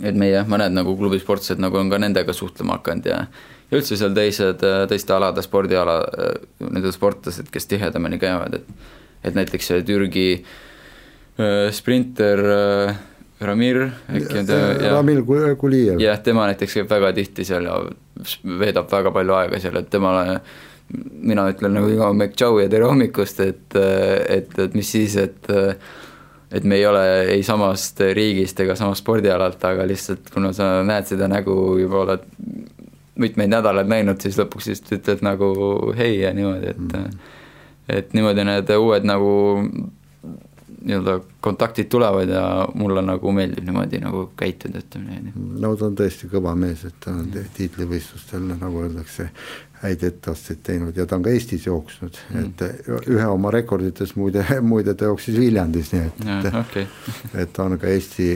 et 0.01 0.17
meie 0.17 0.43
mõned 0.49 0.73
nagu 0.73 0.95
klubisportlased 0.97 1.61
nagu 1.61 1.77
on 1.77 1.91
ka 1.91 1.99
nendega 2.01 2.33
suhtlema 2.33 2.79
hakanud 2.79 3.09
ja 3.11 3.25
ja 3.71 3.79
üldse 3.79 3.97
seal 3.99 4.15
teised, 4.15 4.65
teiste 4.91 5.15
alade 5.15 5.43
spordiala, 5.45 6.01
need 6.67 6.89
sportlased, 6.91 7.47
kes 7.53 7.69
tihedamini 7.71 8.19
käivad, 8.21 8.59
et 8.59 8.89
et 9.21 9.35
näiteks 9.37 9.67
see 9.69 9.83
Türgi 9.85 10.27
äh, 10.41 11.69
sprinter 11.71 12.41
äh, 12.41 12.95
Ramir, 13.41 13.83
äkki 14.09 14.41
on 14.41 14.49
ta 14.49 14.57
Ramil 14.95 15.21
Kulijev. 15.57 16.01
jah, 16.01 16.19
tema 16.25 16.47
näiteks 16.49 16.79
käib 16.79 16.89
väga 16.89 17.13
tihti 17.17 17.45
seal 17.45 17.69
ja 17.69 17.77
veedab 18.43 18.89
väga 18.91 19.13
palju 19.13 19.37
aega 19.37 19.61
seal, 19.61 19.77
et 19.77 19.89
temale 19.93 20.41
mina 20.91 21.47
ütlen 21.53 21.77
nagu 21.77 21.89
iga 21.93 22.09
hommik 22.09 22.35
tšau 22.35 22.59
ja 22.61 22.69
tere 22.69 22.89
hommikust, 22.89 23.39
et, 23.45 23.77
et, 23.77 24.57
et 24.59 24.73
mis 24.77 24.95
siis, 24.97 25.15
et 25.21 25.51
et 26.51 26.65
me 26.67 26.75
ei 26.75 26.85
ole 26.85 27.03
ei 27.37 27.43
samast 27.47 28.01
riigist 28.11 28.59
ega 28.59 28.75
samast 28.75 29.05
spordialalt, 29.05 29.61
aga 29.63 29.85
lihtsalt 29.87 30.33
kuna 30.33 30.51
sa 30.53 30.81
näed 30.83 31.07
seda 31.07 31.29
nägu 31.31 31.55
juba 31.79 32.01
oled 32.01 32.25
mitmeid 33.19 33.51
nädalaid 33.51 33.89
näinud, 33.91 34.21
siis 34.23 34.37
lõpuks 34.39 34.69
just 34.71 34.91
ütled 34.95 35.23
nagu 35.25 35.51
hei 35.97 36.19
ja 36.21 36.33
niimoodi, 36.33 36.75
et 36.75 36.85
mm. 36.85 37.17
et 37.89 38.13
niimoodi 38.15 38.45
need 38.47 38.71
uued 38.77 39.07
nagu 39.07 39.33
nii-öelda 40.81 41.19
kontaktid 41.41 41.89
tulevad 41.91 42.29
ja 42.29 42.67
mulle 42.73 43.01
nagu 43.05 43.31
meeldib 43.31 43.65
niimoodi 43.67 43.99
nagu 44.01 44.29
käituda, 44.37 44.81
ütleme 44.81 45.19
niimoodi. 45.19 45.61
no 45.61 45.75
ta 45.75 45.85
on 45.89 45.97
tõesti 45.99 46.29
kõva 46.31 46.55
mees, 46.57 46.85
et 46.87 46.97
ta 47.03 47.13
on 47.13 47.27
tiitlivõistlustel, 47.57 48.47
nagu 48.55 48.85
öeldakse, 48.85 49.29
häid 49.81 50.03
etteasteid 50.05 50.61
teinud 50.65 50.97
ja 50.97 51.05
ta 51.09 51.17
on 51.17 51.25
ka 51.25 51.31
Eestis 51.33 51.65
jooksnud 51.65 52.17
mm., 52.29 52.43
et 52.43 53.07
ühe 53.09 53.25
oma 53.25 53.51
rekordites 53.53 54.13
muide, 54.19 54.43
muide 54.71 54.93
ta 54.97 55.09
jooksis 55.09 55.37
Viljandis, 55.39 55.91
nii 55.95 56.03
et 56.05 56.23
ja, 56.27 56.53
okay. 56.61 56.85
et 57.43 57.53
ta 57.55 57.65
on 57.65 57.77
ka 57.81 57.89
Eesti 57.89 58.29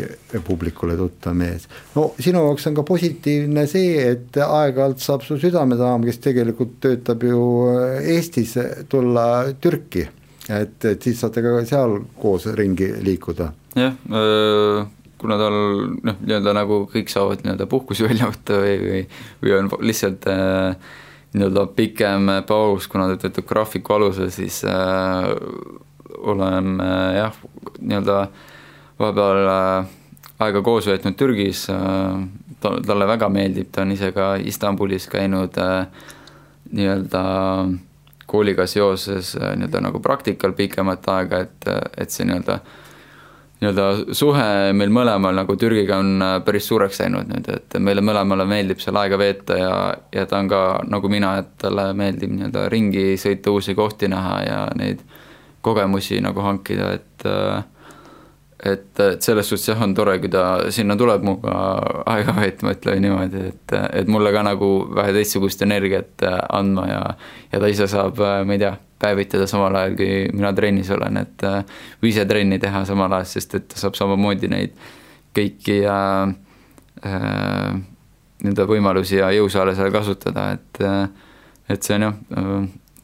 publikule 0.45 0.97
tuttav 0.99 1.37
mees. 1.37 1.69
no 1.95 2.07
sinu 2.19 2.41
jaoks 2.47 2.67
on 2.71 2.79
ka 2.79 2.87
positiivne 2.87 3.67
see, 3.69 3.93
et 4.01 4.41
aeg-ajalt 4.41 5.05
saab 5.05 5.25
su 5.27 5.39
südamedaam, 5.41 6.05
kes 6.07 6.21
tegelikult 6.25 6.77
töötab 6.87 7.23
ju 7.29 7.45
Eestis, 8.01 8.57
tulla 8.89 9.27
Türki, 9.61 10.07
et, 10.49 10.77
et 10.81 11.09
siis 11.09 11.21
saate 11.21 11.45
ka 11.45 11.57
seal 11.69 11.99
koos 12.21 12.49
ringi 12.57 12.91
liikuda. 13.05 13.51
jah 13.77 13.97
äh 14.09 14.85
kuna 15.25 15.37
tal 15.39 15.55
noh, 16.05 16.17
nii-öelda 16.21 16.53
nagu 16.53 16.83
kõik 16.91 17.09
saavad 17.09 17.41
nii-öelda 17.41 17.65
puhkusi 17.71 18.05
välja 18.05 18.27
võtta 18.29 18.59
või, 18.61 18.75
või, 18.83 19.01
või 19.41 19.53
on 19.57 19.69
lihtsalt 19.87 20.27
äh, 20.29 20.75
nii-öelda 21.35 21.65
pikem 21.75 22.29
paus, 22.47 22.87
kuna 22.87 23.09
ta 23.11 23.17
töötab 23.25 23.47
graafiku 23.49 23.97
alusel, 23.97 24.31
siis 24.31 24.61
äh, 24.63 25.29
oleme 26.17 26.83
äh, 26.83 27.15
jah, 27.19 27.39
nii-öelda 27.79 28.19
vahepeal 28.99 29.51
äh, 29.51 29.93
aega 30.45 30.61
koos 30.63 30.87
veetnud 30.87 31.17
Türgis 31.19 31.65
äh,, 31.69 32.23
ta, 32.59 32.75
talle 32.85 33.07
väga 33.07 33.29
meeldib, 33.29 33.71
ta 33.71 33.83
on 33.83 33.91
ise 33.95 34.11
ka 34.15 34.35
Istanbulis 34.39 35.09
käinud 35.11 35.59
äh, 35.61 36.07
nii-öelda 36.71 37.25
kooliga 38.25 38.67
seoses 38.67 39.35
äh, 39.35 39.53
nii-öelda 39.59 39.83
nagu 39.89 40.01
praktikal 40.03 40.55
pikemat 40.57 41.11
aega, 41.17 41.45
et, 41.45 41.71
et 41.97 42.15
see 42.15 42.27
nii-öelda 42.27 42.59
äh, 42.61 42.84
nii-öelda 43.65 44.15
suhe 44.15 44.47
meil 44.77 44.93
mõlemal 44.93 45.35
nagu 45.41 45.57
Türgiga 45.59 45.99
on 46.01 46.21
äh, 46.21 46.37
päris 46.45 46.69
suureks 46.69 47.01
läinud 47.01 47.29
nüüd, 47.31 47.49
et 47.51 47.77
meile 47.81 48.03
mõlemale 48.05 48.47
meeldib 48.49 48.81
seal 48.83 48.97
aega 49.01 49.19
veeta 49.19 49.59
ja, 49.59 49.75
ja 50.13 50.25
ta 50.29 50.39
on 50.39 50.49
ka 50.51 50.63
nagu 50.87 51.11
mina, 51.11 51.35
et 51.41 51.53
talle 51.61 51.89
meeldib 51.97 52.33
nii-öelda 52.35 52.67
ringi 52.71 53.13
sõita, 53.21 53.53
uusi 53.53 53.75
kohti 53.77 54.09
näha 54.11 54.41
ja 54.45 54.59
neid 54.77 55.01
kogemusi 55.65 56.21
nagu 56.21 56.45
hankida, 56.45 56.91
et 56.99 57.25
äh, 57.25 57.63
et, 58.65 58.99
et 58.99 59.21
selles 59.25 59.47
suhtes 59.49 59.69
jah, 59.69 59.81
on 59.83 59.93
tore, 59.97 60.17
kui 60.23 60.31
ta 60.31 60.45
sinna 60.73 60.97
tuleb 60.97 61.23
minuga 61.25 61.53
aega 62.11 62.35
veetma, 62.37 62.73
ütleme 62.75 63.03
niimoodi, 63.03 63.43
et, 63.51 63.75
et 64.01 64.11
mulle 64.11 64.33
ka 64.35 64.43
nagu 64.45 64.69
vähe 64.95 65.13
teistsugust 65.15 65.61
energiat 65.65 66.25
äh, 66.25 66.39
andma 66.49 66.87
ja 66.89 67.03
ja 67.51 67.61
ta 67.61 67.69
ise 67.71 67.87
saab, 67.87 68.19
ma 68.19 68.55
ei 68.55 68.61
tea, 68.61 68.73
päevitada 68.99 69.47
samal 69.47 69.75
ajal, 69.75 69.95
kui 69.99 70.11
mina 70.33 70.51
trennis 70.55 70.89
olen, 70.95 71.19
et 71.21 71.45
äh, 71.47 71.61
või 72.01 72.11
ise 72.13 72.25
trenni 72.29 72.59
teha 72.61 72.83
samal 72.87 73.13
ajal, 73.19 73.29
sest 73.35 73.57
et 73.59 73.67
ta 73.71 73.79
saab 73.79 73.97
samamoodi 73.99 74.49
neid 74.51 74.75
kõiki 75.35 75.81
äh, 75.91 76.33
äh, 77.05 77.71
nii-öelda 78.43 78.67
võimalusi 78.69 79.19
ja 79.19 79.31
jõusaale 79.35 79.75
seal 79.77 79.93
kasutada, 79.93 80.51
et 80.57 80.83
et 81.71 81.81
see 81.81 81.95
on 81.97 82.03
jah, 82.05 82.17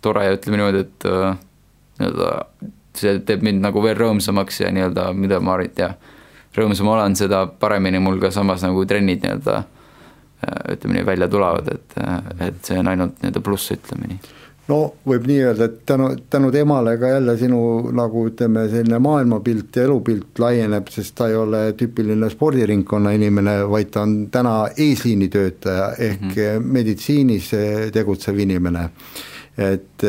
tore 0.06 0.26
ja 0.28 0.36
ütleme 0.36 0.60
niimoodi, 0.60 0.84
et 0.86 1.08
nii-öelda 2.02 2.30
see 2.98 3.20
teeb 3.26 3.44
mind 3.46 3.64
nagu 3.64 3.84
veel 3.84 3.98
rõõmsamaks 3.98 4.62
ja 4.64 4.72
nii-öelda, 4.72 5.12
mida 5.14 5.40
ma 5.40 5.60
ei 5.62 5.70
tea, 5.76 5.94
rõõmsam 6.58 6.92
olen, 6.92 7.16
seda 7.16 7.46
paremini 7.48 8.00
mul 8.00 8.20
ka 8.20 8.32
samas 8.32 8.66
nagu 8.66 8.86
trennid 8.86 9.24
nii-öelda 9.24 9.64
ütleme 10.74 10.98
nii, 10.98 11.06
välja 11.06 11.28
tulevad, 11.30 11.68
et, 11.70 11.98
et 12.42 12.62
see 12.66 12.80
on 12.82 12.88
ainult 12.90 13.20
nii-öelda 13.22 13.44
pluss, 13.46 13.72
ütleme 13.76 14.10
nii 14.10 14.40
no 14.72 14.78
võib 15.08 15.26
nii 15.30 15.40
öelda, 15.44 15.68
et 15.68 15.82
tänu, 15.90 16.10
tänu 16.30 16.52
temale 16.54 16.96
ka 17.02 17.10
jälle 17.14 17.36
sinu 17.38 17.62
nagu 17.98 18.26
ütleme, 18.30 18.68
selline 18.72 19.00
maailmapilt 19.04 19.76
ja 19.76 19.86
elupilt 19.88 20.40
laieneb, 20.40 20.90
sest 20.94 21.16
ta 21.18 21.28
ei 21.32 21.36
ole 21.36 21.64
tüüpiline 21.78 22.30
spordiringkonna 22.32 23.14
inimene, 23.18 23.58
vaid 23.70 23.92
ta 23.94 24.06
on 24.06 24.16
täna 24.32 24.56
eesliinitöötaja 24.78 25.92
ehk 25.98 26.22
mm 26.22 26.30
-hmm. 26.30 26.72
meditsiinis 26.78 27.52
tegutsev 27.94 28.40
inimene 28.40 28.90
et, 29.58 30.06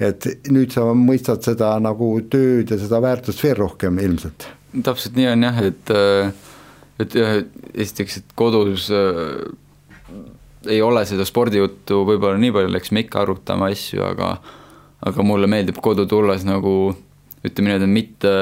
et 0.00 0.28
nüüd 0.50 0.74
sa 0.74 0.88
mõistad 0.96 1.42
seda 1.46 1.74
nagu 1.82 2.12
tööd 2.30 2.72
ja 2.72 2.78
seda 2.80 3.00
väärtust 3.02 3.44
veel 3.44 3.58
rohkem 3.60 3.98
ilmselt. 4.02 4.48
täpselt 4.82 5.18
nii 5.18 5.28
on 5.32 5.48
jah, 5.48 5.60
et, 5.70 5.92
et 7.04 7.18
jah, 7.18 7.36
esiteks, 7.74 8.22
et 8.22 8.32
kodus 8.38 8.90
ei 10.68 10.80
ole 10.84 11.04
seda 11.08 11.24
spordijuttu 11.24 12.02
võib-olla 12.04 12.40
nii 12.40 12.52
palju, 12.56 12.74
eks 12.76 12.92
me 12.92 13.04
ikka 13.06 13.22
arutame 13.24 13.70
asju, 13.72 14.02
aga 14.04 14.34
aga 15.08 15.24
mulle 15.24 15.48
meeldib 15.48 15.78
kodu 15.80 16.04
tulles 16.08 16.42
nagu 16.44 16.92
ütleme 17.40 17.70
niimoodi, 17.70 17.88
mitte 17.88 18.32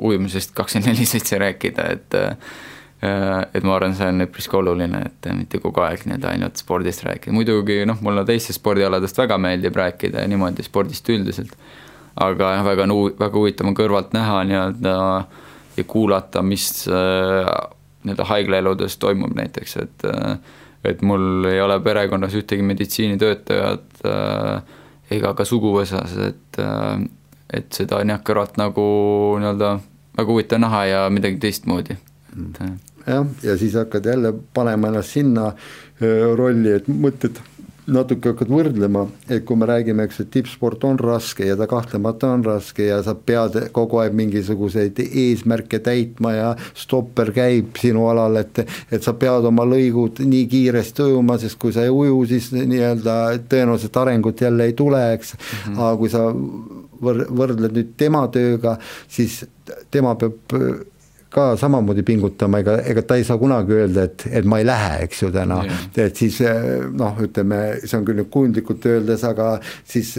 ujumisest 0.00 0.54
kakskümmend 0.56 0.94
neli 0.94 1.04
seitse 1.08 1.36
rääkida, 1.42 1.84
et 1.92 2.16
et 2.98 3.62
ma 3.62 3.76
arvan, 3.76 3.92
see 3.94 4.08
on 4.10 4.24
üpriski 4.24 4.56
oluline, 4.58 5.04
et 5.06 5.28
mitte 5.38 5.60
kogu 5.62 5.84
aeg 5.84 6.02
nii-öelda 6.02 6.32
ainult 6.32 6.58
spordist 6.58 7.04
rääkida, 7.06 7.34
muidugi 7.36 7.84
noh, 7.86 8.00
mulle 8.02 8.24
teistest 8.26 8.58
spordialadest 8.58 9.20
väga 9.22 9.38
meeldib 9.38 9.78
rääkida 9.78 10.24
ja 10.24 10.30
niimoodi 10.30 10.66
spordist 10.66 11.06
üldiselt, 11.14 11.54
aga 12.18 12.56
jah, 12.56 12.64
väga, 12.66 12.88
väga 13.20 13.34
huvitav 13.36 13.70
on 13.70 13.78
kõrvalt 13.78 14.16
näha 14.18 14.40
nii-öelda 14.50 14.96
ja 15.78 15.86
kuulata, 15.86 16.42
mis 16.42 16.72
nii-öelda 16.88 18.24
haiglaeludes 18.24 18.96
toimub 18.98 19.34
näiteks, 19.36 19.76
et 19.76 20.08
äh, 20.08 20.38
et 20.84 21.02
mul 21.02 21.44
ei 21.50 21.60
ole 21.60 21.80
perekonnas 21.82 22.34
ühtegi 22.38 22.62
meditsiinitöötajat 22.62 24.02
äh, 24.06 24.74
ega 25.10 25.34
ka 25.34 25.44
suguvõsas, 25.48 26.14
et 26.28 26.60
äh, 26.62 27.06
et 27.52 27.72
seda 27.72 28.02
on 28.02 28.12
jah, 28.12 28.20
kõrvalt 28.24 28.58
nagu 28.60 28.84
nii-öelda 29.40 29.72
väga 30.18 30.28
huvitav 30.32 30.60
näha 30.62 30.84
ja 30.84 31.00
midagi 31.10 31.40
teistmoodi, 31.42 31.96
et 32.36 32.62
äh. 32.64 32.76
Jah, 33.08 33.28
ja 33.42 33.58
siis 33.58 33.76
hakkad 33.78 34.06
jälle 34.06 34.34
panema 34.54 34.92
ennast 34.92 35.16
sinna 35.16 35.52
rolli, 36.38 36.76
et 36.78 36.88
mõtled 36.88 37.40
natuke 37.88 38.32
hakkad 38.32 38.50
võrdlema, 38.52 39.04
et 39.32 39.44
kui 39.48 39.56
me 39.58 39.66
räägime, 39.68 40.04
eks, 40.04 40.20
et 40.22 40.30
tippsport 40.32 40.82
on 40.84 40.98
raske 41.00 41.46
ja 41.46 41.56
ta 41.56 41.66
kahtlemata 41.70 42.30
on 42.36 42.44
raske 42.44 42.84
ja 42.88 42.98
sa 43.04 43.14
pead 43.16 43.56
kogu 43.74 44.02
aeg 44.02 44.16
mingisuguseid 44.18 45.00
eesmärke 45.06 45.80
täitma 45.84 46.34
ja 46.36 46.50
stopper 46.76 47.32
käib 47.36 47.78
sinu 47.80 48.04
alal, 48.10 48.36
et 48.42 48.60
et 48.92 49.04
sa 49.04 49.14
pead 49.18 49.46
oma 49.48 49.64
lõigud 49.68 50.20
nii 50.24 50.44
kiiresti 50.50 51.08
ujuma, 51.08 51.38
sest 51.40 51.58
kui 51.60 51.72
sa 51.72 51.86
ei 51.86 51.94
uju, 51.94 52.20
siis 52.28 52.50
nii-öelda 52.56 53.16
tõenäoliselt 53.48 53.96
arengut 54.02 54.44
jälle 54.44 54.68
ei 54.68 54.76
tule, 54.76 55.02
eks 55.14 55.34
mm, 55.34 55.48
-hmm. 55.48 55.80
aga 55.80 55.96
kui 56.02 56.12
sa 56.12 56.26
võr-, 57.08 57.26
võrdled 57.40 57.80
nüüd 57.80 57.96
tema 57.96 58.26
tööga, 58.28 58.76
siis 59.08 59.44
tema 59.90 60.14
peab 60.20 60.58
ka 61.30 61.50
samamoodi 61.60 62.04
pingutama, 62.06 62.62
ega, 62.62 62.78
ega 62.88 63.02
ta 63.04 63.18
ei 63.20 63.26
saa 63.28 63.38
kunagi 63.40 63.76
öelda, 63.76 64.06
et, 64.08 64.24
et 64.40 64.48
ma 64.48 64.62
ei 64.62 64.68
lähe, 64.68 64.94
eks 65.08 65.22
ju 65.26 65.32
täna. 65.34 65.60
Et 65.96 66.16
siis 66.16 66.40
noh, 66.96 67.18
ütleme, 67.24 67.60
see 67.84 67.98
on 67.98 68.06
küll 68.08 68.22
nüüd 68.22 68.30
kujundlikult 68.32 68.88
öeldes, 68.88 69.26
aga 69.28 69.58
siis 69.84 70.16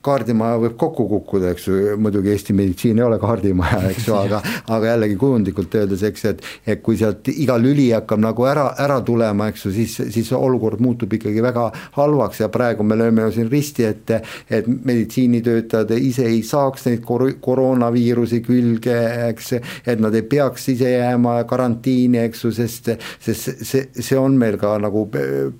kaardimaja 0.00 0.58
võib 0.62 0.76
kokku 0.80 1.06
kukkuda, 1.10 1.52
eks 1.52 1.66
ju, 1.68 1.78
muidugi 2.00 2.32
Eesti 2.32 2.54
meditsiin 2.56 2.98
ei 3.00 3.04
ole 3.06 3.18
kaardimaja, 3.22 3.82
eks 3.90 4.08
ju, 4.08 4.16
aga 4.16 4.40
aga 4.74 4.92
jällegi 4.92 5.16
kujundlikult 5.20 5.74
öeldes, 5.80 6.04
eks, 6.08 6.24
et 6.30 6.42
et 6.66 6.82
kui 6.84 6.96
sealt 7.00 7.28
iga 7.32 7.56
lüli 7.60 7.90
hakkab 7.92 8.22
nagu 8.22 8.46
ära, 8.48 8.68
ära 8.82 9.00
tulema, 9.04 9.48
eks 9.52 9.66
ju, 9.66 9.74
siis, 9.76 9.96
siis 10.14 10.32
olukord 10.36 10.80
muutub 10.82 11.12
ikkagi 11.12 11.42
väga 11.44 11.68
halvaks 11.98 12.42
ja 12.42 12.50
praegu 12.52 12.86
me 12.86 12.98
lööme 12.98 13.26
ju 13.26 13.36
siin 13.38 13.50
risti 13.52 13.86
ette, 13.88 14.22
et 14.50 14.68
meditsiinitöötajad 14.72 15.94
ise 15.98 16.26
ei 16.30 16.42
saaks 16.46 16.88
neid 16.88 17.04
kor-, 17.06 17.30
koroonaviirusi 17.42 18.42
külge, 18.46 18.98
eks, 19.28 19.52
et 19.86 20.02
nad 20.02 20.14
ei 20.14 20.26
peaks 20.26 20.68
ise 20.74 20.94
jääma 20.96 21.38
karantiini, 21.50 22.22
eks 22.26 22.46
ju, 22.46 22.54
sest 22.56 22.92
sest 23.22 23.64
see, 23.66 23.86
see 23.94 24.18
on 24.18 24.36
meil 24.38 24.58
ka 24.60 24.74
nagu 24.82 25.06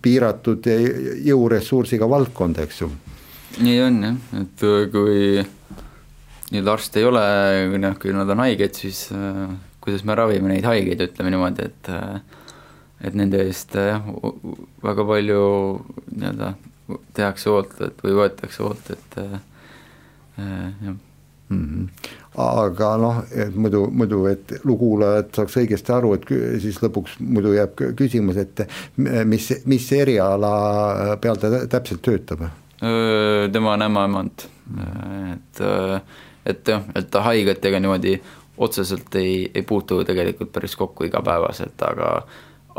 piiratud 0.03 0.69
jõuressursiga 1.27 2.09
valdkond, 2.11 2.63
eks 2.63 2.85
ju 2.85 2.93
nii 3.61 3.83
on 3.85 4.01
jah, 4.07 4.17
et 4.41 4.65
äh, 4.65 4.87
kui 4.93 5.45
nii-öelda 6.53 6.73
arste 6.73 7.01
ei 7.01 7.09
ole, 7.09 7.25
noh, 7.81 7.97
kui 8.01 8.13
nad 8.15 8.31
on 8.33 8.43
haiged, 8.45 8.77
siis 8.77 9.07
äh, 9.17 9.47
kuidas 9.83 10.05
me 10.09 10.17
ravime 10.17 10.53
neid 10.53 10.67
haigeid, 10.69 11.01
ütleme 11.09 11.33
niimoodi, 11.35 11.69
et 11.71 11.93
äh, 11.93 12.41
et 13.03 13.17
nende 13.19 13.41
eest 13.43 13.75
jah 13.75 13.99
äh,, 13.99 14.51
väga 14.85 15.07
palju 15.09 15.47
nii-öelda 16.13 16.53
tehakse 17.17 17.51
hoolt, 17.51 17.81
et 17.85 18.05
või 18.05 18.19
võetakse 18.21 18.63
hoolt, 18.63 18.93
et 18.95 19.19
äh, 19.23 19.41
jah 20.39 20.95
mm. 21.53 21.65
-hmm. 21.65 21.89
aga 22.45 22.97
noh, 22.97 23.23
et 23.33 23.57
muidu, 23.57 23.87
muidu, 23.91 24.25
et 24.31 24.55
lugukuulajad 24.65 25.33
saaks 25.37 25.57
õigesti 25.63 25.93
aru, 25.93 26.15
et 26.17 26.29
siis 26.63 26.81
lõpuks 26.83 27.19
muidu 27.21 27.53
jääb 27.57 27.77
küsimus, 27.97 28.37
et 28.37 28.67
mis, 29.27 29.53
mis 29.67 29.93
eriala 29.93 31.17
peal 31.21 31.37
ta 31.37 31.67
täpselt 31.67 32.03
töötab 32.03 32.49
tema 33.53 33.73
on 33.77 33.83
ämmaemand, 33.83 34.47
et, 35.33 35.61
et 36.47 36.69
jah, 36.69 36.87
et 36.99 37.19
haigetega 37.27 37.81
niimoodi 37.81 38.17
otseselt 38.59 39.15
ei, 39.15 39.51
ei 39.55 39.63
puutu 39.63 40.03
tegelikult 40.05 40.53
päris 40.53 40.75
kokku 40.77 41.07
igapäevaselt, 41.07 41.83
aga 41.87 42.11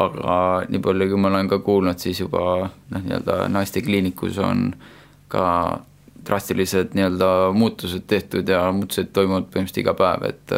aga 0.04 0.36
nii 0.74 0.82
palju, 0.82 1.08
kui 1.12 1.22
ma 1.22 1.30
olen 1.30 1.50
ka 1.52 1.60
kuulnud, 1.62 2.00
siis 2.02 2.24
juba 2.24 2.44
noh, 2.66 3.02
nii-öelda 3.04 3.48
naistekliinikus 3.54 4.40
on 4.42 4.72
ka 5.30 5.46
drastilised 6.26 6.96
nii-öelda 6.98 7.30
muutused 7.54 8.08
tehtud 8.08 8.50
ja 8.50 8.66
muutused 8.74 9.12
toimuvad 9.14 9.50
põhimõtteliselt 9.54 9.84
iga 9.84 9.94
päev, 9.98 10.26
et 10.32 10.56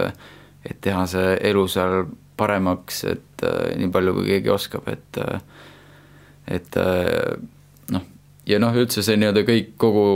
et 0.65 0.79
teha 0.81 1.03
see 1.09 1.35
elu 1.51 1.65
seal 1.69 2.05
paremaks, 2.37 3.03
et 3.11 3.43
nii 3.77 3.91
palju, 3.93 4.15
kui 4.17 4.29
keegi 4.31 4.53
oskab, 4.55 4.87
et 4.91 5.19
et 6.55 6.79
ja 8.47 8.59
noh, 8.61 8.75
üldse 8.77 9.03
see 9.05 9.17
nii-öelda 9.19 9.45
kõik, 9.47 9.75
kogu 9.81 10.07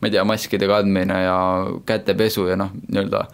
ma 0.00 0.08
ei 0.08 0.14
tea, 0.14 0.24
maskide 0.28 0.68
kandmine 0.70 1.18
ja 1.24 1.40
kätepesu 1.88 2.46
ja 2.50 2.56
noh, 2.60 2.72
nii-öelda 2.88 3.26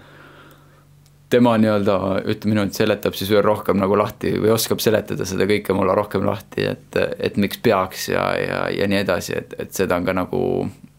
tema 1.33 1.55
nii-öelda, 1.59 1.97
ütleme 2.29 2.59
niimoodi, 2.59 2.77
seletab 2.77 3.17
siis 3.17 3.31
veel 3.33 3.45
rohkem 3.47 3.79
nagu 3.81 3.97
lahti 3.97 4.35
või 4.37 4.53
oskab 4.53 4.83
seletada 4.85 5.25
seda 5.29 5.47
kõike 5.49 5.73
mulle 5.77 5.95
rohkem 5.97 6.27
lahti, 6.29 6.67
et, 6.69 6.99
et 7.19 7.39
miks 7.41 7.61
peaks 7.65 8.11
ja, 8.13 8.27
ja, 8.37 8.59
ja 8.75 8.89
nii 8.91 9.01
edasi, 9.01 9.39
et, 9.41 9.55
et 9.63 9.73
seda 9.73 9.97
on 9.97 10.09
ka 10.09 10.15
nagu 10.17 10.43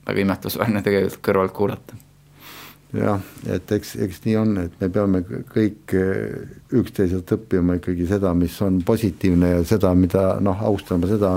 väga 0.08 0.26
imetlusväärne 0.26 0.82
tegelikult 0.86 1.22
kõrvalt 1.28 1.54
kuulata. 1.54 2.00
Jah, 2.94 3.22
et 3.50 3.72
eks, 3.78 3.96
eks 4.06 4.22
nii 4.26 4.36
on, 4.38 4.58
et 4.66 4.82
me 4.82 4.90
peame 4.94 5.24
kõik 5.54 5.96
üksteiselt 6.80 7.30
õppima 7.36 7.78
ikkagi 7.78 8.08
seda, 8.10 8.34
mis 8.38 8.56
on 8.66 8.80
positiivne 8.86 9.50
ja 9.52 9.62
seda, 9.68 9.94
mida 9.98 10.24
noh, 10.44 10.62
austama 10.68 11.10
seda, 11.10 11.32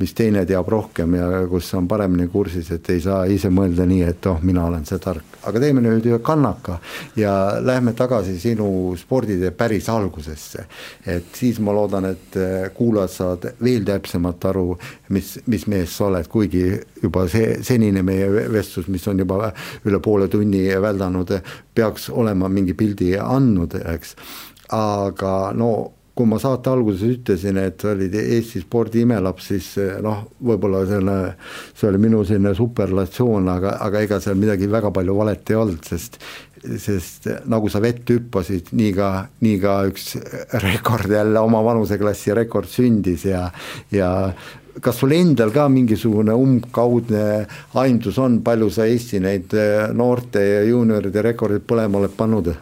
mis 0.00 0.14
teine 0.16 0.44
teab 0.48 0.68
rohkem 0.72 1.16
ja 1.18 1.28
kus 1.50 1.68
on 1.78 1.88
paremini 1.88 2.28
kursis, 2.32 2.70
et 2.74 2.90
ei 2.94 3.02
saa 3.04 3.24
ise 3.30 3.50
mõelda 3.52 3.86
nii, 3.88 4.02
et 4.08 4.28
oh, 4.30 4.40
mina 4.42 4.66
olen 4.68 4.86
see 4.88 5.00
tark. 5.02 5.38
aga 5.42 5.60
teeme 5.60 5.82
nüüd 5.82 6.06
ühe 6.06 6.18
kannaka 6.22 6.78
ja 7.18 7.32
lähme 7.60 7.92
tagasi 7.98 8.38
sinu 8.40 8.94
sporditee 8.96 9.50
päris 9.50 9.88
algusesse. 9.90 10.66
et 11.06 11.34
siis 11.34 11.58
ma 11.60 11.74
loodan, 11.74 12.06
et 12.12 12.36
eh, 12.36 12.70
kuulajad 12.74 13.10
saavad 13.16 13.48
veel 13.64 13.84
täpsemalt 13.84 14.44
aru, 14.50 14.66
mis, 15.08 15.34
mis 15.46 15.66
mees 15.66 15.96
sa 15.96 16.06
oled, 16.06 16.28
kuigi 16.28 16.64
juba 17.02 17.26
see 17.28 17.58
senine 17.64 18.02
meie 18.06 18.30
vestlus, 18.52 18.88
mis 18.88 19.06
on 19.08 19.18
juba 19.24 19.52
üle 19.88 20.00
poole 20.02 20.28
tunni 20.32 20.64
väldanud, 20.82 21.34
peaks 21.74 22.08
olema 22.10 22.48
mingi 22.52 22.74
pildi 22.78 23.14
andnud, 23.18 23.76
eks. 23.94 24.16
Aga 24.76 25.34
no 25.56 25.72
kui 26.12 26.28
ma 26.28 26.36
saate 26.36 26.68
alguses 26.68 27.08
ütlesin, 27.08 27.56
et 27.56 27.80
sa 27.80 27.94
olid 27.94 28.12
Eesti 28.20 28.60
spordi 28.60 29.00
imelaps, 29.06 29.46
siis 29.48 29.68
noh, 30.04 30.26
võib-olla 30.44 30.82
selle, 30.88 31.14
see 31.72 31.88
oli 31.88 32.00
minu 32.02 32.20
selline 32.28 32.52
superlatsioon, 32.56 33.48
aga, 33.48 33.78
aga 33.80 34.02
ega 34.04 34.18
seal 34.20 34.36
midagi 34.36 34.68
väga 34.68 34.92
palju 34.92 35.16
valet 35.16 35.52
ei 35.52 35.60
olnud, 35.62 35.86
sest 35.88 36.20
sest 36.62 37.26
nagu 37.50 37.66
sa 37.72 37.80
vett 37.82 38.06
hüppasid, 38.12 38.68
nii 38.78 38.90
ka, 38.94 39.08
nii 39.42 39.56
ka 39.62 39.78
üks 39.90 40.12
rekord 40.62 41.10
jälle, 41.10 41.40
oma 41.40 41.62
vanuseklassi 41.66 42.36
rekord 42.38 42.70
sündis 42.70 43.24
ja 43.26 43.48
ja 43.90 44.10
kas 44.80 45.00
sul 45.02 45.12
endal 45.16 45.50
ka 45.52 45.66
mingisugune 45.68 46.36
umbkaudne 46.38 47.24
aimdus 47.82 48.20
on, 48.22 48.38
palju 48.46 48.70
sa 48.72 48.86
Eesti 48.88 49.20
neid 49.20 49.52
eh, 49.58 49.90
noorte 49.92 50.44
ja 50.44 50.62
juunioride 50.68 51.26
rekordeid 51.26 51.66
põlema 51.68 52.00
oled 52.00 52.16
pannud? 52.16 52.54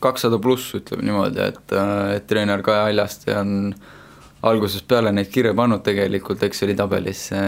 Kakssada 0.00 0.38
pluss, 0.38 0.74
ütleme 0.78 1.06
niimoodi, 1.06 1.40
et, 1.42 1.74
et 2.16 2.26
treener 2.30 2.62
Kaja 2.62 2.86
Aljaste 2.88 3.34
on 3.38 3.74
algusest 4.46 4.86
peale 4.88 5.10
neid 5.12 5.30
kirja 5.32 5.54
pannud 5.58 5.82
tegelikult 5.86 6.42
Exceli 6.46 6.76
tabelisse 6.78 7.40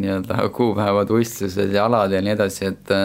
nii-öelda 0.00 0.46
kuupäevad, 0.58 1.12
võistlused 1.12 1.76
ja 1.76 1.84
alad 1.88 2.16
ja 2.16 2.24
nii 2.24 2.36
edasi, 2.38 2.72
et 2.72 2.96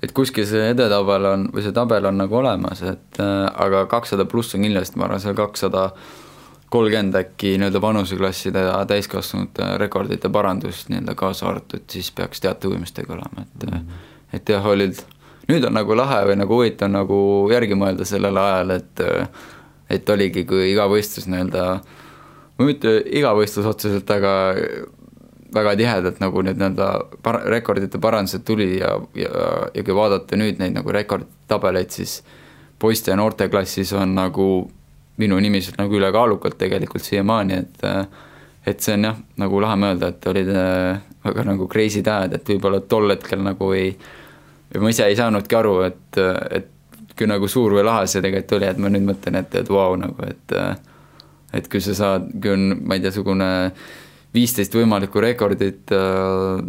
et 0.00 0.14
kuskil 0.16 0.46
see 0.48 0.70
edetabel 0.72 1.26
on, 1.28 1.42
või 1.52 1.60
see 1.64 1.74
tabel 1.76 2.06
on 2.08 2.16
nagu 2.22 2.38
olemas, 2.38 2.80
et 2.88 3.18
aga 3.20 3.84
kakssada 3.90 4.24
pluss 4.24 4.56
on 4.56 4.64
kindlasti, 4.64 4.96
ma 4.96 5.04
arvan, 5.08 5.20
seal 5.20 5.36
kakssada 5.36 5.90
kolmkümmend 6.72 7.18
äkki 7.18 7.56
nii-öelda 7.58 7.82
vanuseklasside 7.82 8.62
ja 8.64 8.78
täiskasvanute 8.88 9.74
rekordite 9.82 10.30
parandust 10.32 10.88
nii-öelda 10.88 11.16
kaasa 11.18 11.50
arvatud, 11.50 11.84
siis 11.92 12.08
peaks 12.16 12.40
teatud 12.40 12.72
uimistega 12.78 13.12
olema, 13.12 13.44
et 13.44 13.66
mm 13.66 13.76
-hmm. 13.76 14.06
et 14.38 14.48
jah, 14.48 14.66
olid 14.66 15.02
nüüd 15.50 15.66
on 15.66 15.74
nagu 15.76 15.96
lahe 15.98 16.20
või 16.28 16.38
nagu 16.40 16.60
huvitav 16.60 16.92
nagu 16.92 17.18
järgi 17.52 17.78
mõelda 17.78 18.06
sellel 18.08 18.38
ajal, 18.40 18.76
et 18.78 19.04
et 19.90 20.10
oligi, 20.14 20.44
kui 20.46 20.68
iga 20.70 20.86
võistlus 20.86 21.26
nii-öelda, 21.26 21.64
ma 22.58 22.66
mitte 22.66 22.92
iga 23.10 23.32
võistlus 23.34 23.66
otseselt, 23.66 24.10
aga 24.14 24.34
väga 25.54 25.74
tihedalt 25.80 26.20
nagu 26.22 26.42
need 26.46 26.60
nii-öelda 26.60 26.90
par-, 27.26 27.42
rekordite 27.50 27.98
parandused 28.02 28.44
tuli 28.46 28.76
ja, 28.78 28.94
ja, 29.18 29.46
ja 29.74 29.84
kui 29.86 29.96
vaadata 29.96 30.38
nüüd 30.38 30.62
neid 30.62 30.76
nagu 30.76 30.94
rekordtabeleid, 30.94 31.90
siis 31.90 32.20
poiste 32.80 33.10
ja 33.10 33.18
noorteklassis 33.18 33.92
on 33.98 34.14
nagu 34.14 34.46
minu 35.20 35.40
nimi 35.42 35.60
sealt 35.60 35.80
nagu 35.80 35.98
ülekaalukalt 35.98 36.58
tegelikult 36.60 37.04
siiamaani, 37.04 37.58
et 37.64 37.86
et 38.70 38.84
see 38.84 38.94
on 38.94 39.06
jah, 39.08 39.20
nagu 39.40 39.60
lahe 39.62 39.76
mõelda, 39.80 40.10
et 40.12 40.26
olid 40.28 40.50
väga 41.24 41.44
nagu 41.48 41.66
crazy 41.68 42.02
ajad, 42.04 42.34
et 42.36 42.50
võib-olla 42.54 42.82
tol 42.88 43.08
hetkel 43.10 43.40
nagu 43.42 43.72
ei 43.76 43.94
ja 44.74 44.82
ma 44.82 44.92
ise 44.92 45.08
ei 45.08 45.18
saanudki 45.18 45.56
aru, 45.58 45.74
et, 45.88 46.20
et 46.50 46.70
kui 47.18 47.28
nagu 47.28 47.48
suur 47.50 47.74
või 47.76 47.84
lahe 47.84 48.06
see 48.08 48.22
tegelikult 48.24 48.58
oli, 48.58 48.70
et 48.70 48.78
ma 48.80 48.92
nüüd 48.92 49.08
mõtlen, 49.08 49.40
et, 49.42 49.58
et 49.60 49.68
vau 49.68 49.90
wow, 49.90 49.98
nagu, 50.00 50.30
et 50.30 50.56
et 51.56 51.66
kui 51.66 51.82
sa 51.82 51.96
saad, 51.98 52.30
kui 52.40 52.52
on, 52.54 52.68
ma 52.86 52.96
ei 52.96 53.02
tea, 53.02 53.12
sugune 53.14 53.48
viisteist 54.34 54.74
võimalikku 54.76 55.22
rekordit 55.22 55.90
äh, 55.94 56.60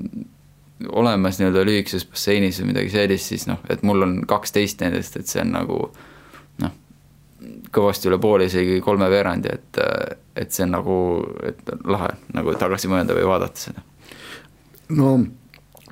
olemas 0.90 1.38
nii-öelda 1.38 1.66
lühikeses 1.68 2.08
basseinis 2.10 2.60
või 2.62 2.72
midagi 2.72 2.94
sellist, 2.96 3.30
siis 3.30 3.46
noh, 3.50 3.62
et 3.70 3.84
mul 3.86 4.08
on 4.08 4.16
kaksteist 4.28 4.82
nendest, 4.82 5.20
et 5.20 5.30
see 5.30 5.44
on 5.44 5.54
nagu 5.54 5.78
noh, 6.64 6.74
kõvasti 7.74 8.10
üle 8.10 8.18
poole, 8.22 8.48
isegi 8.50 8.80
kolmeveerandi, 8.82 9.54
et, 9.54 9.82
et 10.42 10.56
see 10.56 10.66
on 10.66 10.74
nagu, 10.80 10.98
et 11.46 11.70
lahe 11.86 12.10
nagu 12.34 12.58
tagasi 12.58 12.90
mõelda 12.92 13.18
või 13.18 13.30
vaadata 13.30 13.68
seda. 13.68 13.86
no 14.98 15.14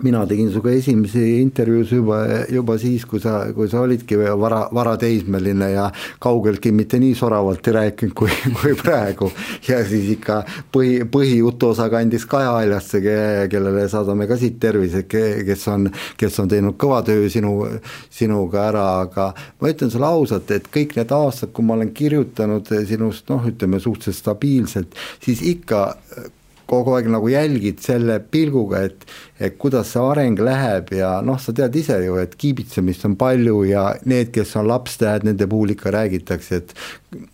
mina 0.04 0.22
tegin 0.28 0.50
sinuga 0.52 0.72
esimesi 0.72 1.24
intervjuus 1.42 1.92
juba, 1.92 2.20
juba 2.52 2.78
siis, 2.80 3.06
kui 3.10 3.20
sa, 3.24 3.42
kui 3.56 3.70
sa 3.72 3.82
olidki 3.84 4.18
vara, 4.40 4.62
varateismeline 4.76 5.72
ja 5.74 5.90
kaugeltki 6.24 6.72
mitte 6.76 7.00
nii 7.02 7.16
soravalt 7.18 7.68
ei 7.68 7.76
rääkinud 7.76 8.16
kui, 8.18 8.32
kui 8.62 8.76
praegu. 8.80 9.32
ja 9.68 9.82
siis 9.88 10.10
ikka 10.16 10.42
põhi, 10.74 11.04
põhijutu 11.12 11.72
osa 11.74 11.90
kandis 11.92 12.26
Kaja 12.30 12.56
Aljasse, 12.58 13.02
kellele 13.52 13.88
saadame 13.92 14.28
ka 14.30 14.38
siit 14.40 14.60
tervise, 14.62 15.06
kes 15.10 15.68
on, 15.72 15.90
kes 16.20 16.40
on 16.40 16.52
teinud 16.52 16.78
kõva 16.80 17.02
töö 17.08 17.30
sinu, 17.32 17.56
sinuga 18.14 18.68
ära, 18.70 18.88
aga 19.06 19.32
ma 19.60 19.74
ütlen 19.74 19.92
sulle 19.92 20.10
ausalt, 20.10 20.52
et 20.56 20.70
kõik 20.74 20.96
need 21.00 21.14
aastad, 21.16 21.54
kui 21.54 21.66
ma 21.66 21.78
olen 21.78 21.94
kirjutanud 21.96 22.74
sinust 22.88 23.30
noh, 23.32 23.46
ütleme 23.50 23.82
suhteliselt 23.84 24.24
stabiilselt, 24.24 25.00
siis 25.24 25.44
ikka 25.46 25.88
kogu 26.70 26.94
aeg 26.96 27.10
nagu 27.12 27.30
jälgid 27.32 27.82
selle 27.84 28.20
pilguga, 28.20 28.86
et 28.90 29.06
et 29.40 29.58
kuidas 29.62 29.94
see 29.94 30.04
areng 30.04 30.40
läheb 30.44 30.94
ja 30.94 31.20
noh, 31.26 31.40
sa 31.40 31.54
tead 31.56 31.76
ise 31.80 32.00
ju, 32.04 32.18
et 32.20 32.36
kiibitsemist 32.40 33.06
on 33.08 33.16
palju 33.20 33.62
ja 33.70 33.86
need, 34.10 34.34
kes 34.36 34.56
on 34.60 34.68
lapstähed, 34.68 35.24
nende 35.28 35.48
puhul 35.50 35.76
ikka 35.76 35.94
räägitakse, 35.96 36.60
et 36.60 36.74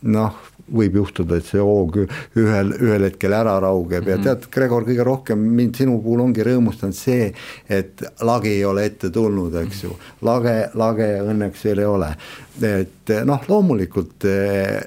noh, 0.05 0.35
võib 0.65 0.97
juhtuda, 0.97 1.37
et 1.37 1.45
see 1.45 1.61
hoog 1.61 1.97
ühel, 2.01 2.71
ühel 2.81 3.07
hetkel 3.07 3.33
ära 3.37 3.57
raugeb 3.61 4.01
mm 4.01 4.07
-hmm. 4.07 4.09
ja 4.09 4.17
mhm. 4.17 4.23
tead, 4.23 4.47
Gregor, 4.51 4.85
kõige 4.85 5.03
rohkem 5.03 5.39
mind 5.39 5.75
sinu 5.75 5.99
puhul 6.01 6.23
ongi 6.25 6.43
rõõmustanud 6.43 6.97
see, 6.97 7.33
et 7.69 8.03
lagi 8.21 8.49
ei 8.49 8.65
ole 8.65 8.85
ette 8.85 9.09
tulnud, 9.09 9.55
eks 9.61 9.83
ju, 9.83 9.95
lage, 10.21 10.69
lage 10.73 11.09
õnneks 11.21 11.65
veel 11.65 11.79
ei 11.79 11.85
ole. 11.85 12.15
et 12.61 13.09
noh, 13.25 13.41
loomulikult 13.47 14.25
eh, 14.25 14.81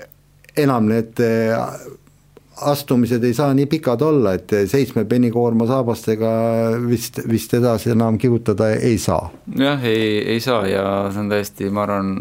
enam 0.57 0.88
need 0.88 1.20
eh, 1.20 1.55
astumised 2.61 3.24
ei 3.24 3.34
saa 3.34 3.54
nii 3.54 3.66
pikad 3.66 4.02
olla, 4.02 4.32
et 4.34 4.52
seitsme 4.66 5.04
penikoorma 5.04 5.66
saabastega 5.66 6.30
vist, 6.88 7.20
vist 7.28 7.54
edasi 7.54 7.92
enam 7.94 8.18
kihutada 8.18 8.70
ei 8.74 8.98
saa. 8.98 9.30
jah, 9.59 9.84
ei, 9.84 10.18
ei 10.34 10.40
saa 10.40 10.66
ja 10.66 10.84
see 11.12 11.22
on 11.22 11.30
täiesti, 11.32 11.70
ma 11.70 11.84
arvan, 11.86 12.12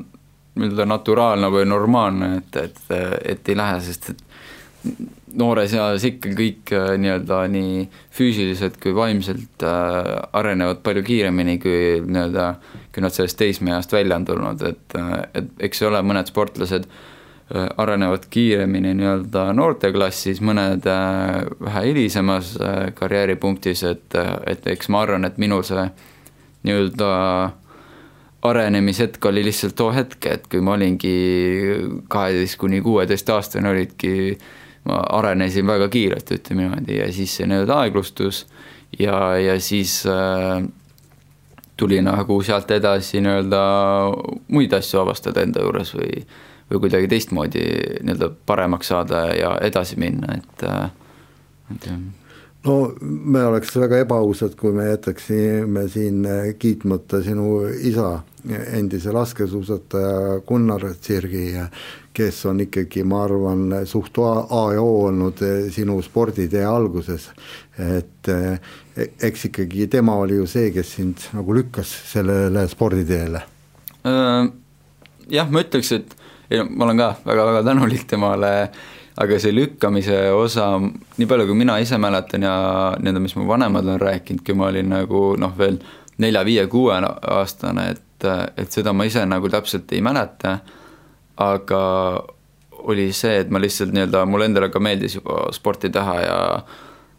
nii-öelda 0.57 0.87
naturaalne 0.89 1.51
või 1.53 1.65
normaalne, 1.69 2.31
et, 2.41 2.55
et, 2.63 2.79
et 3.35 3.49
ei 3.49 3.57
lähe, 3.57 3.81
sest 3.85 4.09
et 4.13 4.23
noores 5.37 5.73
eas 5.75 6.05
ikka 6.07 6.31
kõik 6.37 6.71
äh, 6.73 6.93
nii-öelda 7.01 7.43
nii 7.51 7.83
füüsiliselt 8.17 8.79
kui 8.81 8.95
vaimselt 8.95 9.65
äh, 9.65 10.13
arenevad 10.37 10.81
palju 10.85 11.03
kiiremini, 11.05 11.59
kui 11.61 11.99
nii-öelda, 12.05 12.47
kui 12.93 13.05
nad 13.05 13.13
sellest 13.13 13.37
teismeeast 13.41 13.93
välja 13.93 14.17
on 14.17 14.25
tulnud, 14.25 14.65
et, 14.71 14.97
äh, 14.97 15.13
et 15.37 15.69
eks 15.69 15.85
ole, 15.89 16.01
mõned 16.05 16.31
sportlased 16.31 16.89
Äh, 16.89 17.13
arenevad 17.55 18.25
kiiremini 18.29 18.91
nii-öelda 18.97 19.45
noorteklassis, 19.55 20.41
mõned 20.43 20.83
äh, 20.91 21.45
vähe 21.63 21.83
hilisemas 21.85 22.57
äh, 22.59 22.89
karjääripunktis, 22.95 23.83
et, 23.87 24.17
et 24.45 24.67
eks 24.67 24.89
ma 24.91 25.05
arvan, 25.05 25.23
et 25.27 25.37
minul 25.39 25.63
see 25.67 25.85
nii-öelda 26.67 27.11
arenemishetk 28.47 29.25
oli 29.25 29.45
lihtsalt 29.47 29.75
too 29.79 29.93
hetk, 29.95 30.25
et 30.27 30.47
kui 30.51 30.59
ma 30.61 30.75
olingi 30.75 31.13
kaheteist 32.11 32.59
kuni 32.59 32.81
kuueteistaastane, 32.83 33.69
olidki, 33.69 34.11
ma 34.87 34.99
arenesin 35.19 35.67
väga 35.67 35.87
kiirelt, 35.93 36.33
ütleme 36.35 36.67
niimoodi, 36.67 36.99
ja 36.99 37.07
siis 37.15 37.37
see 37.39 37.47
nii-öelda 37.47 37.79
aeglustus 37.85 38.43
ja, 38.99 39.37
ja 39.39 39.55
siis 39.63 40.01
äh, 40.03 40.67
tuli 41.77 42.01
nagu 42.03 42.41
sealt 42.43 42.71
edasi 42.75 43.23
nii-öelda 43.23 43.63
muid 44.51 44.75
asju 44.75 44.99
avastada 45.05 45.47
enda 45.47 45.63
juures 45.63 45.95
või 45.95 46.25
või 46.71 46.83
kuidagi 46.83 47.07
teistmoodi 47.07 47.65
nii-öelda 48.03 48.31
paremaks 48.45 48.93
saada 48.93 49.27
ja 49.35 49.57
edasi 49.63 49.99
minna, 49.99 50.39
et, 50.39 50.65
et 51.75 51.91
jah 51.91 51.99
no 52.67 52.93
me 53.01 53.43
oleks 53.45 53.75
väga 53.77 54.01
ebaausad, 54.03 54.55
kui 54.59 54.73
me 54.75 54.89
jätaksime 54.89 55.87
siin 55.91 56.25
kiitmata 56.59 57.21
sinu 57.23 57.61
isa, 57.89 58.19
endise 58.73 59.11
laskesuusataja 59.11 60.39
Gunnar 60.47 60.85
Tsirgi, 60.93 61.51
kes 62.13 62.45
on 62.49 62.61
ikkagi, 62.65 63.03
ma 63.07 63.23
arvan, 63.27 63.65
suht 63.85 64.17
A 64.19 64.63
ja 64.73 64.81
O 64.81 65.05
olnud 65.07 65.43
sinu 65.73 66.01
sporditee 66.01 66.65
alguses. 66.65 67.29
et 67.77 68.31
eks 69.21 69.45
ikkagi 69.45 69.87
tema 69.87 70.15
oli 70.15 70.35
ju 70.35 70.47
see, 70.47 70.71
kes 70.71 70.95
sind 70.95 71.27
nagu 71.33 71.53
lükkas 71.53 71.91
sellele 72.11 72.67
sporditeele. 72.67 73.41
jah, 75.29 75.51
ma 75.51 75.61
ütleks, 75.61 75.91
et 75.91 76.15
ei 76.51 76.61
no 76.61 76.67
ma 76.69 76.87
olen 76.87 77.01
ka 77.01 77.09
väga-väga 77.25 77.63
tänulik 77.67 78.07
temale, 78.07 78.53
aga 79.17 79.39
see 79.41 79.53
lükkamise 79.55 80.17
osa, 80.35 80.69
nii 81.17 81.29
palju 81.29 81.47
kui 81.49 81.57
mina 81.57 81.77
ise 81.81 81.97
mäletan 82.01 82.45
ja 82.45 82.55
nii-öelda, 83.01 83.23
mis 83.23 83.35
mu 83.35 83.47
vanemad 83.49 83.87
on 83.93 84.01
rääkinud, 84.01 84.43
kui 84.45 84.55
ma 84.57 84.69
olin 84.71 84.91
nagu 84.93 85.21
noh, 85.39 85.53
veel 85.57 85.79
nelja-viie-kuueaastane, 86.21 87.89
et, 87.93 88.27
et 88.57 88.73
seda 88.73 88.93
ma 88.93 89.05
ise 89.09 89.25
nagu 89.25 89.49
täpselt 89.53 89.91
ei 89.93 90.01
mäleta, 90.05 90.57
aga 91.37 91.81
oli 92.87 93.11
see, 93.13 93.41
et 93.41 93.49
ma 93.51 93.61
lihtsalt 93.61 93.93
nii-öelda, 93.93 94.25
mulle 94.29 94.47
endale 94.49 94.69
ka 94.73 94.81
meeldis 94.81 95.17
juba 95.19 95.47
sporti 95.55 95.91
teha 95.93 96.19
ja 96.23 96.37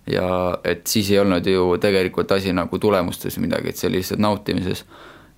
ja 0.09 0.29
et 0.64 0.87
siis 0.89 1.11
ei 1.12 1.18
olnud 1.20 1.47
ju 1.47 1.74
tegelikult 1.81 2.33
asi 2.33 2.53
nagu 2.57 2.79
tulemustes 2.81 3.37
midagi, 3.43 3.68
et 3.68 3.76
see 3.76 3.91
oli 3.91 4.01
lihtsalt 4.01 4.22
nautimises 4.24 4.85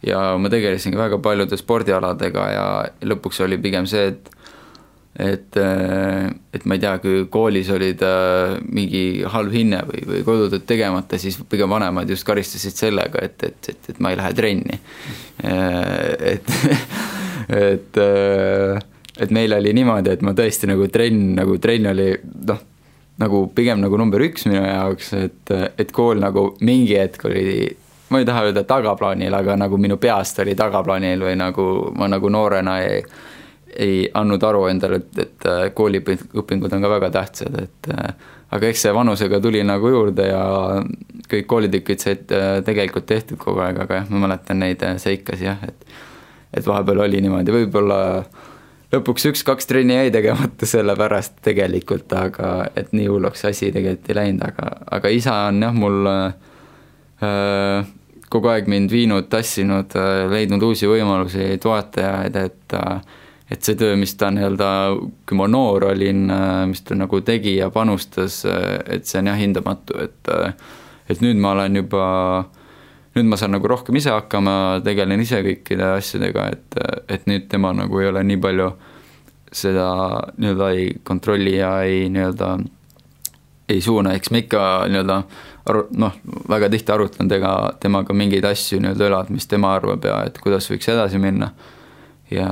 ja 0.06 0.20
ma 0.40 0.50
tegelesin 0.52 0.96
väga 0.96 1.18
paljude 1.22 1.58
spordialadega 1.60 2.44
ja 2.54 2.66
lõpuks 3.04 3.42
oli 3.44 3.58
pigem 3.60 3.88
see, 3.90 4.12
et 4.14 4.30
et, 5.20 5.56
et 6.54 6.64
ma 6.64 6.76
ei 6.76 6.82
tea, 6.82 6.92
kui 7.02 7.24
koolis 7.32 7.68
olid 7.74 8.02
äh, 8.06 8.54
mingi 8.72 9.24
halb 9.28 9.52
hinne 9.52 9.82
või, 9.88 10.04
või 10.06 10.22
kodutööd 10.24 10.64
tegemata, 10.68 11.18
siis 11.20 11.36
pigem 11.50 11.72
vanemad 11.72 12.10
just 12.10 12.24
karistasid 12.28 12.78
sellega, 12.78 13.24
et, 13.26 13.42
et, 13.44 13.70
et, 13.72 13.90
et 13.92 14.00
ma 14.00 14.12
ei 14.12 14.20
lähe 14.20 14.32
trenni. 14.38 14.78
Äh, 15.44 16.36
et, 16.36 16.54
et, 17.74 18.00
äh, 18.00 18.80
et 19.18 19.34
meil 19.34 19.58
oli 19.58 19.74
niimoodi, 19.76 20.14
et 20.14 20.24
ma 20.24 20.34
tõesti 20.38 20.70
nagu 20.70 20.88
trenn, 20.94 21.34
nagu 21.36 21.58
trenn 21.60 21.90
oli 21.90 22.10
noh, 22.48 22.64
nagu 23.20 23.44
pigem 23.52 23.82
nagu 23.82 23.98
number 24.00 24.22
üks 24.24 24.46
minu 24.48 24.62
jaoks, 24.62 25.12
et, 25.18 25.54
et 25.76 25.90
kool 25.92 26.22
nagu 26.22 26.52
mingi 26.64 26.96
hetk 26.96 27.26
oli 27.28 27.50
ma 28.10 28.18
ei 28.18 28.26
taha 28.26 28.48
öelda 28.48 28.64
tagaplaanil, 28.66 29.34
aga 29.34 29.56
nagu 29.56 29.78
minu 29.78 29.96
peast 30.02 30.40
oli 30.42 30.56
tagaplaanil 30.58 31.22
või 31.28 31.36
nagu 31.38 31.66
ma 31.96 32.08
nagu 32.10 32.28
noorena 32.32 32.80
ei, 32.82 33.00
ei 33.76 34.02
andnud 34.14 34.42
aru 34.42 34.66
endale, 34.70 35.00
et, 35.02 35.18
et 35.24 35.48
äh, 35.48 35.62
kooliõpingud 35.74 36.74
on 36.74 36.84
ka 36.84 36.92
väga 36.96 37.10
tähtsad, 37.14 37.58
et 37.62 37.90
äh, 37.94 38.12
aga 38.50 38.70
eks 38.70 38.86
see 38.86 38.94
vanusega 38.94 39.40
tuli 39.40 39.62
nagu 39.66 39.92
juurde 39.92 40.26
ja 40.26 40.42
kõik 41.30 41.46
koolitükid 41.50 42.02
said 42.02 42.34
äh, 42.34 42.58
tegelikult 42.66 43.06
tehtud 43.06 43.38
kogu 43.38 43.62
aeg, 43.62 43.78
aga 43.84 44.02
jah, 44.02 44.10
ma 44.10 44.26
mäletan 44.26 44.62
neid 44.62 44.82
seikasid 45.02 45.52
jah, 45.52 45.66
et 45.68 46.00
et 46.50 46.66
vahepeal 46.66 47.04
oli 47.04 47.20
niimoodi, 47.22 47.52
võib-olla 47.54 47.98
lõpuks 48.90 49.28
üks-kaks 49.30 49.68
trenni 49.70 49.94
jäi 49.94 50.10
tegemata 50.10 50.66
selle 50.66 50.96
pärast 50.98 51.36
tegelikult, 51.46 52.10
aga 52.10 52.54
et 52.74 52.90
nii 52.96 53.06
hulluks 53.06 53.44
asi 53.46 53.70
tegelikult 53.70 54.10
ei 54.10 54.18
läinud, 54.18 54.42
aga, 54.48 54.72
aga 54.98 55.12
isa 55.14 55.36
on 55.46 55.62
jah, 55.62 55.76
mul 55.76 56.10
äh, 56.10 57.86
kogu 58.30 58.50
aeg 58.52 58.68
mind 58.70 58.92
viinud, 58.92 59.26
tassinud, 59.30 59.96
äh, 59.98 60.26
leidnud 60.30 60.62
uusi 60.62 60.88
võimalusi, 60.90 61.50
toetajaid, 61.62 62.38
et 62.38 62.78
äh, 62.78 63.18
et 63.50 63.66
see 63.66 63.74
töö, 63.74 63.96
mis 63.98 64.12
ta 64.14 64.28
nii-öelda, 64.30 64.66
kui 65.26 65.34
ma 65.34 65.48
noor 65.50 65.88
olin, 65.88 66.28
äh, 66.30 66.60
mis 66.70 66.84
ta 66.86 66.94
nagu 66.94 67.18
tegi 67.26 67.56
ja 67.56 67.66
panustas, 67.74 68.44
et 68.46 69.10
see 69.10 69.18
on 69.18 69.32
jah 69.32 69.40
hindamatu, 69.40 69.98
et 70.04 70.34
et 71.10 71.24
nüüd 71.24 71.40
ma 71.42 71.56
olen 71.56 71.80
juba, 71.80 72.04
nüüd 73.18 73.26
ma 73.26 73.38
saan 73.40 73.56
nagu 73.56 73.66
rohkem 73.66 73.98
ise 73.98 74.12
hakkama, 74.14 74.54
tegelen 74.86 75.20
ise 75.24 75.42
kõikide 75.42 75.96
asjadega, 75.96 76.46
et, 76.54 76.78
et 77.10 77.26
nüüd 77.26 77.48
tema 77.50 77.74
nagu 77.74 77.98
ei 77.98 78.12
ole 78.12 78.22
nii 78.28 78.38
palju 78.38 78.70
seda 79.50 79.88
nii-öelda 80.38 80.68
ei 80.76 80.92
kontrolli 81.02 81.56
ja 81.56 81.80
ei 81.82 82.06
nii-öelda 82.14 82.52
ei 83.70 83.80
suuna, 83.82 84.14
eks 84.14 84.30
me 84.30 84.44
ikka 84.44 84.62
nii-öelda 84.90 85.22
aru-, 85.68 85.86
noh, 85.98 86.14
väga 86.48 86.70
tihti 86.72 86.94
arutlen 86.94 87.28
tega, 87.30 87.54
temaga 87.82 88.14
mingeid 88.16 88.46
asju 88.48 88.80
nii-öelda 88.80 89.08
üle, 89.08 89.20
et 89.24 89.34
mis 89.34 89.48
tema 89.50 89.74
arvab 89.76 90.06
ja 90.06 90.22
et 90.28 90.38
kuidas 90.42 90.68
võiks 90.70 90.88
edasi 90.92 91.20
minna. 91.22 91.52
ja 92.30 92.48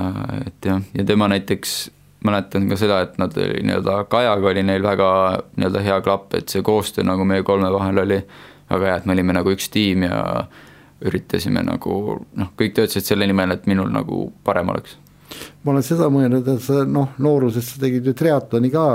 et 0.47 0.67
jah, 0.67 0.83
ja 0.95 1.05
tema 1.07 1.29
näiteks, 1.31 1.75
mäletan 2.27 2.67
ka 2.69 2.77
seda, 2.81 3.01
et 3.07 3.19
nad 3.19 3.35
oli 3.39 3.63
nii-öelda, 3.63 4.01
Kajaga 4.11 4.49
oli 4.51 4.65
neil 4.67 4.83
väga 4.83 5.11
nii-öelda 5.57 5.83
hea 5.87 5.99
klapp, 6.03 6.35
et 6.35 6.49
see 6.51 6.65
koostöö 6.67 7.07
nagu 7.07 7.25
meie 7.25 7.47
kolme 7.47 7.71
vahel 7.73 8.03
oli 8.03 8.23
väga 8.71 8.91
hea, 8.91 8.97
et 8.97 9.07
me 9.07 9.15
olime 9.15 9.39
nagu 9.39 9.55
üks 9.55 9.71
tiim 9.73 10.09
ja 10.09 10.23
üritasime 11.07 11.63
nagu 11.63 11.99
noh, 12.19 12.55
kõik 12.59 12.75
töötasid 12.75 13.07
selle 13.07 13.29
nimel, 13.31 13.55
et 13.55 13.69
minul 13.71 13.93
nagu 13.95 14.29
parem 14.45 14.75
oleks 14.75 14.99
ma 15.63 15.75
olen 15.75 15.85
seda 15.85 16.09
mõelnud, 16.13 16.47
et 16.49 16.63
sa 16.65 16.83
noh, 16.89 17.13
nooruses 17.23 17.67
sa 17.75 17.83
tegid 17.83 18.07
ju 18.09 18.15
triatloni 18.17 18.71
ka 18.73 18.87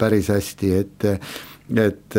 päris 0.00 0.30
hästi, 0.32 0.70
et 0.78 1.08
et 1.80 2.18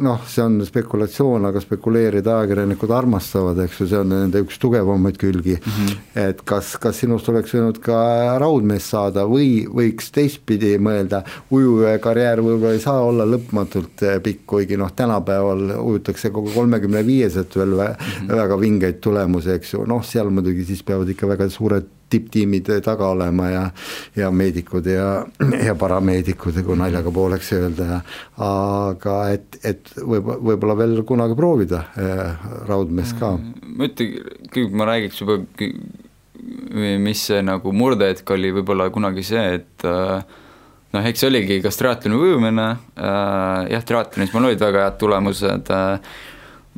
noh, 0.00 0.20
see 0.28 0.42
on 0.44 0.58
spekulatsioon, 0.66 1.46
aga 1.48 1.60
spekuleerida 1.62 2.38
ajakirjanikud 2.40 2.90
armastavad, 2.94 3.58
eks 3.64 3.80
ju, 3.80 3.86
see 3.90 4.00
on 4.00 4.12
nende 4.12 4.42
üks 4.44 4.58
tugevamaid 4.60 5.16
külgi 5.20 5.56
mm. 5.56 5.76
-hmm. 5.76 6.02
et 6.26 6.42
kas, 6.44 6.74
kas 6.80 7.00
sinust 7.00 7.28
oleks 7.32 7.54
võinud 7.56 7.80
ka 7.84 7.98
raudmees 8.42 8.90
saada 8.90 9.24
või 9.30 9.64
võiks 9.64 10.10
teistpidi 10.14 10.74
mõelda, 10.78 11.22
ujuja 11.50 11.96
karjäär 12.04 12.44
võib-olla 12.44 12.74
ei 12.76 12.84
saa 12.84 13.00
olla 13.00 13.26
lõpmatult 13.28 14.04
pikk, 14.22 14.44
kuigi 14.54 14.76
noh, 14.80 14.92
tänapäeval 14.92 15.78
ujutakse 15.80 16.30
kogu 16.30 16.52
kolmekümne 16.54 17.06
viieselt 17.06 17.56
veel 17.56 17.74
mm 17.74 17.96
-hmm. 17.96 18.36
väga 18.36 18.60
vingeid 18.60 19.00
tulemusi, 19.00 19.50
eks 19.50 19.74
ju, 19.74 19.84
noh, 19.88 20.04
seal 20.04 20.30
muidugi 20.30 20.64
siis 20.64 20.82
peavad 20.82 21.08
ikka 21.08 21.28
väga 21.28 21.48
suured 21.48 21.93
tipptiimid 22.14 22.70
taga 22.84 23.10
olema 23.12 23.50
ja 23.50 23.64
ja 24.16 24.30
meedikud 24.30 24.86
ja, 24.88 25.08
ja 25.66 25.74
parameedikud, 25.78 26.62
kui 26.64 26.78
naljaga 26.78 27.12
pooleks 27.14 27.52
öelda 27.58 27.88
ja 27.90 28.00
aga 28.46 29.18
et, 29.34 29.58
et 29.66 29.92
võib, 30.00 30.30
võib-olla 30.50 30.78
veel 30.78 31.02
kunagi 31.06 31.36
proovida 31.38 31.84
äh, 31.98 32.48
raudmees 32.68 33.14
ka. 33.18 33.34
Mm, 33.36 33.74
ma 33.78 33.90
ütlen, 33.90 34.32
kui 34.54 34.68
ma 34.70 34.88
räägiks 34.88 35.22
juba, 35.22 35.40
mis 37.04 37.26
see 37.28 37.42
nagu 37.44 37.72
murdehetk 37.74 38.34
oli 38.34 38.52
võib-olla 38.54 38.90
kunagi 38.94 39.24
see, 39.26 39.44
et 39.60 39.86
äh, 39.88 40.40
noh, 40.94 41.08
eks 41.10 41.26
oligi 41.28 41.60
kas 41.64 41.78
triatloni 41.80 42.18
ujumine 42.18 42.68
äh,, 42.70 43.72
jah, 43.74 43.84
triatlonis 43.86 44.34
mul 44.34 44.50
olid 44.50 44.62
väga 44.62 44.86
head 44.86 45.00
tulemused 45.00 45.72
äh,, 45.74 46.14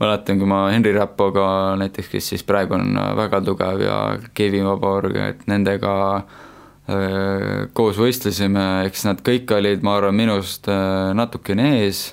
mäletan, 0.01 0.39
kui 0.39 0.49
ma 0.49 0.67
Henri 0.71 0.93
Räpoga 0.97 1.77
näiteks, 1.81 2.11
kes 2.13 2.33
siis 2.33 2.45
praegu 2.47 2.77
on 2.77 2.99
väga 3.17 3.41
tugev 3.45 3.81
ja 3.81 4.01
Kevin 4.37 4.67
Vaborg, 4.69 5.17
et 5.17 5.47
nendega 5.49 5.95
äh, 6.17 7.67
koos 7.77 7.99
võistlesime, 8.01 8.67
eks 8.89 9.07
nad 9.09 9.23
kõik 9.25 9.57
olid, 9.57 9.85
ma 9.87 9.97
arvan, 10.01 10.17
minust 10.19 10.69
äh, 10.73 11.13
natukene 11.17 11.73
ees, 11.81 12.11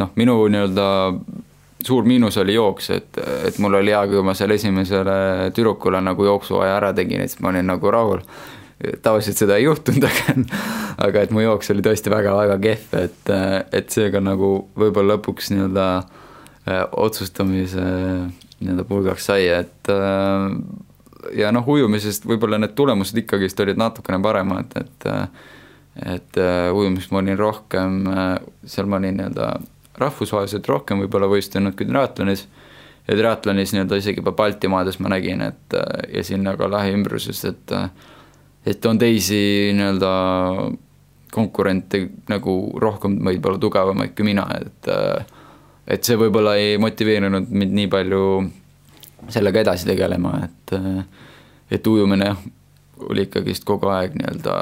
noh, 0.00 0.12
minu 0.16 0.40
nii-öelda 0.48 0.88
suur 1.84 2.06
miinus 2.08 2.36
oli 2.40 2.56
jooks, 2.56 2.90
et, 2.96 3.18
et 3.46 3.58
mul 3.62 3.76
oli 3.78 3.92
hea, 3.92 4.04
kui 4.10 4.24
ma 4.26 4.34
seal 4.34 4.50
esimesele 4.56 5.50
tüdrukule 5.54 6.00
nagu 6.02 6.24
jooksuaja 6.26 6.78
ära 6.80 6.94
tegin, 6.96 7.22
et 7.22 7.32
siis 7.32 7.42
ma 7.44 7.52
olin 7.52 7.68
nagu 7.70 7.92
rahul. 7.92 8.24
tavaliselt 9.02 9.36
seda 9.36 9.56
ei 9.58 9.64
juhtunud, 9.66 10.04
aga, 10.10 10.34
aga 11.06 11.22
et 11.22 11.34
mu 11.34 11.42
jooks 11.44 11.70
oli 11.74 11.84
tõesti 11.84 12.10
väga-väga 12.10 12.56
kehv, 12.62 12.96
et, 13.04 13.32
et 13.74 13.90
seega 13.94 14.22
nagu 14.22 14.50
võib-olla 14.78 15.16
lõpuks 15.16 15.52
nii-öelda 15.52 15.86
äh, 15.98 16.08
Äh, 16.08 16.17
otsustamise 16.92 17.84
nii-öelda 18.58 18.84
pulgaks 18.88 19.28
sai, 19.30 19.46
et 19.52 19.90
äh, 19.92 20.48
ja 21.38 21.52
noh, 21.54 21.66
ujumisest 21.68 22.26
võib-olla 22.28 22.60
need 22.60 22.74
tulemused 22.78 23.18
ikkagist 23.22 23.60
olid 23.64 23.80
natukene 23.80 24.20
paremad, 24.24 24.74
et 24.80 25.08
et 25.98 26.38
äh, 26.38 26.68
ujumist 26.74 27.10
ma 27.10 27.22
olin 27.22 27.38
rohkem, 27.38 28.04
seal 28.66 28.86
ma 28.86 29.00
olin 29.00 29.16
nii-öelda 29.18 29.52
rahvusvaheliselt 29.98 30.68
rohkem 30.70 31.02
võib-olla 31.02 31.26
võistelnud 31.30 31.74
kui 31.78 31.88
triatlonis 31.88 32.44
ja 33.08 33.16
triatlonis 33.18 33.72
nii-öelda 33.74 33.98
isegi 33.98 34.22
juba 34.22 34.34
Baltimaades 34.38 35.00
ma 35.02 35.10
nägin, 35.10 35.42
et 35.42 35.74
ja 36.14 36.22
sinna 36.26 36.54
ka 36.58 36.70
lähiümbruses, 36.70 37.42
et 37.50 37.74
et 38.68 38.86
on 38.86 38.98
teisi 39.00 39.72
nii-öelda 39.74 40.12
konkurente 41.32 42.04
nagu 42.28 42.54
rohkem 42.80 43.18
võib-olla 43.24 43.60
tugevamaid 43.60 44.14
kui 44.16 44.26
mina, 44.28 44.46
et 44.60 44.88
äh, 44.92 45.37
et 45.88 46.04
see 46.04 46.18
võib-olla 46.20 46.56
ei 46.60 46.76
motiveerinud 46.80 47.48
mind 47.50 47.74
nii 47.78 47.88
palju 47.92 48.22
sellega 49.32 49.64
edasi 49.64 49.88
tegelema, 49.88 50.36
et 50.44 50.76
et 51.74 51.86
ujumine 51.86 52.30
oli 53.08 53.26
ikkagist 53.26 53.64
kogu 53.68 53.90
aeg 53.92 54.14
nii-öelda 54.18 54.54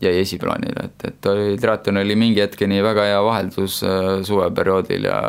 jäi 0.00 0.20
esiplaanile, 0.20 0.84
et, 0.84 1.06
et 1.08 1.26
oli, 1.26 1.56
triatlon 1.58 1.98
oli 2.02 2.14
mingi 2.16 2.40
hetkeni 2.40 2.78
väga 2.82 3.08
hea 3.08 3.22
vaheldus 3.24 3.80
äh, 3.86 4.10
suveperioodil 4.26 5.08
ja 5.10 5.22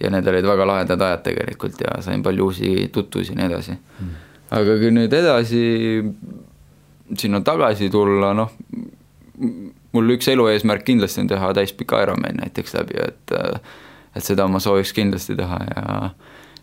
ja 0.00 0.10
need 0.12 0.26
olid 0.28 0.44
väga 0.44 0.66
lahedad 0.68 1.00
ajad 1.00 1.22
tegelikult 1.24 1.80
ja 1.80 1.96
sain 2.04 2.22
palju 2.22 2.50
uusi 2.50 2.90
tutvusi 2.92 3.32
ja 3.32 3.38
nii 3.38 3.46
edasi. 3.48 3.72
Mm.. 3.72 4.10
aga 4.58 4.76
kui 4.82 4.92
nüüd 4.92 5.16
edasi 5.16 5.62
sinna 7.16 7.40
tagasi 7.46 7.88
tulla, 7.90 8.32
noh, 8.36 8.52
mul 9.96 10.14
üks 10.16 10.28
elu 10.28 10.50
eesmärk 10.52 10.84
kindlasti 10.84 11.22
on 11.24 11.30
teha 11.32 11.52
täispika 11.56 12.02
Ironman 12.04 12.42
näiteks 12.42 12.76
läbi, 12.76 13.00
et 13.08 13.34
äh, 13.34 13.74
et 14.16 14.24
seda 14.24 14.46
ma 14.48 14.60
sooviks 14.62 14.94
kindlasti 14.96 15.36
teha 15.38 15.60
ja 15.68 15.86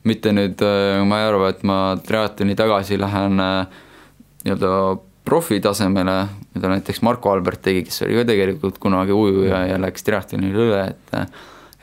mitte 0.07 0.33
nüüd, 0.35 0.59
äh, 0.65 0.99
ma 1.07 1.21
ei 1.21 1.29
arva, 1.29 1.49
et 1.53 1.63
ma 1.67 1.79
triatloni 2.03 2.55
tagasi 2.59 2.99
lähen 2.99 3.39
äh, 3.39 3.81
nii-öelda 4.43 4.71
profitasemele, 5.23 6.17
mida 6.55 6.71
näiteks 6.73 6.99
Marko 7.05 7.31
Albert 7.31 7.61
tegi, 7.63 7.85
kes 7.87 8.03
oli 8.03 8.17
ka 8.19 8.25
tegelikult 8.27 8.79
kunagi 8.83 9.15
ujuja 9.15 9.63
ja 9.69 9.79
läks 9.79 10.03
triatlonile 10.03 10.67
üle, 10.67 10.85
et 10.91 11.19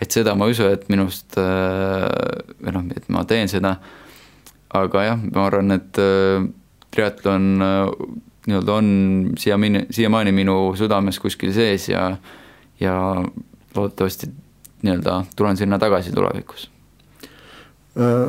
et 0.00 0.14
seda 0.16 0.32
ma 0.32 0.46
ei 0.48 0.54
usu, 0.54 0.64
et 0.72 0.86
minust 0.92 1.36
äh, 1.40 2.06
või 2.60 2.76
noh, 2.76 2.86
et 2.96 3.08
ma 3.12 3.24
teen 3.28 3.48
seda, 3.52 3.74
aga 4.76 5.04
jah, 5.04 5.24
ma 5.32 5.46
arvan, 5.48 5.76
et 5.76 6.00
triatlon 6.90 7.48
nii-öelda 8.46 8.76
on 8.76 8.86
siiamaani, 9.38 9.86
siiamaani 9.92 10.32
minu 10.32 10.56
südames 10.78 11.20
kuskil 11.20 11.52
sees 11.52 11.88
ja 11.88 12.14
ja 12.80 12.94
loodetavasti 13.76 14.30
nii-öelda 14.84 15.24
tulen 15.36 15.58
sinna 15.60 15.78
tagasi 15.78 16.12
tulevikus? 16.14 16.68
Äh, 18.00 18.28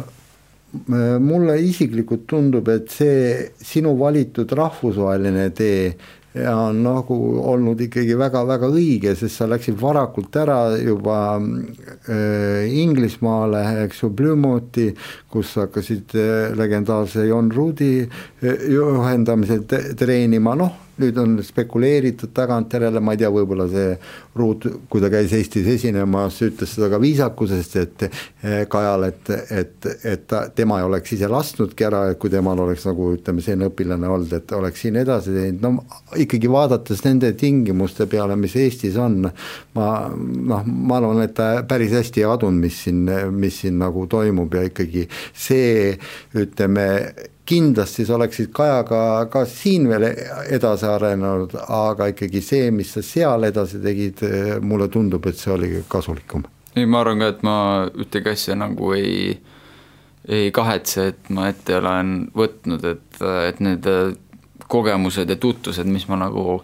mulle 1.20 1.58
isiklikult 1.62 2.26
tundub, 2.28 2.70
et 2.72 2.90
see 2.92 3.52
sinu 3.60 3.94
valitud 4.00 4.52
rahvusvaheline 4.56 5.50
tee 5.56 5.94
on 6.32 6.78
nagu 6.84 7.16
olnud 7.52 7.82
ikkagi 7.84 8.16
väga-väga 8.16 8.70
õige, 8.72 9.16
sest 9.20 9.42
sa 9.42 9.48
läksid 9.52 9.76
varakult 9.80 10.36
ära 10.40 10.78
juba 10.80 11.18
äh, 11.36 12.72
Inglismaale, 12.72 13.66
eks 13.84 14.06
ju, 14.06 14.12
Plymouthi, 14.16 14.88
kus 15.32 15.52
hakkasid 15.60 16.16
äh, 16.16 16.54
legendaarse 16.56 17.28
John 17.28 17.52
Rudi 17.52 18.06
äh, 18.06 18.64
juhendamisel 18.72 19.68
treenima, 20.00 20.56
noh 20.56 20.88
nüüd 21.02 21.18
on 21.22 21.38
spekuleeritud 21.46 22.34
tagantjärele, 22.38 23.02
ma 23.04 23.16
ei 23.16 23.22
tea, 23.22 23.32
võib-olla 23.34 23.68
see 23.72 23.96
Ruut, 24.38 24.68
kui 24.90 25.04
ta 25.04 25.10
käis 25.12 25.34
Eestis 25.36 25.68
esinemas, 25.68 26.38
ütles 26.46 26.72
seda 26.76 26.88
ka 26.94 27.00
viisakusest, 27.02 27.76
et 27.82 28.06
eh, 28.08 28.62
Kajal, 28.72 29.08
et, 29.10 29.32
et, 29.52 29.90
et 30.08 30.24
ta, 30.30 30.46
tema 30.56 30.80
ei 30.80 30.88
oleks 30.88 31.18
ise 31.18 31.30
lasknudki 31.32 31.88
ära, 31.88 32.06
et 32.12 32.22
kui 32.22 32.32
temal 32.32 32.60
oleks 32.64 32.86
nagu 32.88 33.12
ütleme, 33.18 33.44
selline 33.44 33.72
õpilane 33.72 34.08
olnud, 34.12 34.32
et 34.38 34.56
oleks 34.56 34.86
siin 34.86 35.00
edasi 35.02 35.36
teinud, 35.36 35.66
no 35.66 36.22
ikkagi 36.22 36.52
vaadates 36.52 37.04
nende 37.08 37.34
tingimuste 37.40 38.08
peale, 38.12 38.38
mis 38.40 38.56
Eestis 38.60 38.96
on, 39.02 39.26
ma 39.76 39.90
noh, 40.16 40.64
ma 40.66 40.98
arvan, 41.00 41.22
et 41.26 41.36
ta 41.38 41.52
päris 41.68 41.94
hästi 41.96 42.24
ei 42.24 42.30
adunud, 42.30 42.62
mis 42.64 42.80
siin, 42.86 43.04
mis 43.36 43.62
siin 43.64 43.80
nagu 43.82 44.06
toimub 44.12 44.54
ja 44.56 44.66
ikkagi 44.70 45.08
see 45.34 45.94
ütleme, 46.38 46.88
kindlasti 47.52 48.06
sa 48.08 48.16
oleksid 48.16 48.52
Kajaga 48.56 49.28
ka 49.32 49.44
siin 49.50 49.90
veel 49.92 50.08
edasi 50.56 50.88
arenenud, 50.88 51.56
aga 51.68 52.08
ikkagi 52.14 52.42
see, 52.44 52.70
mis 52.76 52.94
sa 52.96 53.04
seal 53.06 53.44
edasi 53.48 53.82
tegid, 53.84 54.24
mulle 54.64 54.88
tundub, 54.92 55.26
et 55.28 55.40
see 55.40 55.52
oli 55.52 55.72
kasulikum. 55.92 56.46
ei, 56.76 56.86
ma 56.86 57.02
arvan 57.04 57.20
ka, 57.20 57.32
et 57.34 57.42
ma 57.44 57.56
ühtegi 57.92 58.32
asja 58.32 58.56
nagu 58.56 58.94
ei, 58.96 59.34
ei 60.32 60.52
kahetse, 60.56 61.08
et 61.12 61.34
ma 61.36 61.50
ette 61.52 61.76
olen 61.76 62.30
võtnud, 62.38 62.88
et, 62.88 63.20
et 63.50 63.60
need 63.60 63.90
kogemused 64.72 65.30
ja 65.30 65.36
tutvused, 65.36 65.90
mis 65.92 66.08
ma 66.08 66.22
nagu 66.22 66.62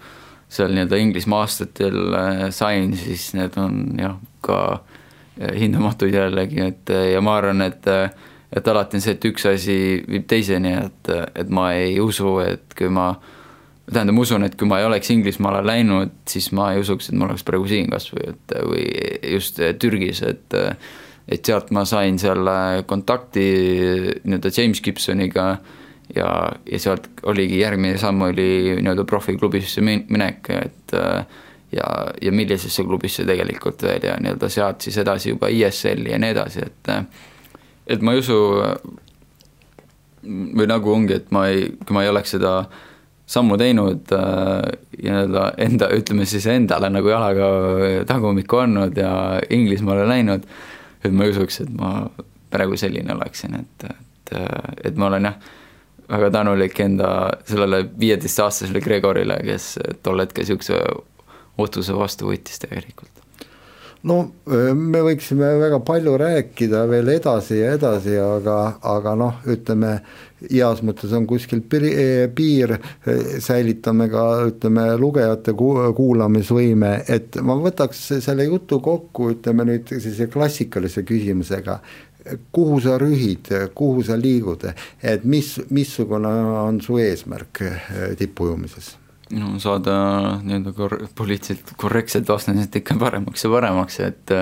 seal 0.47 0.71
nii-öelda 0.71 1.01
Inglismaa 1.03 1.43
aastatel 1.43 1.99
äh, 2.15 2.45
sain, 2.55 2.95
siis 2.95 3.33
need 3.35 3.59
on 3.59 3.81
jah, 3.99 4.15
ka 4.45 4.61
äh, 4.71 5.51
hindamatuid 5.59 6.15
jällegi, 6.15 6.63
et 6.71 6.95
ja 7.11 7.19
ma 7.19 7.35
arvan, 7.41 7.67
et 7.67 7.91
et 8.55 8.67
alati 8.67 8.97
on 8.97 9.03
see, 9.03 9.15
et 9.17 9.25
üks 9.27 9.47
asi 9.49 9.79
viib 10.07 10.27
teiseni, 10.29 10.75
et, 10.85 11.11
et 11.35 11.49
ma 11.53 11.71
ei 11.75 11.97
usu, 11.99 12.37
et 12.43 12.77
kui 12.77 12.91
ma 12.93 13.09
tähendab, 13.87 14.15
ma 14.15 14.23
usun, 14.23 14.45
et 14.47 14.55
kui 14.59 14.67
ma 14.69 14.81
ei 14.81 14.87
oleks 14.87 15.11
Inglismaale 15.13 15.63
läinud, 15.65 16.13
siis 16.27 16.51
ma 16.55 16.71
ei 16.73 16.83
usuks, 16.83 17.09
et 17.09 17.19
ma 17.19 17.27
oleks 17.27 17.45
praegu 17.47 17.67
siin 17.69 17.91
kas 17.91 18.09
või, 18.13 18.31
et 18.33 18.55
või 18.67 18.85
just 19.35 19.61
Türgis, 19.81 20.23
et 20.27 20.57
et 21.27 21.43
sealt 21.43 21.73
ma 21.75 21.83
sain 21.83 22.15
selle 22.19 22.85
kontakti 22.87 23.43
nii-öelda 24.23 24.51
James 24.55 24.79
Gibsoniga 24.79 25.47
ja, 26.15 26.27
ja 26.71 26.79
sealt 26.79 27.09
oligi 27.27 27.59
järgmine 27.59 27.97
samm 27.99 28.29
oli 28.29 28.77
nii-öelda 28.79 29.03
profiklubisse 29.03 29.83
minek, 29.83 30.47
et 30.55 30.95
ja, 30.95 31.87
ja 32.21 32.31
millisesse 32.31 32.83
klubisse 32.87 33.25
tegelikult 33.27 33.83
veel 33.83 34.07
ja 34.07 34.15
nii-öelda 34.23 34.49
sealt 34.51 34.87
siis 34.87 35.01
edasi 35.03 35.33
juba 35.33 35.51
ISL-i 35.51 36.13
ja 36.13 36.21
nii 36.21 36.35
edasi, 36.37 36.63
et 36.63 36.93
et 37.87 38.03
ma 38.03 38.13
ei 38.13 38.21
usu 38.21 38.37
või 40.27 40.67
nagu 40.67 40.91
ongi, 40.91 41.17
et 41.21 41.31
ma 41.31 41.47
ei, 41.51 41.69
kui 41.85 41.95
ma 41.95 42.03
ei 42.03 42.11
oleks 42.11 42.35
seda 42.35 42.53
sammu 43.27 43.57
teinud 43.59 44.11
äh, 44.15 44.71
ja 45.03 45.13
nii-öelda 45.13 45.43
enda, 45.63 45.89
ütleme 45.95 46.25
siis 46.27 46.47
endale 46.51 46.89
nagu 46.91 47.11
jalaga 47.11 47.49
tagumikku 48.07 48.61
andnud 48.63 48.97
ja 48.97 49.11
Inglismaale 49.53 50.07
läinud, 50.07 50.47
et 51.03 51.11
ma 51.11 51.27
ei 51.27 51.35
usuks, 51.35 51.61
et 51.65 51.73
ma 51.75 51.91
praegu 52.51 52.79
selline 52.79 53.13
oleksin, 53.15 53.59
et, 53.59 53.89
et, 53.91 54.33
et 54.87 54.99
ma 54.99 55.09
olen 55.11 55.27
jah, 55.27 55.37
väga 56.07 56.31
tänulik 56.39 56.79
enda 56.79 57.11
sellele 57.47 57.83
viieteistaastasele 57.99 58.81
Gregorile, 58.83 59.41
kes 59.43 59.73
tol 60.03 60.23
hetkel 60.23 60.47
niisuguse 60.47 60.79
otsuse 61.59 61.95
vastu 61.97 62.31
võttis 62.31 62.63
tegelikult 62.63 63.16
no 64.07 64.17
me 64.77 65.01
võiksime 65.05 65.49
väga 65.61 65.79
palju 65.85 66.15
rääkida 66.19 66.83
veel 66.89 67.11
edasi 67.13 67.59
ja 67.59 67.73
edasi, 67.77 68.15
aga, 68.21 68.57
aga 68.87 69.13
noh, 69.19 69.39
ütleme 69.49 69.97
heas 70.43 70.83
mõttes 70.85 71.13
on 71.17 71.25
kuskil 71.29 71.63
piir, 71.67 72.75
säilitame 73.43 74.09
ka 74.13 74.25
ütleme 74.51 74.89
lugejate 75.01 75.55
kuulamisvõime, 75.57 76.93
et 77.09 77.39
ma 77.41 77.57
võtaks 77.61 78.03
selle 78.25 78.47
jutu 78.47 78.81
kokku, 78.83 79.31
ütleme 79.37 79.65
nüüd 79.67 79.95
sellise 79.95 80.29
klassikalise 80.31 81.03
küsimusega. 81.07 81.79
Kuhu 82.51 82.81
sa 82.83 82.97
rühid, 82.99 83.49
kuhu 83.77 84.03
sa 84.03 84.17
liigud, 84.19 84.67
et 84.99 85.23
mis, 85.23 85.53
missugune 85.71 86.31
on 86.67 86.81
su 86.83 86.99
eesmärk 86.99 87.63
tippujumises? 88.19 88.97
No 89.35 89.57
saada 89.59 89.97
nii-öelda 90.43 90.73
kor-, 90.77 91.01
poliitiliselt 91.15 91.73
korrektselt 91.79 92.29
vastusest 92.29 92.79
ikka 92.79 92.95
paremaks 92.99 93.43
ja 93.43 93.51
paremaks, 93.51 93.99
et 94.05 94.33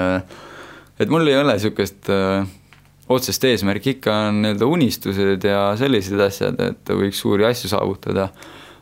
et 0.99 1.11
mul 1.11 1.27
ei 1.27 1.37
ole 1.39 1.55
niisugust 1.55 2.09
äh, 2.13 2.45
otsest 3.09 3.43
eesmärki, 3.49 3.97
ikka 3.97 4.15
on 4.29 4.41
nii-öelda 4.43 4.69
unistused 4.69 5.45
ja 5.49 5.67
sellised 5.79 6.21
asjad, 6.27 6.61
et 6.61 6.93
võiks 7.01 7.21
suuri 7.21 7.47
asju 7.49 7.71
saavutada, 7.73 8.29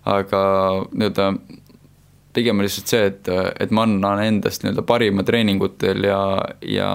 aga 0.09 0.43
nii-öelda 0.91 1.31
pigem 2.33 2.59
on 2.59 2.65
lihtsalt 2.65 2.89
see, 2.89 3.09
et, 3.11 3.29
et 3.61 3.73
ma 3.75 3.85
annan 3.87 4.23
endast 4.23 4.63
nii-öelda 4.63 4.85
parima 4.87 5.25
treeningutel 5.27 6.07
ja, 6.07 6.21
ja 6.67 6.89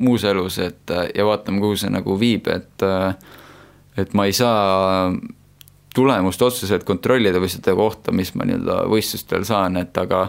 muus 0.00 0.24
elus, 0.24 0.58
et 0.62 0.94
ja 1.14 1.26
vaatame, 1.28 1.60
kuhu 1.62 1.76
see 1.78 1.92
nagu 1.92 2.16
viib, 2.20 2.48
et 2.50 2.88
et 4.00 4.14
ma 4.16 4.24
ei 4.24 4.32
saa 4.32 5.10
tulemust 5.94 6.42
otseselt 6.42 6.84
kontrollida 6.88 7.40
või 7.42 7.50
seda 7.50 7.74
kohta, 7.76 8.12
mis 8.14 8.32
ma 8.34 8.46
nii-öelda 8.46 8.82
võistlustel 8.90 9.44
saan, 9.48 9.76
et 9.80 9.96
aga 9.98 10.28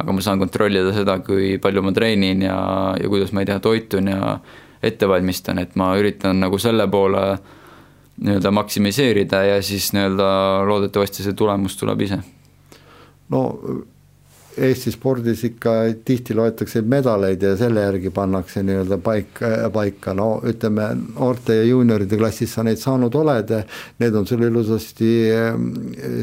aga 0.00 0.14
ma 0.16 0.22
saan 0.24 0.40
kontrollida 0.40 0.94
seda, 0.96 1.18
kui 1.24 1.58
palju 1.60 1.82
ma 1.84 1.92
treenin 1.92 2.46
ja, 2.46 2.56
ja 2.96 3.08
kuidas 3.12 3.34
ma 3.36 3.42
ei 3.42 3.50
tea, 3.50 3.58
toitun 3.60 4.08
ja 4.08 4.36
ette 4.82 5.08
valmistan, 5.08 5.60
et 5.60 5.74
ma 5.76 5.92
üritan 6.00 6.40
nagu 6.40 6.58
selle 6.58 6.86
poole 6.88 7.24
nii-öelda 8.20 8.52
maksimiseerida 8.52 9.42
ja 9.44 9.62
siis 9.64 9.90
nii-öelda 9.96 10.28
loodetavasti 10.68 11.24
see 11.24 11.36
tulemus 11.36 11.76
tuleb 11.80 12.06
ise. 12.06 12.20
no 13.28 13.42
Eesti 14.60 14.92
spordis 14.92 15.44
ikka 15.48 15.72
tihti 16.04 16.34
loetakse 16.36 16.82
medaleid 16.82 17.42
ja 17.42 17.54
selle 17.56 17.84
järgi 17.86 18.10
pannakse 18.14 18.62
nii-öelda 18.66 18.98
paika, 19.04 19.50
paika, 19.72 20.14
no 20.16 20.30
ütleme, 20.46 20.90
noorte 21.14 21.56
ja 21.56 21.66
juunioride 21.68 22.18
klassis 22.20 22.54
sa 22.54 22.64
neid 22.66 22.80
saanud 22.80 23.14
oled, 23.16 23.52
need 24.02 24.16
on 24.20 24.28
sul 24.28 24.44
ilusasti 24.48 25.10
ehm, 25.32 25.68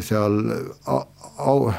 seal 0.05 0.37
au, 0.85 1.71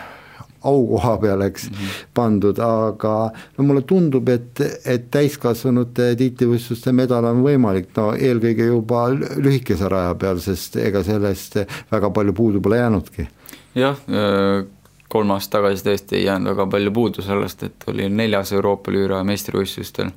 aukoha 0.69 1.17
peal, 1.23 1.45
eks 1.47 1.69
mm, 1.71 1.77
-hmm. 1.77 2.07
pandud, 2.15 2.59
aga 2.59 3.15
no 3.59 3.65
mulle 3.65 3.83
tundub, 3.83 4.29
et, 4.29 4.61
et 4.85 5.11
täiskasvanute 5.11 6.15
tiitlivõistluste 6.19 6.93
medal 6.93 7.29
on 7.31 7.45
võimalik, 7.45 7.93
no 7.97 8.11
eelkõige 8.15 8.67
juba 8.67 9.09
lühikese 9.15 9.89
raja 9.89 10.15
peal, 10.15 10.43
sest 10.43 10.77
ega 10.83 11.05
sellest 11.07 11.61
väga 11.93 12.11
palju 12.11 12.33
puudu 12.33 12.61
pole 12.61 12.83
jäänudki. 12.83 13.29
jah 13.75 13.97
äh 14.09 14.78
kolm 15.09 15.31
aastat 15.35 15.59
tagasi 15.59 15.85
tõesti 15.87 16.19
ei 16.19 16.27
jäänud 16.27 16.53
väga 16.53 16.67
palju 16.75 16.93
puudu 16.93 17.25
sellest, 17.25 17.63
et 17.63 17.89
oli 17.89 18.09
neljas 18.13 18.53
Euroopa 18.53 18.93
lüüra 18.93 19.23
meistrivõistlustel. 19.25 20.11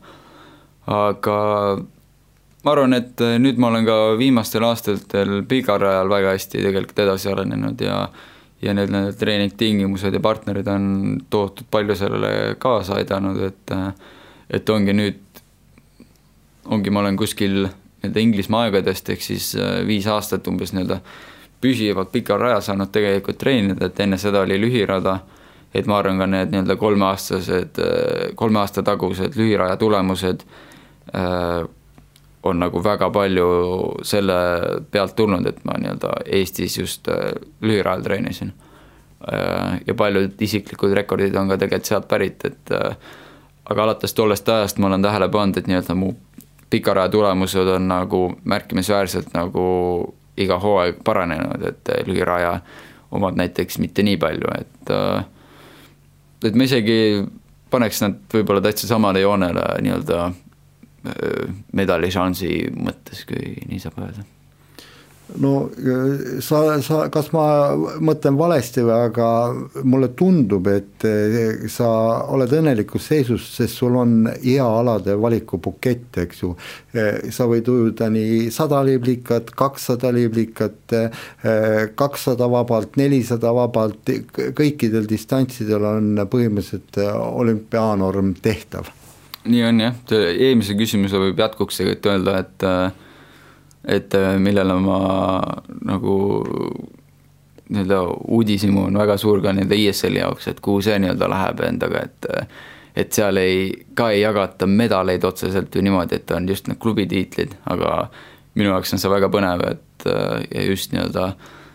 aga 0.88 1.38
ma 2.64 2.72
arvan, 2.72 2.94
et 2.94 3.24
nüüd 3.40 3.58
ma 3.62 3.70
olen 3.72 3.86
ka 3.88 3.98
viimastel 4.20 4.66
aastatel 4.68 5.42
pigarajal 5.48 6.10
väga 6.10 6.36
hästi 6.36 6.62
tegelikult 6.62 7.00
edasi 7.06 7.32
arenenud 7.32 7.82
ja 7.82 8.04
ja 8.62 8.74
need, 8.78 8.92
need 8.94 9.18
treeningtingimused 9.18 10.14
ja 10.14 10.20
partnerid 10.22 10.68
on 10.70 10.84
tohutud 11.30 11.66
palju 11.74 11.96
sellele 11.98 12.56
kaasa 12.62 13.00
aidanud, 13.00 13.40
et 13.48 13.76
et 14.52 14.70
ongi 14.70 14.94
nüüd, 14.94 15.22
ongi, 16.68 16.92
ma 16.92 17.00
olen 17.00 17.18
kuskil 17.18 17.64
nii-öelda 17.64 18.20
Inglismaa 18.20 18.66
aegadest, 18.68 19.10
ehk 19.14 19.24
siis 19.24 19.54
viis 19.88 20.08
aastat 20.12 20.48
umbes 20.52 20.74
nii-öelda 20.76 21.00
püsivalt 21.62 22.12
pikal 22.12 22.40
rajal 22.42 22.62
saanud 22.66 22.92
tegelikult 22.94 23.38
treenida, 23.38 23.86
et 23.86 24.00
enne 24.00 24.18
seda 24.22 24.42
oli 24.46 24.58
lühirada, 24.62 25.20
et 25.74 25.88
ma 25.88 26.00
arvan, 26.02 26.20
ka 26.20 26.28
need 26.28 26.52
nii-öelda 26.52 26.76
kolmeaastased, 26.80 27.82
kolme 28.36 28.60
aasta 28.60 28.84
tagused 28.84 29.38
lühiraja 29.40 29.78
tulemused 29.80 30.44
äh, 31.16 31.62
on 32.44 32.60
nagu 32.60 32.84
väga 32.84 33.10
palju 33.14 33.48
selle 34.04 34.36
pealt 34.92 35.16
tulnud, 35.16 35.48
et 35.48 35.64
ma 35.66 35.78
nii-öelda 35.78 36.14
Eestis 36.26 36.78
just 36.80 37.08
äh, 37.08 37.32
lühirajal 37.62 38.04
treenisin 38.04 38.54
äh,. 39.32 39.80
ja 39.88 39.94
paljud 39.94 40.42
isiklikud 40.42 40.94
rekordid 40.98 41.36
on 41.36 41.50
ka 41.50 41.58
tegelikult 41.62 41.92
sealt 41.94 42.08
pärit, 42.10 42.46
et 42.46 42.74
äh, 42.76 42.96
aga 43.70 43.84
alates 43.84 44.14
tollest 44.14 44.50
ajast 44.50 44.82
ma 44.82 44.90
olen 44.90 45.06
tähele 45.06 45.30
pannud, 45.30 45.58
et 45.58 45.70
nii-öelda 45.70 45.96
mu 45.96 46.16
pikaraja 46.72 47.10
tulemused 47.10 47.68
on 47.68 47.88
nagu 47.88 48.24
märkimisväärselt 48.44 49.34
nagu 49.34 49.66
iga 50.46 50.60
hooaeg 50.62 51.02
paranenud, 51.06 51.64
et 51.68 51.94
lühiraja 52.08 52.58
omad 53.12 53.38
näiteks 53.40 53.80
mitte 53.84 54.04
nii 54.08 54.18
palju, 54.22 54.52
et 54.58 54.94
äh, 54.96 55.24
et 56.48 56.58
ma 56.58 56.68
isegi 56.68 57.00
paneks 57.72 58.02
nad 58.04 58.20
võib-olla 58.34 58.64
täitsa 58.66 58.90
samale 58.90 59.24
joonele 59.24 59.66
nii-öelda 59.86 60.22
äh, 60.28 61.58
medališansi 61.78 62.54
mõttes, 62.76 63.26
kui 63.30 63.58
nii 63.70 63.82
saab 63.84 64.00
öelda 64.04 64.28
no 65.40 65.70
sa, 66.44 66.60
sa, 66.84 67.02
kas 67.14 67.30
ma 67.36 67.46
mõtlen 68.04 68.38
valesti 68.40 68.84
või, 68.84 68.96
aga 69.08 69.28
mulle 69.88 70.12
tundub, 70.18 70.68
et 70.72 71.06
eh, 71.08 71.68
sa 71.72 71.90
oled 72.34 72.52
õnnelikus 72.58 73.08
seisus, 73.12 73.46
sest 73.56 73.80
sul 73.80 73.96
on 74.00 74.16
hea 74.34 74.66
alade 74.66 75.16
valiku 75.20 75.62
bukett, 75.64 76.22
eks 76.24 76.44
ju. 76.44 76.54
Eh, 76.94 77.32
sa 77.34 77.48
võid 77.50 77.70
ujuda 77.72 78.10
nii 78.12 78.50
sada 78.54 78.82
liblikat, 78.88 79.54
kakssada 79.58 80.12
liblikat, 80.16 80.96
eh, 80.98 81.92
kakssada 81.96 82.50
vabalt, 82.52 82.98
nelisada 83.02 83.54
vabalt, 83.56 84.12
kõikidel 84.58 85.08
distantsidel 85.10 85.86
on 85.94 86.26
põhimõtteliselt 86.32 87.00
olümpiaanorm 87.02 88.36
tehtav. 88.42 88.92
nii 89.42 89.64
on 89.66 89.80
jah, 89.82 89.96
eelmise 90.14 90.76
küsimuse 90.78 91.18
võib 91.18 91.40
jätkuks 91.42 91.80
öelda, 91.82 92.36
et 92.44 92.66
et 93.88 94.14
äh, 94.16 94.36
millele 94.40 94.76
ma 94.80 95.00
nagu 95.86 96.18
nii-öelda 97.72 98.02
uudishimu 98.28 98.84
on 98.90 99.00
väga 99.00 99.18
suur 99.18 99.42
ka 99.42 99.54
nii-öelda 99.56 99.80
ISL-i 99.80 100.20
jaoks, 100.20 100.48
et 100.52 100.60
kuhu 100.60 100.82
see 100.84 101.00
nii-öelda 101.00 101.30
läheb 101.32 101.64
endaga, 101.68 102.06
et 102.06 102.30
et 102.96 103.14
seal 103.16 103.38
ei, 103.40 103.70
ka 103.96 104.10
ei 104.12 104.20
jagata 104.22 104.68
medaleid 104.68 105.24
otseselt 105.24 105.76
ju 105.76 105.82
niimoodi, 105.82 106.18
et 106.20 106.32
on 106.36 106.50
just 106.50 106.68
need 106.68 106.80
klubitiitlid, 106.84 107.56
aga 107.72 108.10
minu 108.60 108.74
jaoks 108.74 108.92
on 108.94 109.00
see 109.00 109.12
väga 109.12 109.30
põnev, 109.32 109.64
et 109.70 110.08
äh, 110.12 110.44
ja 110.52 110.66
just 110.68 110.92
nii-öelda 110.92 111.32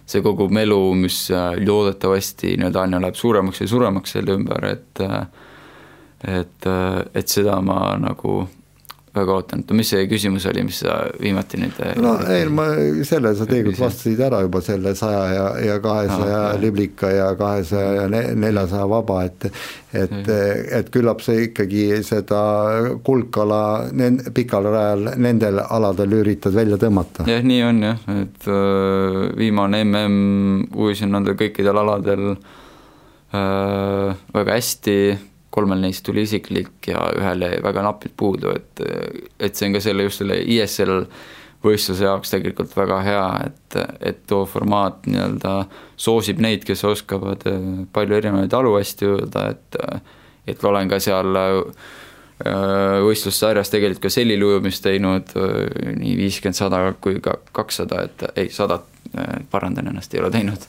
see 0.07 0.22
kogu 0.22 0.50
melu, 0.52 0.78
mis 0.94 1.24
äh, 1.32 1.57
loodetavasti 1.57 2.54
nii-öelda 2.61 2.84
aina 2.84 3.00
läheb 3.02 3.16
suuremaks 3.16 3.64
ja 3.64 3.70
suuremaks 3.72 4.16
selle 4.18 4.36
ümber, 4.36 4.68
et 4.74 5.04
et, 6.26 6.66
et 7.14 7.28
seda 7.28 7.59
ma 7.62 7.78
nagu 8.00 8.38
väga 9.16 9.36
ootan, 9.38 9.62
oota 9.64 9.76
mis 9.76 9.90
see 9.92 10.06
küsimus 10.10 10.46
oli, 10.50 10.64
mis 10.66 10.80
sa 10.84 10.98
viimati 11.20 11.60
nüüd 11.60 11.80
äh, 11.84 11.94
no 12.02 12.16
ei, 12.32 12.46
ma 12.52 12.68
selle 13.06 13.34
sa 13.38 13.46
tegelikult 13.48 13.82
vastasid 13.86 14.22
ära 14.28 14.42
juba 14.44 14.62
selle 14.64 14.94
saja 14.98 15.24
ja, 15.32 15.46
ja 15.70 15.78
kahesaja 15.84 16.40
ah, 16.50 16.60
liblika 16.60 17.10
ja 17.12 17.30
kahesaja 17.38 18.02
ja 18.02 18.06
neljasaja 18.10 18.88
vaba, 18.90 19.22
et 19.28 19.48
et, 19.96 20.28
et 20.76 20.90
küllap 20.92 21.22
sa 21.24 21.32
ikkagi 21.40 22.02
seda 22.04 22.40
kuldkala 23.06 23.60
pikal 24.36 24.68
rajal 24.68 25.12
nendel 25.22 25.62
aladel 25.62 26.18
üritad 26.18 26.56
välja 26.56 26.76
tõmmata. 26.80 27.24
jah, 27.30 27.44
nii 27.44 27.62
on 27.64 27.82
jah, 27.86 28.02
et 28.20 28.50
äh, 28.50 29.22
viimane 29.38 29.84
mm 29.86 30.66
ujusin 30.76 31.10
nendel 31.12 31.36
kõikidel 31.38 31.78
aladel 31.80 32.28
äh, 33.34 34.12
väga 34.34 34.56
hästi 34.58 34.96
kolmel 35.57 35.80
neist 35.80 36.04
tuli 36.04 36.26
isiklik 36.26 36.90
ja 36.90 37.09
ühel 37.16 37.46
jäi 37.46 37.62
väga 37.64 37.86
napilt 37.86 38.16
puudu, 38.16 38.52
et 38.52 38.84
et 39.40 39.57
see 39.57 39.70
on 39.70 39.78
ka 39.78 39.82
selle, 39.84 40.04
just 40.04 40.20
selle 40.20 40.36
ISL 40.44 41.07
võistluse 41.64 42.04
jaoks 42.07 42.32
tegelikult 42.34 42.74
väga 42.76 43.00
hea, 43.07 43.26
et, 43.48 43.78
et 44.12 44.24
too 44.28 44.44
formaat 44.48 45.07
nii-öelda 45.09 45.54
soosib 46.00 46.40
neid, 46.44 46.66
kes 46.68 46.84
oskavad 46.86 47.46
äh, 47.50 47.62
palju 47.92 48.18
erinevaid 48.18 48.54
alu 48.57 48.76
hästi 48.78 49.12
öelda, 49.14 49.48
et 49.54 49.80
et 50.46 50.62
olen 50.64 50.86
ka 50.86 51.00
seal 51.02 51.34
äh, 51.40 51.64
võistlussarjas 53.02 53.72
tegelikult 53.72 54.04
ka 54.04 54.12
seliliujumist 54.12 54.84
teinud 54.84 55.32
äh, 55.40 55.94
nii 55.98 56.14
viiskümmend, 56.20 56.59
sada 56.59 56.82
kui 57.00 57.18
ka 57.24 57.38
kakssada, 57.57 58.04
et 58.07 58.26
ei, 58.36 58.52
sadat, 58.54 58.86
parandan 59.50 59.88
ennast, 59.88 60.14
ei 60.14 60.20
ole 60.20 60.30
teinud. 60.34 60.64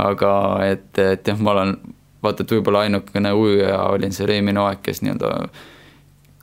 aga 0.00 0.32
et, 0.66 0.90
et 0.98 1.28
jah, 1.28 1.38
ma 1.40 1.52
olen 1.54 1.76
vaata, 2.24 2.44
et 2.44 2.52
võib-olla 2.56 2.84
ainukene 2.86 3.32
ujuja 3.36 3.78
olin 3.94 4.12
see 4.12 4.26
Reimi 4.28 4.54
Noek, 4.56 4.82
kes 4.84 5.02
nii-öelda 5.04 5.32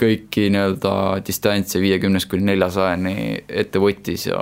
kõiki 0.01 0.47
nii-öelda 0.53 0.93
distantse 1.27 1.81
viiekümnest 1.81 2.29
kuni 2.29 2.47
neljasajani 2.49 3.15
ette 3.47 3.81
võttis 3.81 4.25
ja 4.29 4.39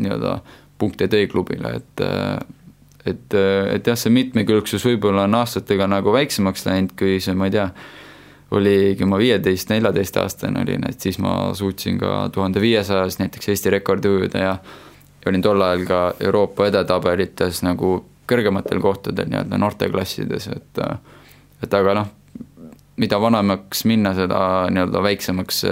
nii-öelda 0.00 0.38
punkte 0.78 1.08
tõi 1.12 1.28
klubile, 1.30 1.76
et 1.80 2.06
et, 3.06 3.36
et 3.74 3.86
jah, 3.86 3.98
see 3.98 4.10
mitmekülgsus 4.10 4.82
võib-olla 4.82 5.28
on 5.28 5.36
aastatega 5.38 5.86
nagu 5.86 6.10
väiksemaks 6.14 6.66
läinud, 6.66 6.96
kui 6.98 7.20
see, 7.22 7.36
ma 7.38 7.46
ei 7.46 7.54
tea, 7.54 7.68
oligi 8.56 9.06
ma 9.06 9.18
viieteist, 9.18 9.70
neljateistaastane 9.70 10.64
olin, 10.64 10.88
et 10.90 11.02
siis 11.02 11.20
ma 11.22 11.52
suutsin 11.54 12.00
ka 12.02 12.28
tuhande 12.34 12.62
viiesajas 12.62 13.20
näiteks 13.20 13.52
Eesti 13.52 13.72
rekordi 13.74 14.10
ujuda 14.10 14.42
ja 14.42 14.56
olin 15.26 15.42
tol 15.42 15.62
ajal 15.62 15.86
ka 15.86 16.00
Euroopa 16.22 16.68
edetabelites 16.70 17.62
nagu 17.66 17.98
kõrgematel 18.28 18.80
kohtadel 18.82 19.30
nii-öelda 19.30 19.60
noorteklassides, 19.60 20.48
et 20.54 20.82
et 21.64 21.74
aga 21.74 21.94
noh, 22.00 22.12
mida 23.00 23.20
vanemaks 23.20 23.84
minna, 23.88 24.14
seda 24.16 24.40
nii-öelda 24.72 25.02
väiksemaks 25.02 25.64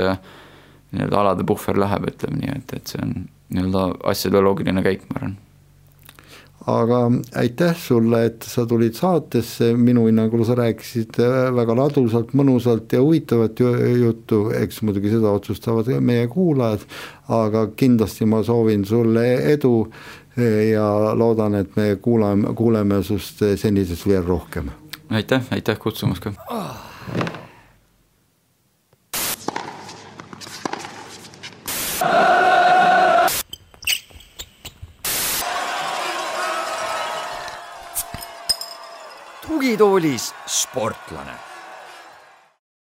nii-öelda 0.95 1.21
alade 1.21 1.47
puhver 1.47 1.79
läheb, 1.81 2.09
ütleme 2.13 2.41
nii, 2.41 2.59
et, 2.61 2.77
et 2.79 2.93
see 2.93 3.03
on 3.03 3.17
nii-öelda 3.55 3.89
asjade 4.13 4.45
loogiline 4.45 4.85
käik, 4.85 5.09
ma 5.11 5.21
arvan. 5.21 5.35
Aga 6.71 6.99
aitäh 7.37 7.75
sulle, 7.77 8.23
et 8.31 8.45
sa 8.49 8.63
tulid 8.65 8.95
saatesse, 8.97 9.75
minu 9.77 10.07
hinnangul 10.09 10.47
sa 10.49 10.55
rääkisid 10.57 11.19
väga 11.59 11.75
ladusalt, 11.77 12.33
mõnusalt 12.33 12.95
ja 12.97 13.03
huvitavat 13.05 13.61
juttu, 14.01 14.47
eks 14.57 14.81
muidugi 14.87 15.13
seda 15.13 15.35
otsustavad 15.37 15.91
meie 16.01 16.25
kuulajad, 16.33 16.87
aga 17.37 17.67
kindlasti 17.77 18.25
ma 18.25 18.41
soovin 18.47 18.87
sulle 18.89 19.27
edu 19.53 19.75
ja 20.73 21.15
loodan, 21.15 21.55
et 21.55 21.77
me 21.77 21.97
kuulame, 21.97 22.55
kuuleme 22.55 23.03
sinust 23.03 23.43
senisest 23.57 24.09
veel 24.09 24.25
rohkem. 24.25 24.71
aitäh, 25.11 25.43
aitäh 25.51 25.79
kutsumast 25.79 26.23
ka. 26.23 26.33
tugitoolis 39.47 40.35
sportlane 40.47 41.54